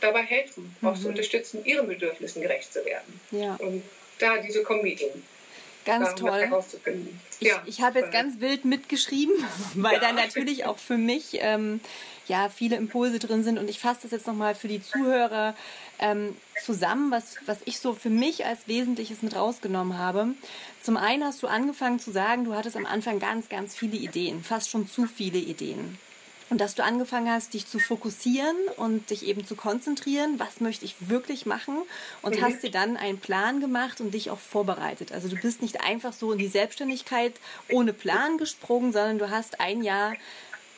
dabei 0.00 0.22
helfen, 0.22 0.74
mhm. 0.80 0.88
auch 0.88 0.98
zu 0.98 1.08
unterstützen, 1.08 1.64
ihren 1.64 1.88
Bedürfnissen 1.88 2.40
gerecht 2.40 2.72
zu 2.72 2.84
werden. 2.84 3.20
Ja. 3.30 3.56
Und 3.56 3.82
da 4.18 4.38
diese 4.38 4.62
Kombi 4.62 4.96
Ganz 5.84 6.14
toll. 6.14 6.50
Ich, 7.40 7.48
ja, 7.48 7.62
ich 7.66 7.82
habe 7.82 8.00
jetzt 8.00 8.12
ganz 8.12 8.40
wild 8.40 8.64
mitgeschrieben, 8.64 9.34
weil 9.74 9.94
ja. 9.94 10.00
da 10.00 10.12
natürlich 10.12 10.64
auch 10.64 10.78
für 10.78 10.96
mich 10.96 11.38
ähm, 11.40 11.80
ja 12.28 12.48
viele 12.48 12.76
Impulse 12.76 13.18
drin 13.18 13.42
sind 13.42 13.58
und 13.58 13.68
ich 13.68 13.80
fasse 13.80 14.00
das 14.02 14.12
jetzt 14.12 14.26
nochmal 14.26 14.54
für 14.54 14.68
die 14.68 14.82
Zuhörer 14.82 15.54
ähm, 15.98 16.36
zusammen, 16.64 17.10
was, 17.10 17.36
was 17.46 17.58
ich 17.64 17.78
so 17.78 17.94
für 17.94 18.10
mich 18.10 18.46
als 18.46 18.68
Wesentliches 18.68 19.22
mit 19.22 19.34
rausgenommen 19.34 19.98
habe. 19.98 20.28
Zum 20.82 20.96
einen 20.96 21.24
hast 21.24 21.42
du 21.42 21.46
angefangen 21.46 21.98
zu 21.98 22.10
sagen, 22.10 22.44
du 22.44 22.54
hattest 22.54 22.76
am 22.76 22.86
Anfang 22.86 23.18
ganz, 23.18 23.48
ganz 23.48 23.74
viele 23.74 23.96
Ideen, 23.96 24.42
fast 24.42 24.70
schon 24.70 24.88
zu 24.88 25.06
viele 25.06 25.38
Ideen. 25.38 25.98
Und 26.52 26.60
dass 26.60 26.74
du 26.74 26.84
angefangen 26.84 27.30
hast, 27.30 27.54
dich 27.54 27.66
zu 27.66 27.78
fokussieren 27.78 28.54
und 28.76 29.08
dich 29.08 29.24
eben 29.24 29.46
zu 29.46 29.56
konzentrieren, 29.56 30.38
was 30.38 30.60
möchte 30.60 30.84
ich 30.84 31.08
wirklich 31.08 31.46
machen 31.46 31.78
und 32.20 32.36
mhm. 32.36 32.42
hast 32.42 32.62
dir 32.62 32.70
dann 32.70 32.98
einen 32.98 33.18
Plan 33.18 33.62
gemacht 33.62 34.02
und 34.02 34.12
dich 34.12 34.28
auch 34.28 34.38
vorbereitet. 34.38 35.12
Also 35.12 35.28
du 35.28 35.36
bist 35.36 35.62
nicht 35.62 35.80
einfach 35.80 36.12
so 36.12 36.30
in 36.30 36.36
die 36.36 36.48
Selbstständigkeit 36.48 37.32
ohne 37.70 37.94
Plan 37.94 38.36
gesprungen, 38.36 38.92
sondern 38.92 39.18
du 39.18 39.30
hast 39.30 39.60
ein 39.60 39.82
Jahr 39.82 40.12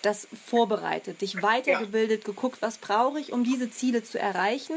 das 0.03 0.29
vorbereitet, 0.47 1.23
dich 1.23 1.43
weitergebildet, 1.43 2.21
ja. 2.21 2.33
geguckt, 2.33 2.59
was 2.61 2.79
brauche 2.79 3.19
ich, 3.19 3.33
um 3.33 3.43
diese 3.43 3.69
Ziele 3.69 4.05
zu 4.05 4.17
erreichen 4.17 4.77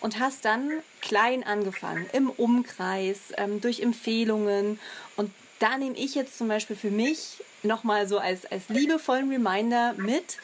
und 0.00 0.18
hast 0.18 0.44
dann 0.44 0.72
klein 1.00 1.44
angefangen, 1.44 2.10
im 2.12 2.30
Umkreis, 2.30 3.32
ähm, 3.36 3.60
durch 3.60 3.78
Empfehlungen 3.78 4.80
und 5.14 5.30
da 5.60 5.78
nehme 5.78 5.96
ich 5.96 6.16
jetzt 6.16 6.36
zum 6.36 6.48
Beispiel 6.48 6.74
für 6.74 6.90
mich 6.90 7.44
nochmal 7.62 8.06
so 8.08 8.18
als, 8.18 8.50
als 8.50 8.68
liebevollen 8.68 9.30
Reminder 9.30 9.94
mit, 9.94 10.38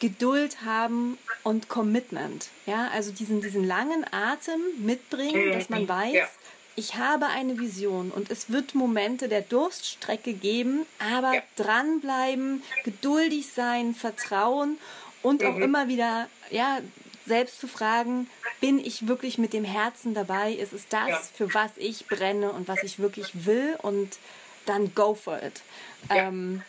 Geduld 0.00 0.64
haben 0.64 1.18
und 1.44 1.68
Commitment. 1.68 2.48
Ja, 2.66 2.88
also 2.92 3.12
diesen, 3.12 3.40
diesen 3.40 3.64
langen 3.64 4.04
Atem 4.10 4.60
mitbringen, 4.78 5.52
dass 5.52 5.68
man 5.70 5.88
weiß, 5.88 6.12
ja. 6.12 6.28
ich 6.76 6.96
habe 6.96 7.26
eine 7.26 7.58
Vision 7.58 8.10
und 8.10 8.30
es 8.30 8.50
wird 8.50 8.74
Momente 8.74 9.28
der 9.28 9.40
Durststrecke 9.40 10.32
geben, 10.34 10.84
aber 10.98 11.34
ja. 11.34 11.42
dranbleiben, 11.56 12.62
geduldig 12.84 13.46
sein, 13.48 13.94
vertrauen 13.94 14.78
und 15.22 15.42
mhm. 15.42 15.48
auch 15.48 15.56
immer 15.56 15.88
wieder, 15.88 16.28
ja, 16.50 16.80
selbst 17.26 17.60
zu 17.60 17.68
fragen, 17.68 18.28
bin 18.60 18.78
ich 18.78 19.08
wirklich 19.08 19.38
mit 19.38 19.52
dem 19.52 19.64
Herzen 19.64 20.14
dabei? 20.14 20.52
Ist 20.52 20.72
es 20.72 20.88
das, 20.88 21.08
ja. 21.08 21.20
für 21.34 21.54
was 21.54 21.70
ich 21.76 22.06
brenne 22.06 22.50
und 22.52 22.68
was 22.68 22.82
ich 22.82 22.98
wirklich 22.98 23.46
will? 23.46 23.76
Und 23.80 24.18
dann 24.66 24.94
go 24.94 25.14
for 25.14 25.42
it. 25.42 25.62
Ja. 26.08 26.28
Ähm, 26.28 26.62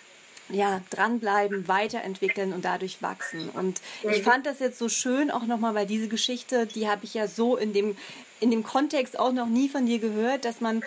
ja, 0.49 0.81
dranbleiben, 0.89 1.67
weiterentwickeln 1.67 2.53
und 2.53 2.65
dadurch 2.65 3.01
wachsen. 3.01 3.49
Und 3.49 3.81
ich 4.03 4.19
mhm. 4.19 4.23
fand 4.23 4.45
das 4.45 4.59
jetzt 4.59 4.77
so 4.77 4.89
schön 4.89 5.31
auch 5.31 5.45
nochmal, 5.45 5.73
weil 5.73 5.87
diese 5.87 6.07
Geschichte, 6.07 6.67
die 6.67 6.87
habe 6.87 7.05
ich 7.05 7.13
ja 7.13 7.27
so 7.27 7.57
in 7.57 7.73
dem, 7.73 7.97
in 8.39 8.51
dem 8.51 8.63
Kontext 8.63 9.17
auch 9.17 9.31
noch 9.31 9.47
nie 9.47 9.69
von 9.69 9.85
dir 9.85 9.99
gehört, 9.99 10.45
dass 10.45 10.61
man, 10.61 10.83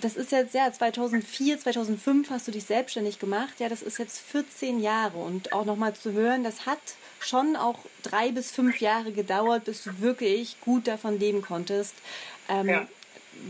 das 0.00 0.16
ist 0.16 0.32
jetzt, 0.32 0.54
ja, 0.54 0.72
2004, 0.72 1.60
2005 1.60 2.30
hast 2.30 2.48
du 2.48 2.52
dich 2.52 2.64
selbstständig 2.64 3.18
gemacht, 3.18 3.54
ja, 3.58 3.68
das 3.68 3.82
ist 3.82 3.98
jetzt 3.98 4.20
14 4.20 4.80
Jahre 4.80 5.18
und 5.18 5.52
auch 5.52 5.66
nochmal 5.66 5.94
zu 5.94 6.12
hören, 6.12 6.42
das 6.42 6.64
hat 6.64 6.80
schon 7.20 7.56
auch 7.56 7.78
drei 8.02 8.32
bis 8.32 8.52
fünf 8.52 8.80
Jahre 8.80 9.12
gedauert, 9.12 9.64
bis 9.64 9.82
du 9.84 10.00
wirklich 10.00 10.56
gut 10.60 10.88
davon 10.88 11.18
leben 11.18 11.42
konntest. 11.42 11.94
Ähm, 12.48 12.68
ja 12.68 12.86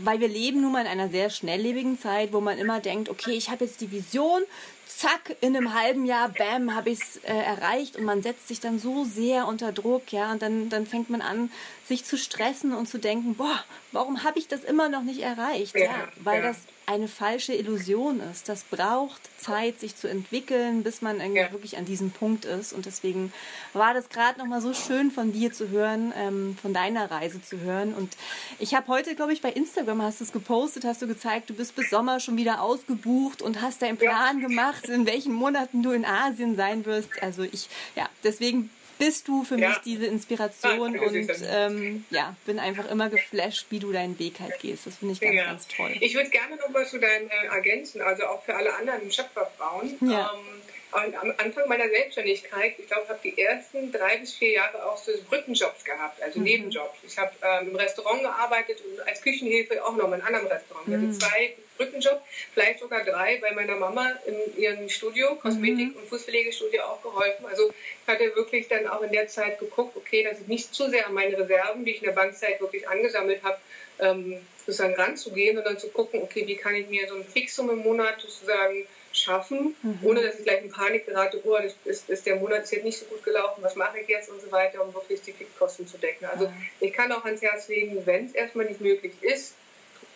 weil 0.03 0.19
wir 0.19 0.27
leben 0.27 0.61
nun 0.61 0.71
mal 0.71 0.81
in 0.81 0.87
einer 0.87 1.09
sehr 1.09 1.29
schnelllebigen 1.29 1.99
Zeit, 1.99 2.33
wo 2.33 2.41
man 2.41 2.57
immer 2.57 2.79
denkt, 2.79 3.09
okay, 3.09 3.31
ich 3.31 3.49
habe 3.49 3.65
jetzt 3.65 3.81
die 3.81 3.91
Vision, 3.91 4.41
zack, 4.87 5.35
in 5.41 5.55
einem 5.55 5.73
halben 5.73 6.05
Jahr, 6.05 6.29
bam, 6.29 6.73
habe 6.73 6.89
ich 6.89 6.99
es 6.99 7.17
äh, 7.17 7.33
erreicht 7.33 7.97
und 7.97 8.05
man 8.05 8.21
setzt 8.21 8.47
sich 8.47 8.59
dann 8.59 8.79
so 8.79 9.03
sehr 9.03 9.47
unter 9.47 9.71
Druck, 9.71 10.11
ja, 10.11 10.31
und 10.31 10.41
dann, 10.41 10.69
dann 10.69 10.85
fängt 10.85 11.09
man 11.09 11.21
an, 11.21 11.51
sich 11.87 12.05
zu 12.05 12.17
stressen 12.17 12.73
und 12.73 12.87
zu 12.87 12.97
denken, 12.97 13.35
boah, 13.35 13.63
warum 13.91 14.23
habe 14.23 14.39
ich 14.39 14.47
das 14.47 14.63
immer 14.63 14.89
noch 14.89 15.03
nicht 15.03 15.21
erreicht? 15.21 15.75
Ja, 15.75 15.85
ja 15.85 16.07
weil 16.17 16.41
ja. 16.41 16.47
das 16.47 16.57
eine 16.87 17.07
falsche 17.07 17.53
Illusion 17.53 18.19
ist. 18.31 18.47
Das 18.49 18.63
braucht 18.63 19.21
Zeit, 19.39 19.79
sich 19.79 19.95
zu 19.95 20.07
entwickeln, 20.07 20.83
bis 20.83 21.01
man 21.01 21.19
irgendwie 21.19 21.41
ja. 21.41 21.51
wirklich 21.51 21.77
an 21.77 21.85
diesem 21.85 22.11
Punkt 22.11 22.45
ist. 22.45 22.73
Und 22.73 22.85
deswegen 22.85 23.33
war 23.73 23.93
das 23.93 24.09
gerade 24.09 24.39
nochmal 24.39 24.61
so 24.61 24.73
schön 24.73 25.11
von 25.11 25.31
dir 25.31 25.51
zu 25.51 25.69
hören, 25.69 26.13
ähm, 26.17 26.57
von 26.61 26.73
deiner 26.73 27.09
Reise 27.09 27.41
zu 27.41 27.59
hören. 27.59 27.93
Und 27.93 28.15
ich 28.59 28.75
habe 28.75 28.87
heute, 28.87 29.15
glaube 29.15 29.33
ich, 29.33 29.41
bei 29.41 29.51
Instagram 29.51 30.01
hast 30.01 30.19
du 30.19 30.25
es 30.25 30.31
gepostet, 30.31 30.85
hast 30.85 31.01
du 31.01 31.07
gezeigt, 31.07 31.49
du 31.49 31.53
bist 31.53 31.75
bis 31.75 31.89
Sommer 31.89 32.19
schon 32.19 32.37
wieder 32.37 32.61
ausgebucht 32.61 33.41
und 33.41 33.61
hast 33.61 33.81
deinen 33.81 33.97
Plan 33.97 34.39
ja. 34.39 34.47
gemacht, 34.47 34.87
in 34.87 35.05
welchen 35.05 35.33
Monaten 35.33 35.83
du 35.83 35.91
in 35.91 36.05
Asien 36.05 36.55
sein 36.55 36.85
wirst. 36.85 37.09
Also 37.21 37.43
ich, 37.43 37.67
ja, 37.95 38.07
deswegen 38.23 38.69
bist 38.97 39.27
du 39.27 39.43
für 39.43 39.57
ja. 39.57 39.69
mich 39.69 39.77
diese 39.79 40.05
Inspiration 40.05 40.95
ja, 40.95 41.01
und 41.01 41.31
ähm, 41.49 42.05
ja, 42.09 42.35
bin 42.45 42.59
einfach 42.59 42.89
immer 42.89 43.09
geflasht, 43.09 43.67
wie 43.69 43.79
du 43.79 43.91
deinen 43.91 44.17
Weg 44.19 44.39
halt 44.39 44.59
gehst. 44.59 44.87
Das 44.87 44.97
finde 44.97 45.13
ich 45.13 45.21
ganz, 45.21 45.35
ja. 45.35 45.45
ganz 45.45 45.67
toll. 45.67 45.95
Ich 45.99 46.15
würde 46.15 46.29
gerne 46.29 46.55
noch 46.55 46.73
was 46.73 46.91
zu 46.91 46.99
deinen 46.99 47.29
äh, 47.29 47.45
ergänzen, 47.53 48.01
also 48.01 48.25
auch 48.25 48.43
für 48.43 48.55
alle 48.55 48.73
anderen 48.75 49.11
Schöpferfrauen. 49.11 49.97
Ja. 50.01 50.31
Ähm, 50.33 50.61
am 50.95 51.33
Anfang 51.37 51.67
meiner 51.67 51.89
Selbstständigkeit, 51.89 52.75
ich 52.77 52.87
glaube, 52.87 53.07
habe 53.09 53.19
die 53.23 53.39
ersten 53.39 53.91
drei 53.91 54.17
bis 54.17 54.33
vier 54.33 54.51
Jahre 54.51 54.85
auch 54.85 54.97
so 54.97 55.11
Brückenjobs 55.29 55.83
gehabt, 55.83 56.21
also 56.21 56.39
mhm. 56.39 56.45
Nebenjobs. 56.45 56.97
Ich 57.05 57.17
habe 57.17 57.31
ähm, 57.41 57.69
im 57.69 57.75
Restaurant 57.75 58.21
gearbeitet 58.21 58.81
und 58.85 59.05
als 59.07 59.21
Küchenhilfe 59.21 59.83
auch 59.83 59.95
noch 59.95 60.07
in 60.07 60.13
einem 60.13 60.25
anderen 60.25 60.47
Restaurant. 60.47 60.87
Mhm. 60.87 60.93
Ich 60.93 60.99
hatte 60.99 61.33
zwei 61.33 61.55
Brückenjobs, 61.77 62.21
vielleicht 62.53 62.79
sogar 62.79 63.03
drei 63.03 63.37
bei 63.37 63.51
meiner 63.51 63.75
Mama 63.75 64.11
in 64.25 64.57
ihrem 64.57 64.89
Studio, 64.89 65.35
Kosmetik- 65.35 65.93
mhm. 65.93 65.97
und 65.97 66.07
Fußpflegestudio 66.07 66.81
auch 66.83 67.01
geholfen. 67.01 67.45
Also 67.45 67.69
ich 67.69 68.07
hatte 68.07 68.35
wirklich 68.35 68.67
dann 68.67 68.87
auch 68.87 69.01
in 69.01 69.11
der 69.11 69.27
Zeit 69.27 69.59
geguckt, 69.59 69.95
okay, 69.97 70.23
dass 70.23 70.39
ich 70.39 70.47
nicht 70.47 70.73
zu 70.73 70.89
sehr 70.89 71.07
an 71.07 71.13
meine 71.13 71.37
Reserven, 71.37 71.85
die 71.85 71.91
ich 71.91 71.97
in 71.97 72.05
der 72.05 72.13
Bankzeit 72.13 72.61
wirklich 72.61 72.87
angesammelt 72.87 73.43
habe, 73.43 73.57
ähm, 73.99 74.45
sozusagen 74.65 74.95
ranzugehen, 74.95 75.55
sondern 75.55 75.77
zu 75.77 75.89
gucken, 75.89 76.21
okay, 76.21 76.47
wie 76.47 76.55
kann 76.55 76.75
ich 76.75 76.87
mir 76.87 77.07
so 77.07 77.15
ein 77.15 77.25
Fixum 77.25 77.69
im 77.69 77.79
Monat 77.79 78.19
sozusagen 78.19 78.85
schaffen, 79.17 79.75
mhm. 79.81 79.99
ohne 80.03 80.21
dass 80.21 80.39
ich 80.39 80.45
gleich 80.45 80.63
in 80.63 80.71
Panik 80.71 81.05
gerate, 81.05 81.41
oh, 81.43 81.57
das 81.61 81.75
ist, 81.85 82.09
ist 82.09 82.25
der 82.25 82.37
Monat 82.37 82.63
ist 82.63 82.71
jetzt 82.71 82.83
nicht 82.83 82.99
so 82.99 83.05
gut 83.05 83.23
gelaufen, 83.23 83.61
was 83.63 83.75
mache 83.75 83.99
ich 83.99 84.07
jetzt 84.07 84.29
und 84.29 84.41
so 84.41 84.51
weiter, 84.51 84.83
um 84.83 84.93
wirklich 84.93 85.21
die 85.21 85.31
Fixkosten 85.31 85.87
zu 85.87 85.97
decken. 85.97 86.25
Also 86.25 86.47
mhm. 86.47 86.53
ich 86.79 86.93
kann 86.93 87.11
auch 87.11 87.25
ans 87.25 87.41
Herz 87.41 87.67
legen, 87.67 88.05
wenn 88.05 88.25
es 88.25 88.33
erstmal 88.33 88.65
nicht 88.65 88.81
möglich 88.81 89.13
ist, 89.21 89.55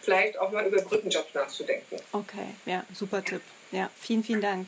vielleicht 0.02 0.38
auch 0.40 0.52
mal 0.52 0.66
über 0.66 0.82
Brückenjobs 0.82 1.34
nachzudenken. 1.34 1.98
Okay, 2.12 2.48
ja, 2.66 2.84
super 2.94 3.24
Tipp. 3.24 3.42
Ja, 3.72 3.92
vielen, 4.00 4.24
vielen 4.24 4.42
Dank. 4.42 4.68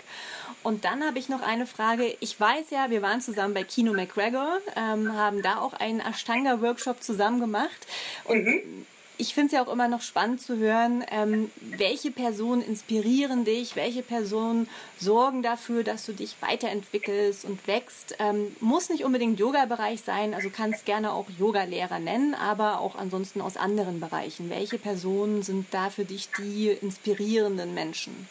Und 0.62 0.86
dann 0.86 1.04
habe 1.04 1.18
ich 1.18 1.28
noch 1.28 1.42
eine 1.42 1.66
Frage. 1.66 2.16
Ich 2.20 2.40
weiß 2.40 2.70
ja, 2.70 2.92
wir 2.92 3.02
waren 3.02 3.20
zusammen 3.20 3.56
bei 3.56 3.64
Kino 3.64 3.94
McGregor, 3.94 4.60
ähm, 4.76 5.16
haben 5.16 5.42
da 5.42 5.58
auch 5.58 5.74
einen 5.74 6.00
Ashtanga-Workshop 6.00 7.02
zusammen 7.02 7.40
gemacht. 7.40 7.88
Und 8.26 8.46
mhm 8.46 8.86
ich 9.22 9.36
finde 9.36 9.48
es 9.48 9.52
ja 9.54 9.64
auch 9.64 9.72
immer 9.72 9.88
noch 9.88 10.02
spannend 10.02 10.42
zu 10.42 10.58
hören, 10.58 11.06
ähm, 11.12 11.52
welche 11.62 12.10
Personen 12.10 12.64
inspirieren 12.64 13.46
dich, 13.46 13.76
welche 13.76 14.02
Personen 14.02 14.68
sorgen 14.98 15.44
dafür, 15.44 15.84
dass 15.84 16.08
du 16.08 16.14
dich 16.14 16.38
weiterentwickelst 16.42 17.46
und 17.46 17.68
wächst. 17.68 18.16
Ähm, 18.18 18.56
muss 18.62 18.90
nicht 18.90 19.06
unbedingt 19.06 19.40
Yoga-Bereich 19.40 20.02
sein, 20.02 20.34
also 20.34 20.50
kannst 20.50 20.86
gerne 20.86 21.14
auch 21.14 21.28
Yoga-Lehrer 21.38 22.00
nennen, 22.00 22.34
aber 22.34 22.80
auch 22.80 22.96
ansonsten 22.96 23.42
aus 23.42 23.58
anderen 23.58 24.00
Bereichen. 24.00 24.50
Welche 24.50 24.80
Personen 24.80 25.44
sind 25.44 25.68
da 25.70 25.92
für 25.92 26.04
dich 26.06 26.30
die 26.40 26.70
inspirierenden 26.70 27.76
Menschen? 27.76 28.28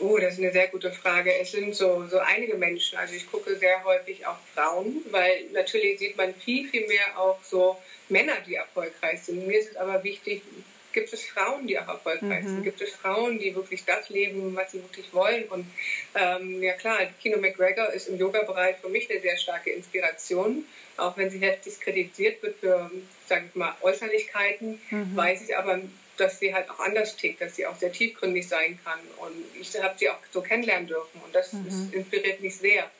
Oh, 0.00 0.16
das 0.18 0.34
ist 0.34 0.40
eine 0.40 0.52
sehr 0.52 0.68
gute 0.68 0.92
Frage. 0.92 1.34
Es 1.40 1.52
sind 1.52 1.74
so, 1.74 2.06
so 2.06 2.18
einige 2.18 2.56
Menschen. 2.56 2.98
Also 2.98 3.14
ich 3.14 3.30
gucke 3.30 3.56
sehr 3.56 3.82
häufig 3.84 4.26
auf 4.26 4.36
Frauen, 4.54 5.02
weil 5.10 5.44
natürlich 5.52 5.98
sieht 5.98 6.16
man 6.16 6.34
viel, 6.34 6.68
viel 6.68 6.86
mehr 6.86 7.18
auch 7.18 7.38
so 7.42 7.76
Männer, 8.08 8.36
die 8.46 8.54
erfolgreich 8.54 9.22
sind. 9.22 9.46
Mir 9.46 9.58
ist 9.58 9.70
es 9.72 9.76
aber 9.76 10.04
wichtig, 10.04 10.42
gibt 10.92 11.12
es 11.12 11.24
Frauen, 11.24 11.66
die 11.66 11.78
auch 11.78 11.88
erfolgreich 11.88 12.44
mhm. 12.44 12.48
sind? 12.48 12.64
Gibt 12.64 12.80
es 12.80 12.90
Frauen, 12.90 13.38
die 13.38 13.54
wirklich 13.54 13.84
das 13.84 14.08
leben, 14.08 14.54
was 14.54 14.72
sie 14.72 14.82
wirklich 14.82 15.12
wollen? 15.12 15.44
Und 15.44 15.66
ähm, 16.14 16.62
ja 16.62 16.72
klar, 16.72 16.98
Kino 17.20 17.38
McGregor 17.38 17.92
ist 17.92 18.08
im 18.08 18.18
Yoga-Bereich 18.18 18.76
für 18.78 18.88
mich 18.88 19.10
eine 19.10 19.20
sehr 19.20 19.36
starke 19.36 19.70
Inspiration. 19.70 20.64
Auch 20.96 21.16
wenn 21.16 21.30
sie 21.30 21.38
heftig 21.38 21.80
kritisiert 21.80 22.42
wird 22.42 22.56
für, 22.58 22.90
sage 23.26 23.46
ich 23.48 23.54
mal, 23.54 23.74
Äußerlichkeiten, 23.82 24.80
mhm. 24.90 25.16
weiß 25.16 25.48
ich 25.48 25.56
aber, 25.56 25.80
dass 26.20 26.38
sie 26.38 26.54
halt 26.54 26.68
auch 26.70 26.80
anders 26.80 27.16
tickt, 27.16 27.40
dass 27.40 27.56
sie 27.56 27.66
auch 27.66 27.76
sehr 27.76 27.92
tiefgründig 27.92 28.46
sein 28.48 28.78
kann. 28.84 28.98
Und 29.18 29.44
ich 29.60 29.74
habe 29.80 29.94
sie 29.98 30.10
auch 30.10 30.18
so 30.30 30.42
kennenlernen 30.42 30.86
dürfen 30.86 31.20
und 31.24 31.34
das, 31.34 31.52
mhm. 31.52 31.64
das 31.66 31.74
inspiriert 31.92 32.40
mich 32.40 32.56
sehr. 32.56 32.90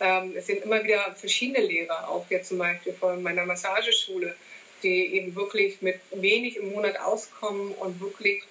Ähm, 0.00 0.34
es 0.36 0.46
sind 0.46 0.62
immer 0.62 0.82
wieder 0.84 1.14
verschiedene 1.14 1.66
Lehrer, 1.66 2.08
auch 2.08 2.26
jetzt 2.28 2.48
zum 2.48 2.58
Beispiel 2.58 2.92
von 2.92 3.22
meiner 3.22 3.46
Massageschule, 3.46 4.36
die 4.82 5.14
eben 5.14 5.34
wirklich 5.34 5.80
mit 5.80 6.00
wenig 6.10 6.56
im 6.56 6.72
Monat 6.72 6.98
auskommen 7.00 7.72
und 7.72 8.00
wirklich, 8.00 8.42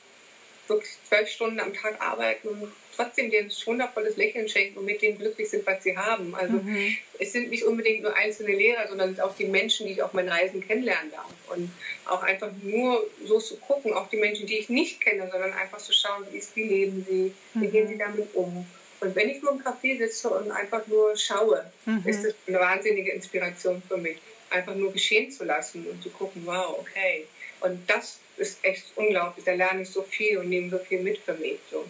wirklich 0.67 0.91
zwölf 1.07 1.29
Stunden 1.29 1.59
am 1.59 1.73
Tag 1.73 2.01
arbeiten 2.01 2.47
und 2.47 2.73
trotzdem 2.95 3.29
dir 3.29 3.39
ein 3.39 3.51
wundervolles 3.65 4.17
Lächeln 4.17 4.47
schenken 4.47 4.79
und 4.79 4.85
mit 4.85 5.01
denen 5.01 5.17
glücklich 5.17 5.49
sind, 5.49 5.65
was 5.65 5.83
sie 5.83 5.97
haben. 5.97 6.35
Also 6.35 6.53
mhm. 6.53 6.95
es 7.19 7.31
sind 7.31 7.49
nicht 7.49 7.63
unbedingt 7.63 8.03
nur 8.03 8.15
einzelne 8.15 8.55
Lehrer, 8.55 8.87
sondern 8.87 9.19
auch 9.19 9.35
die 9.35 9.45
Menschen, 9.45 9.87
die 9.87 9.93
ich 9.93 10.01
auf 10.01 10.13
meinen 10.13 10.29
Reisen 10.29 10.65
kennenlernen 10.65 11.11
darf. 11.11 11.29
Und 11.55 11.71
auch 12.05 12.23
einfach 12.23 12.51
nur 12.63 13.05
so 13.25 13.39
zu 13.39 13.57
gucken, 13.57 13.93
auch 13.93 14.09
die 14.09 14.17
Menschen, 14.17 14.47
die 14.47 14.57
ich 14.57 14.69
nicht 14.69 15.01
kenne, 15.01 15.29
sondern 15.31 15.53
einfach 15.53 15.79
zu 15.79 15.93
schauen, 15.93 16.25
wie, 16.31 16.37
ist, 16.37 16.55
wie 16.55 16.63
leben 16.63 17.05
sie, 17.07 17.33
wie 17.53 17.67
mhm. 17.67 17.71
gehen 17.71 17.87
sie 17.87 17.97
damit 17.97 18.33
um. 18.33 18.65
Und 19.01 19.15
wenn 19.15 19.29
ich 19.29 19.41
nur 19.41 19.51
im 19.51 19.59
Café 19.59 19.97
sitze 19.97 20.29
und 20.29 20.51
einfach 20.51 20.87
nur 20.87 21.15
schaue, 21.17 21.65
mhm. 21.85 22.03
ist 22.05 22.23
das 22.23 22.33
eine 22.47 22.59
wahnsinnige 22.59 23.11
Inspiration 23.11 23.81
für 23.87 23.97
mich 23.97 24.17
einfach 24.49 24.75
nur 24.75 24.91
geschehen 24.91 25.31
zu 25.31 25.43
lassen 25.43 25.85
und 25.87 26.01
zu 26.01 26.09
gucken, 26.09 26.43
wow, 26.45 26.77
okay. 26.79 27.27
Und 27.61 27.89
das 27.89 28.19
ist 28.37 28.63
echt 28.63 28.85
unglaublich. 28.95 29.45
Da 29.45 29.53
lerne 29.53 29.83
ich 29.83 29.89
so 29.89 30.03
viel 30.03 30.37
und 30.37 30.49
nehme 30.49 30.69
so 30.69 30.77
viel 30.77 31.01
mit 31.01 31.17
für 31.19 31.33
mich. 31.33 31.59
So. 31.71 31.85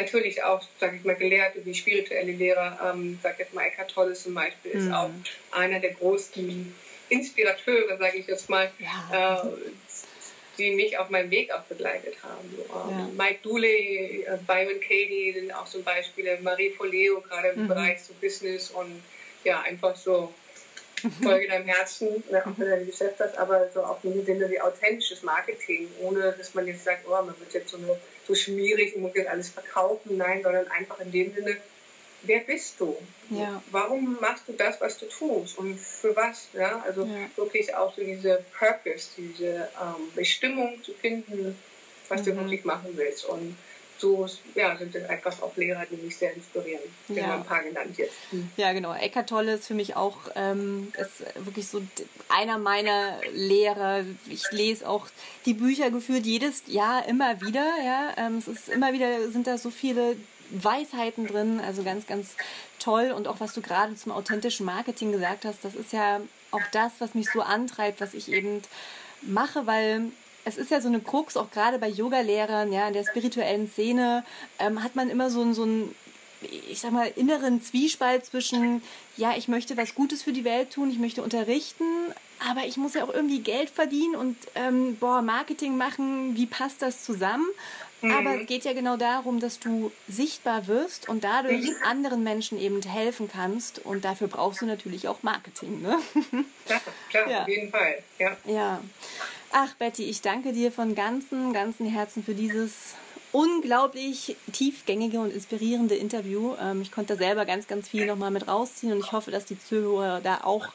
Natürlich 0.00 0.42
auch, 0.42 0.62
sage 0.78 0.96
ich 0.96 1.04
mal, 1.04 1.16
Gelehrte 1.16 1.64
wie 1.64 1.74
spirituelle 1.74 2.32
Lehrer, 2.32 2.92
ähm, 2.92 3.18
sage 3.22 3.36
jetzt 3.40 3.54
mal 3.54 3.66
Eckhart 3.66 3.90
Tolle 3.90 4.14
zum 4.14 4.34
Beispiel, 4.34 4.72
ist 4.72 4.84
mhm. 4.84 4.94
auch 4.94 5.10
einer 5.52 5.80
der 5.80 5.92
großen 5.92 6.74
Inspirateure, 7.08 7.98
sage 7.98 8.18
ich 8.18 8.26
jetzt 8.26 8.48
mal, 8.48 8.70
ja. 8.78 9.42
äh, 9.44 9.48
die 10.58 10.70
mich 10.72 10.98
auf 10.98 11.10
meinem 11.10 11.30
Weg 11.30 11.50
auch 11.52 11.62
begleitet 11.62 12.16
haben. 12.22 12.90
Ähm, 12.90 12.98
ja. 12.98 13.24
Mike 13.24 13.40
Dooley, 13.42 14.24
äh, 14.26 14.38
Byron 14.46 14.80
Katie 14.80 15.32
sind 15.32 15.52
auch 15.54 15.66
zum 15.66 15.82
Beispiel 15.82 16.38
Marie 16.42 16.70
Foleo, 16.70 17.20
gerade 17.20 17.48
im 17.48 17.64
mhm. 17.64 17.68
Bereich 17.68 18.02
so 18.02 18.12
Business 18.20 18.70
und 18.70 19.02
ja, 19.44 19.62
einfach 19.62 19.96
so 19.96 20.32
Folge 21.22 21.48
deinem 21.48 21.66
Herzen, 21.66 22.22
ne, 22.30 22.42
auch 22.44 22.52
wenn 22.56 22.66
du 22.66 22.74
ein 22.74 22.86
Geschäft 22.86 23.20
hast, 23.20 23.36
aber 23.36 23.68
so 23.72 23.82
auch 23.82 24.02
im 24.04 24.24
Sinne 24.24 24.50
wie 24.50 24.60
authentisches 24.60 25.22
Marketing, 25.22 25.88
ohne 26.00 26.32
dass 26.32 26.54
man 26.54 26.66
jetzt 26.66 26.84
sagt, 26.84 27.06
oh, 27.06 27.10
man 27.10 27.38
wird 27.38 27.52
jetzt 27.52 27.70
so, 27.70 27.76
eine, 27.76 27.98
so 28.26 28.34
schmierig 28.34 28.94
und 28.94 29.02
muss 29.02 29.14
jetzt 29.14 29.28
alles 29.28 29.50
verkaufen. 29.50 30.16
Nein, 30.16 30.42
sondern 30.42 30.68
einfach 30.68 31.00
in 31.00 31.12
dem 31.12 31.34
Sinne, 31.34 31.56
wer 32.22 32.40
bist 32.40 32.80
du? 32.80 32.96
Ja. 33.30 33.62
Warum 33.70 34.18
machst 34.20 34.44
du 34.48 34.52
das, 34.52 34.80
was 34.80 34.98
du 34.98 35.06
tust? 35.06 35.58
Und 35.58 35.78
für 35.78 36.14
was? 36.16 36.48
Ja? 36.52 36.82
Also 36.86 37.04
ja. 37.04 37.28
wirklich 37.36 37.74
auch 37.74 37.94
so 37.94 38.02
diese 38.02 38.44
Purpose, 38.58 39.08
diese 39.16 39.68
ähm, 39.80 40.10
Bestimmung 40.14 40.82
zu 40.82 40.92
finden, 40.92 41.56
was 42.08 42.22
mhm. 42.22 42.24
du 42.24 42.36
wirklich 42.36 42.64
machen 42.64 42.92
willst. 42.96 43.24
Und 43.24 43.56
so 44.00 44.26
ja, 44.54 44.76
sind 44.76 44.94
es 44.94 45.08
einfach 45.08 45.40
auch 45.42 45.56
Lehrer, 45.56 45.84
die 45.90 45.96
mich 45.96 46.16
sehr 46.16 46.34
inspirieren. 46.34 46.82
Ich 47.08 47.16
ja. 47.16 47.36
ein 47.36 47.44
paar 47.44 47.62
genannt 47.62 47.96
jetzt. 47.96 48.14
Hm. 48.30 48.50
Ja, 48.56 48.72
genau. 48.72 48.94
Eckart 48.94 49.28
Tolle 49.28 49.54
ist 49.54 49.66
für 49.66 49.74
mich 49.74 49.94
auch 49.96 50.16
ähm, 50.34 50.92
ist 50.98 51.22
wirklich 51.44 51.68
so 51.68 51.82
einer 52.28 52.58
meiner 52.58 53.20
Lehrer. 53.32 54.04
Ich 54.28 54.50
lese 54.50 54.88
auch 54.88 55.06
die 55.44 55.54
Bücher 55.54 55.90
geführt 55.90 56.24
jedes 56.24 56.62
Jahr 56.66 57.06
immer 57.06 57.40
wieder. 57.40 57.66
Ja, 57.84 58.14
ähm, 58.16 58.38
es 58.38 58.48
ist 58.48 58.68
immer 58.68 58.92
wieder 58.92 59.30
sind 59.30 59.46
da 59.46 59.58
so 59.58 59.70
viele 59.70 60.16
Weisheiten 60.50 61.26
drin. 61.26 61.60
Also 61.60 61.82
ganz, 61.82 62.06
ganz 62.06 62.36
toll. 62.78 63.12
Und 63.14 63.28
auch 63.28 63.40
was 63.40 63.52
du 63.54 63.60
gerade 63.60 63.94
zum 63.94 64.12
authentischen 64.12 64.66
Marketing 64.66 65.12
gesagt 65.12 65.44
hast, 65.44 65.64
das 65.64 65.74
ist 65.74 65.92
ja 65.92 66.20
auch 66.50 66.62
das, 66.72 66.92
was 66.98 67.14
mich 67.14 67.30
so 67.30 67.42
antreibt, 67.42 68.00
was 68.00 68.14
ich 68.14 68.32
eben 68.32 68.62
mache, 69.22 69.66
weil 69.66 70.10
es 70.44 70.56
ist 70.56 70.70
ja 70.70 70.80
so 70.80 70.88
eine 70.88 71.00
Krux, 71.00 71.36
auch 71.36 71.50
gerade 71.50 71.78
bei 71.78 71.88
Yogalehrern, 71.88 72.72
ja, 72.72 72.88
in 72.88 72.94
der 72.94 73.04
spirituellen 73.04 73.70
Szene, 73.70 74.24
ähm, 74.58 74.82
hat 74.82 74.96
man 74.96 75.10
immer 75.10 75.30
so, 75.30 75.52
so 75.52 75.62
einen, 75.62 75.94
ich 76.70 76.80
sag 76.80 76.92
mal, 76.92 77.10
inneren 77.16 77.62
Zwiespalt 77.62 78.24
zwischen, 78.24 78.82
ja, 79.16 79.34
ich 79.36 79.48
möchte 79.48 79.76
was 79.76 79.94
Gutes 79.94 80.22
für 80.22 80.32
die 80.32 80.44
Welt 80.44 80.72
tun, 80.72 80.90
ich 80.90 80.98
möchte 80.98 81.22
unterrichten, 81.22 81.84
aber 82.50 82.64
ich 82.66 82.76
muss 82.76 82.94
ja 82.94 83.04
auch 83.04 83.12
irgendwie 83.12 83.40
Geld 83.40 83.70
verdienen 83.70 84.16
und, 84.16 84.36
ähm, 84.54 84.96
boah, 84.96 85.20
Marketing 85.22 85.76
machen, 85.76 86.36
wie 86.36 86.46
passt 86.46 86.82
das 86.82 87.04
zusammen? 87.04 87.46
Mhm. 88.02 88.12
Aber 88.12 88.40
es 88.40 88.46
geht 88.46 88.64
ja 88.64 88.72
genau 88.72 88.96
darum, 88.96 89.40
dass 89.40 89.58
du 89.58 89.92
sichtbar 90.08 90.66
wirst 90.66 91.08
und 91.08 91.24
dadurch 91.24 91.62
mhm. 91.62 91.76
anderen 91.84 92.22
Menschen 92.22 92.58
eben 92.58 92.80
helfen 92.82 93.28
kannst. 93.30 93.84
Und 93.84 94.04
dafür 94.04 94.28
brauchst 94.28 94.62
du 94.62 94.66
natürlich 94.66 95.08
auch 95.08 95.22
Marketing. 95.22 95.82
Ne? 95.82 95.98
Klar, 96.66 96.80
klar 97.10 97.30
ja. 97.30 97.42
auf 97.42 97.48
jeden 97.48 97.70
Fall. 97.70 98.02
Ja. 98.18 98.36
ja. 98.46 98.80
Ach, 99.52 99.74
Betty, 99.74 100.04
ich 100.04 100.22
danke 100.22 100.52
dir 100.52 100.70
von 100.70 100.94
ganzem, 100.94 101.52
ganzem 101.52 101.86
Herzen 101.86 102.22
für 102.22 102.34
dieses 102.34 102.94
unglaublich 103.32 104.36
tiefgängige 104.52 105.20
und 105.20 105.32
inspirierende 105.32 105.94
Interview. 105.94 106.54
Ähm, 106.60 106.82
ich 106.82 106.92
konnte 106.92 107.14
da 107.14 107.18
selber 107.18 107.44
ganz, 107.44 107.66
ganz 107.66 107.88
viel 107.88 108.06
nochmal 108.06 108.30
mit 108.30 108.46
rausziehen 108.48 108.92
und 108.92 109.00
ich 109.00 109.12
hoffe, 109.12 109.30
dass 109.30 109.44
die 109.44 109.58
Zuhörer 109.58 110.20
da 110.20 110.40
auch 110.44 110.68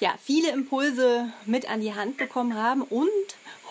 ja, 0.00 0.14
viele 0.22 0.50
Impulse 0.50 1.32
mit 1.46 1.68
an 1.68 1.80
die 1.80 1.94
Hand 1.94 2.16
bekommen 2.16 2.54
haben 2.54 2.82
und 2.82 3.08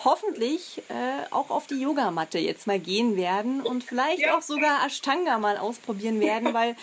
hoffentlich 0.04 0.82
äh, 0.88 1.30
auch 1.30 1.50
auf 1.50 1.66
die 1.66 1.80
Yogamatte 1.80 2.38
jetzt 2.38 2.66
mal 2.66 2.78
gehen 2.78 3.16
werden 3.16 3.60
und 3.60 3.84
vielleicht 3.84 4.20
ja. 4.20 4.36
auch 4.36 4.42
sogar 4.42 4.86
Ashtanga 4.86 5.38
mal 5.38 5.58
ausprobieren 5.58 6.20
werden, 6.20 6.54
weil 6.54 6.76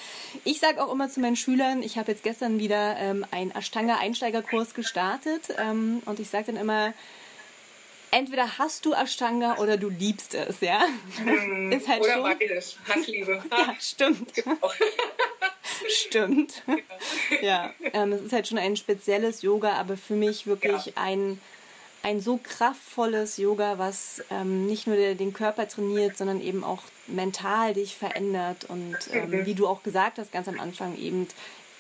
ich 0.44 0.60
sage 0.60 0.84
auch 0.84 0.92
immer 0.92 1.10
zu 1.10 1.20
meinen 1.20 1.36
Schülern, 1.36 1.82
ich 1.82 1.98
habe 1.98 2.12
jetzt 2.12 2.24
gestern 2.24 2.60
wieder 2.60 2.98
ähm, 2.98 3.26
einen 3.32 3.52
Ashtanga-Einsteigerkurs 3.52 4.76
gestartet 4.76 5.50
ähm, 5.58 6.02
und 6.06 6.20
ich 6.20 6.30
sage 6.30 6.52
dann 6.52 6.58
immer, 6.58 6.94
entweder 8.12 8.58
hast 8.58 8.86
du 8.86 8.94
Ashtanga 8.94 9.58
oder 9.58 9.78
du 9.78 9.90
liebst 9.90 10.34
es, 10.34 10.62
ja? 10.62 10.86
Mm, 11.24 11.72
ist 11.72 11.88
halt 11.88 12.02
oder 12.02 12.14
schon... 12.14 12.24
beides. 12.24 12.78
Hassliebe. 12.88 13.44
ja, 13.52 13.76
stimmt. 13.80 14.32
stimmt. 15.90 16.64
Ja, 17.42 17.74
ähm, 17.94 18.14
es 18.14 18.22
ist 18.22 18.34
halt 18.34 18.48
schon 18.48 18.58
ein 18.58 18.76
spezielles 18.76 19.42
Yoga, 19.42 19.74
aber 19.74 19.98
für 19.98 20.16
mich 20.16 20.48
wirklich 20.48 20.88
ja. 20.88 20.94
ein, 20.96 21.40
ein 22.04 22.22
so 22.22 22.40
kraftvolles 22.42 23.38
Yoga, 23.38 23.78
was 23.78 24.24
ähm, 24.32 24.66
nicht 24.68 24.88
nur 24.88 24.96
den 24.96 25.34
Körper 25.34 25.68
trainiert, 25.68 26.18
sondern 26.18 26.42
eben 26.42 26.64
auch 26.64 26.84
mental 27.08 27.74
dich 27.74 27.96
verändert 27.96 28.66
und 28.66 28.98
ähm, 29.12 29.30
mhm. 29.30 29.46
wie 29.46 29.54
du 29.54 29.68
auch 29.68 29.84
gesagt 29.84 30.20
hast, 30.20 30.32
ganz 30.32 30.48
am 30.48 30.60
Anfang 30.60 30.98
eben 30.98 31.28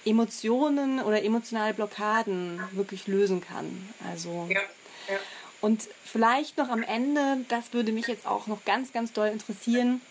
Emotionen 0.05 1.01
oder 1.01 1.21
emotionale 1.23 1.73
Blockaden 1.73 2.61
wirklich 2.71 3.07
lösen 3.07 3.41
kann. 3.41 3.89
Also 4.09 4.47
ja, 4.49 4.61
ja. 5.09 5.19
Und 5.61 5.87
vielleicht 6.03 6.57
noch 6.57 6.69
am 6.69 6.83
Ende, 6.83 7.45
das 7.49 7.73
würde 7.73 7.91
mich 7.91 8.07
jetzt 8.07 8.27
auch 8.27 8.47
noch 8.47 8.63
ganz, 8.65 8.93
ganz 8.93 9.13
doll 9.13 9.27
interessieren. 9.29 10.01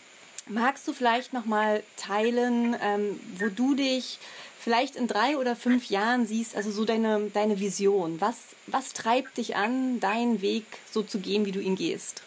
Magst 0.47 0.87
du 0.87 0.93
vielleicht 0.93 1.33
noch 1.33 1.45
mal 1.45 1.83
teilen, 1.95 2.75
ähm, 2.81 3.19
wo 3.37 3.47
du 3.49 3.75
dich 3.75 4.19
vielleicht 4.59 4.95
in 4.95 5.07
drei 5.07 5.37
oder 5.37 5.55
fünf 5.55 5.89
Jahren 5.89 6.25
siehst, 6.25 6.55
also 6.55 6.71
so 6.71 6.85
deine, 6.85 7.29
deine 7.33 7.59
Vision? 7.59 8.19
Was, 8.19 8.37
was 8.65 8.93
treibt 8.93 9.37
dich 9.37 9.55
an, 9.55 9.99
deinen 9.99 10.41
Weg 10.41 10.65
so 10.91 11.03
zu 11.03 11.19
gehen, 11.19 11.45
wie 11.45 11.51
du 11.51 11.59
ihn 11.59 11.75
gehst? 11.75 12.23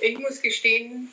Ich 0.00 0.18
muss 0.18 0.40
gestehen, 0.40 1.12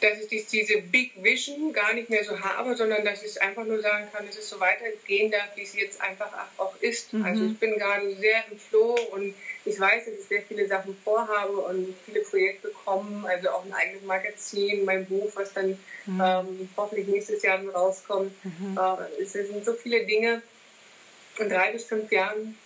dass 0.00 0.18
ich 0.30 0.46
diese 0.46 0.78
Big 0.82 1.12
Vision 1.22 1.72
gar 1.72 1.94
nicht 1.94 2.10
mehr 2.10 2.24
so 2.24 2.38
habe, 2.38 2.76
sondern 2.76 3.04
dass 3.04 3.22
ich 3.22 3.40
einfach 3.40 3.64
nur 3.64 3.80
sagen 3.80 4.06
kann, 4.12 4.26
dass 4.26 4.36
es 4.36 4.48
so 4.48 4.60
weitergehen 4.60 5.30
darf, 5.30 5.48
wie 5.56 5.62
es 5.62 5.74
jetzt 5.74 6.00
einfach 6.00 6.30
auch 6.58 6.74
ist. 6.80 7.12
Mhm. 7.12 7.24
Also 7.24 7.44
ich 7.44 7.58
bin 7.58 7.78
gerade 7.78 8.14
sehr 8.16 8.44
im 8.50 8.58
Flow 8.58 8.96
und 9.12 9.34
ich 9.64 9.80
weiß, 9.80 10.04
dass 10.04 10.14
ich 10.14 10.24
sehr 10.26 10.42
viele 10.42 10.66
Sachen 10.66 10.96
vorhabe 11.04 11.52
und 11.52 11.94
viele 12.04 12.20
Projekte 12.20 12.70
kommen, 12.84 13.24
also 13.26 13.48
auch 13.50 13.64
ein 13.64 13.72
eigenes 13.72 14.02
Magazin, 14.02 14.84
mein 14.84 15.06
Buch, 15.06 15.30
was 15.34 15.52
dann 15.54 15.78
mhm. 16.06 16.22
ähm, 16.22 16.68
hoffentlich 16.76 17.06
nächstes 17.08 17.42
Jahr 17.42 17.64
rauskommt. 17.66 18.32
Mhm. 18.44 18.78
Äh, 18.78 19.22
es 19.22 19.32
sind 19.32 19.64
so 19.64 19.72
viele 19.72 20.04
Dinge. 20.04 20.42
In 21.38 21.48
drei 21.48 21.72
bis 21.72 21.84
fünf 21.84 22.12
Jahren, 22.12 22.56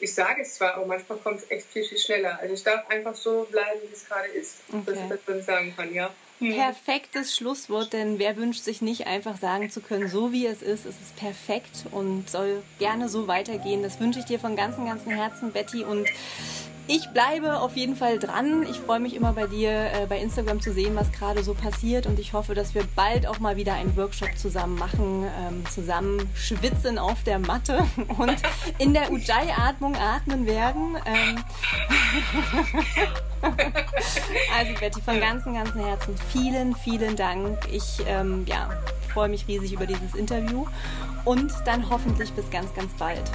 ich 0.00 0.14
sage 0.14 0.42
es 0.42 0.56
zwar, 0.56 0.74
aber 0.74 0.84
manchmal 0.84 1.18
kommt 1.18 1.38
es 1.42 1.50
echt 1.50 1.66
viel, 1.66 1.84
viel 1.84 1.96
schneller. 1.96 2.38
Also 2.40 2.54
es 2.54 2.62
darf 2.62 2.88
einfach 2.90 3.14
so 3.14 3.46
bleiben, 3.50 3.80
wie 3.88 3.94
es 3.94 4.06
gerade 4.06 4.28
ist, 4.28 4.56
okay. 4.68 4.82
dass 4.84 4.98
ich 4.98 5.24
das 5.26 5.46
sagen 5.46 5.72
kann, 5.74 5.94
ja. 5.94 6.12
Hm. 6.38 6.54
Perfektes 6.54 7.34
Schlusswort, 7.34 7.92
denn 7.92 8.18
wer 8.18 8.36
wünscht 8.36 8.62
sich 8.62 8.80
nicht 8.80 9.06
einfach 9.06 9.36
sagen 9.38 9.70
zu 9.70 9.80
können, 9.80 10.08
so 10.08 10.32
wie 10.32 10.46
es 10.46 10.62
ist, 10.62 10.86
es 10.86 10.94
ist 11.00 11.16
perfekt 11.16 11.86
und 11.90 12.30
soll 12.30 12.62
gerne 12.78 13.08
so 13.08 13.26
weitergehen. 13.26 13.82
Das 13.82 13.98
wünsche 13.98 14.20
ich 14.20 14.24
dir 14.24 14.38
von 14.38 14.54
ganzem, 14.54 14.86
ganzem 14.86 15.12
Herzen, 15.12 15.52
Betty. 15.52 15.82
Und 15.82 16.08
ich 16.88 17.08
bleibe 17.10 17.60
auf 17.60 17.76
jeden 17.76 17.94
Fall 17.94 18.18
dran. 18.18 18.64
Ich 18.68 18.78
freue 18.78 18.98
mich 18.98 19.14
immer 19.14 19.34
bei 19.34 19.46
dir 19.46 19.70
äh, 19.70 20.06
bei 20.08 20.18
Instagram 20.18 20.60
zu 20.60 20.72
sehen, 20.72 20.96
was 20.96 21.12
gerade 21.12 21.44
so 21.44 21.52
passiert. 21.52 22.06
Und 22.06 22.18
ich 22.18 22.32
hoffe, 22.32 22.54
dass 22.54 22.74
wir 22.74 22.82
bald 22.96 23.26
auch 23.26 23.38
mal 23.40 23.56
wieder 23.56 23.74
einen 23.74 23.94
Workshop 23.96 24.36
zusammen 24.36 24.78
machen, 24.78 25.24
ähm, 25.38 25.64
zusammen 25.70 26.28
schwitzen 26.34 26.98
auf 26.98 27.22
der 27.24 27.38
Matte 27.38 27.86
und 28.18 28.36
in 28.78 28.94
der 28.94 29.12
Ujjayi-Atmung 29.12 29.96
atmen 29.96 30.46
werden. 30.46 30.96
Ähm 31.04 31.44
also 34.58 34.72
Betty, 34.80 35.02
von 35.02 35.20
ganzem, 35.20 35.54
ganzem 35.54 35.84
Herzen 35.84 36.14
vielen, 36.32 36.74
vielen 36.74 37.16
Dank. 37.16 37.58
Ich 37.70 37.98
ähm, 38.06 38.46
ja, 38.48 38.70
freue 39.12 39.28
mich 39.28 39.46
riesig 39.46 39.74
über 39.74 39.86
dieses 39.86 40.14
Interview 40.14 40.66
und 41.26 41.52
dann 41.66 41.90
hoffentlich 41.90 42.32
bis 42.32 42.48
ganz, 42.50 42.72
ganz 42.74 42.94
bald. 42.94 43.30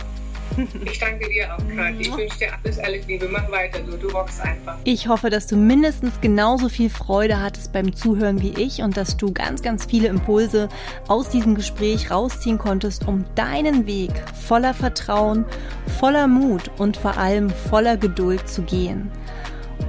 Ich 0.85 0.99
danke 0.99 1.27
dir 1.29 1.53
auch, 1.53 1.75
Kathi. 1.75 2.01
Ich 2.01 2.17
wünsche 2.17 2.37
dir 2.39 2.49
alles, 2.63 2.79
alles 2.79 3.07
Liebe. 3.07 3.27
Mach 3.29 3.49
weiter 3.51 3.79
so. 3.89 3.97
Du 3.97 4.09
rockst 4.09 4.41
einfach. 4.41 4.77
Ich 4.83 5.07
hoffe, 5.07 5.29
dass 5.29 5.47
du 5.47 5.55
mindestens 5.55 6.19
genauso 6.21 6.69
viel 6.69 6.89
Freude 6.89 7.41
hattest 7.41 7.73
beim 7.73 7.95
Zuhören 7.95 8.41
wie 8.41 8.53
ich 8.61 8.81
und 8.81 8.97
dass 8.97 9.17
du 9.17 9.31
ganz, 9.31 9.61
ganz 9.61 9.85
viele 9.85 10.07
Impulse 10.07 10.69
aus 11.07 11.29
diesem 11.29 11.55
Gespräch 11.55 12.11
rausziehen 12.11 12.57
konntest, 12.57 13.07
um 13.07 13.25
deinen 13.35 13.87
Weg 13.87 14.11
voller 14.33 14.73
Vertrauen, 14.73 15.45
voller 15.99 16.27
Mut 16.27 16.71
und 16.77 16.97
vor 16.97 17.17
allem 17.17 17.49
voller 17.49 17.97
Geduld 17.97 18.47
zu 18.47 18.61
gehen. 18.63 19.11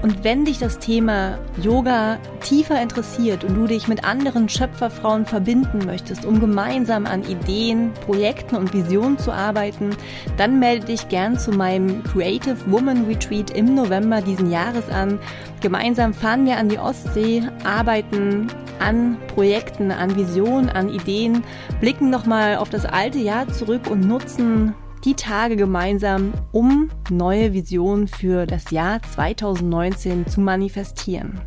Und 0.03 0.22
wenn 0.22 0.45
dich 0.45 0.59
das 0.59 0.78
Thema 0.78 1.38
Yoga 1.62 2.18
tiefer 2.40 2.80
interessiert 2.80 3.42
und 3.45 3.55
du 3.55 3.66
dich 3.66 3.88
mit 3.88 4.05
anderen 4.05 4.49
Schöpferfrauen 4.49 5.24
verbinden 5.24 5.86
möchtest, 5.86 6.24
um 6.24 6.40
gemeinsam 6.40 7.07
an 7.07 7.22
Ideen, 7.24 7.92
Projekten 8.05 8.57
und 8.57 8.74
Visionen 8.74 9.18
zu 9.18 9.32
arbeiten, 9.32 9.90
dann 10.36 10.59
melde 10.59 10.86
dich 10.86 11.09
gern 11.09 11.38
zu 11.38 11.53
meinem 11.53 12.03
Creative 12.05 12.57
Woman 12.66 13.07
Retreat 13.07 13.51
im 13.51 13.74
November 13.74 14.20
diesen 14.20 14.51
Jahres 14.51 14.88
an. 14.90 15.18
Gemeinsam 15.61 16.12
fahren 16.12 16.45
wir 16.45 16.59
an 16.59 16.68
die 16.68 16.78
Ostsee, 16.78 17.42
arbeiten 17.64 18.49
an 18.78 19.16
Projekten, 19.28 19.90
an 19.90 20.16
Visionen, 20.16 20.68
an 20.68 20.90
Ideen, 20.90 21.42
blicken 21.80 22.11
nochmal 22.11 22.57
auf 22.57 22.68
das 22.68 22.84
alte 22.84 23.18
Jahr 23.18 23.49
zurück 23.49 23.90
und 23.90 24.07
nutzen 24.07 24.74
die 25.05 25.14
Tage 25.14 25.57
gemeinsam, 25.57 26.32
um 26.52 26.90
neue 27.11 27.52
Visionen 27.52 28.07
für 28.09 28.46
das 28.46 28.70
Jahr 28.70 29.02
2019 29.02 30.26
zu 30.26 30.40
manifestieren. 30.40 31.42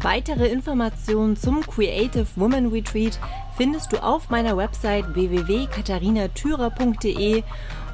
Weitere 0.00 0.46
Informationen 0.48 1.36
zum 1.36 1.62
Creative 1.62 2.26
Woman 2.36 2.68
Retreat 2.68 3.18
findest 3.56 3.92
du 3.92 4.00
auf 4.02 4.30
meiner 4.30 4.56
Website 4.56 5.14
www.katharinatürer.de 5.14 7.42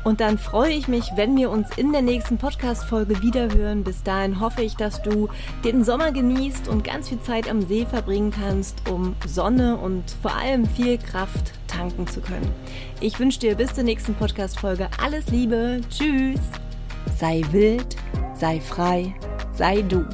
und 0.04 0.20
dann 0.20 0.38
freue 0.38 0.72
ich 0.72 0.86
mich, 0.86 1.12
wenn 1.16 1.36
wir 1.36 1.50
uns 1.50 1.68
in 1.76 1.92
der 1.92 2.02
nächsten 2.02 2.38
Podcast-Folge 2.38 3.22
wiederhören. 3.22 3.82
Bis 3.82 4.02
dahin 4.02 4.38
hoffe 4.38 4.62
ich, 4.62 4.76
dass 4.76 5.02
du 5.02 5.28
den 5.64 5.82
Sommer 5.82 6.12
genießt 6.12 6.68
und 6.68 6.84
ganz 6.84 7.08
viel 7.08 7.20
Zeit 7.20 7.50
am 7.50 7.62
See 7.62 7.86
verbringen 7.86 8.30
kannst, 8.30 8.88
um 8.88 9.16
Sonne 9.26 9.76
und 9.76 10.04
vor 10.22 10.36
allem 10.36 10.66
viel 10.66 10.98
Kraft 10.98 11.52
tanken 11.66 12.06
zu 12.06 12.20
können. 12.20 12.52
Ich 13.00 13.18
wünsche 13.18 13.40
dir 13.40 13.54
bis 13.54 13.74
zur 13.74 13.84
nächsten 13.84 14.14
Podcast-Folge 14.14 14.88
alles 15.02 15.28
Liebe. 15.28 15.80
Tschüss. 15.90 16.40
Sei 17.18 17.42
wild, 17.50 17.96
sei 18.34 18.60
frei, 18.60 19.14
sei 19.52 19.82
du. 19.82 20.04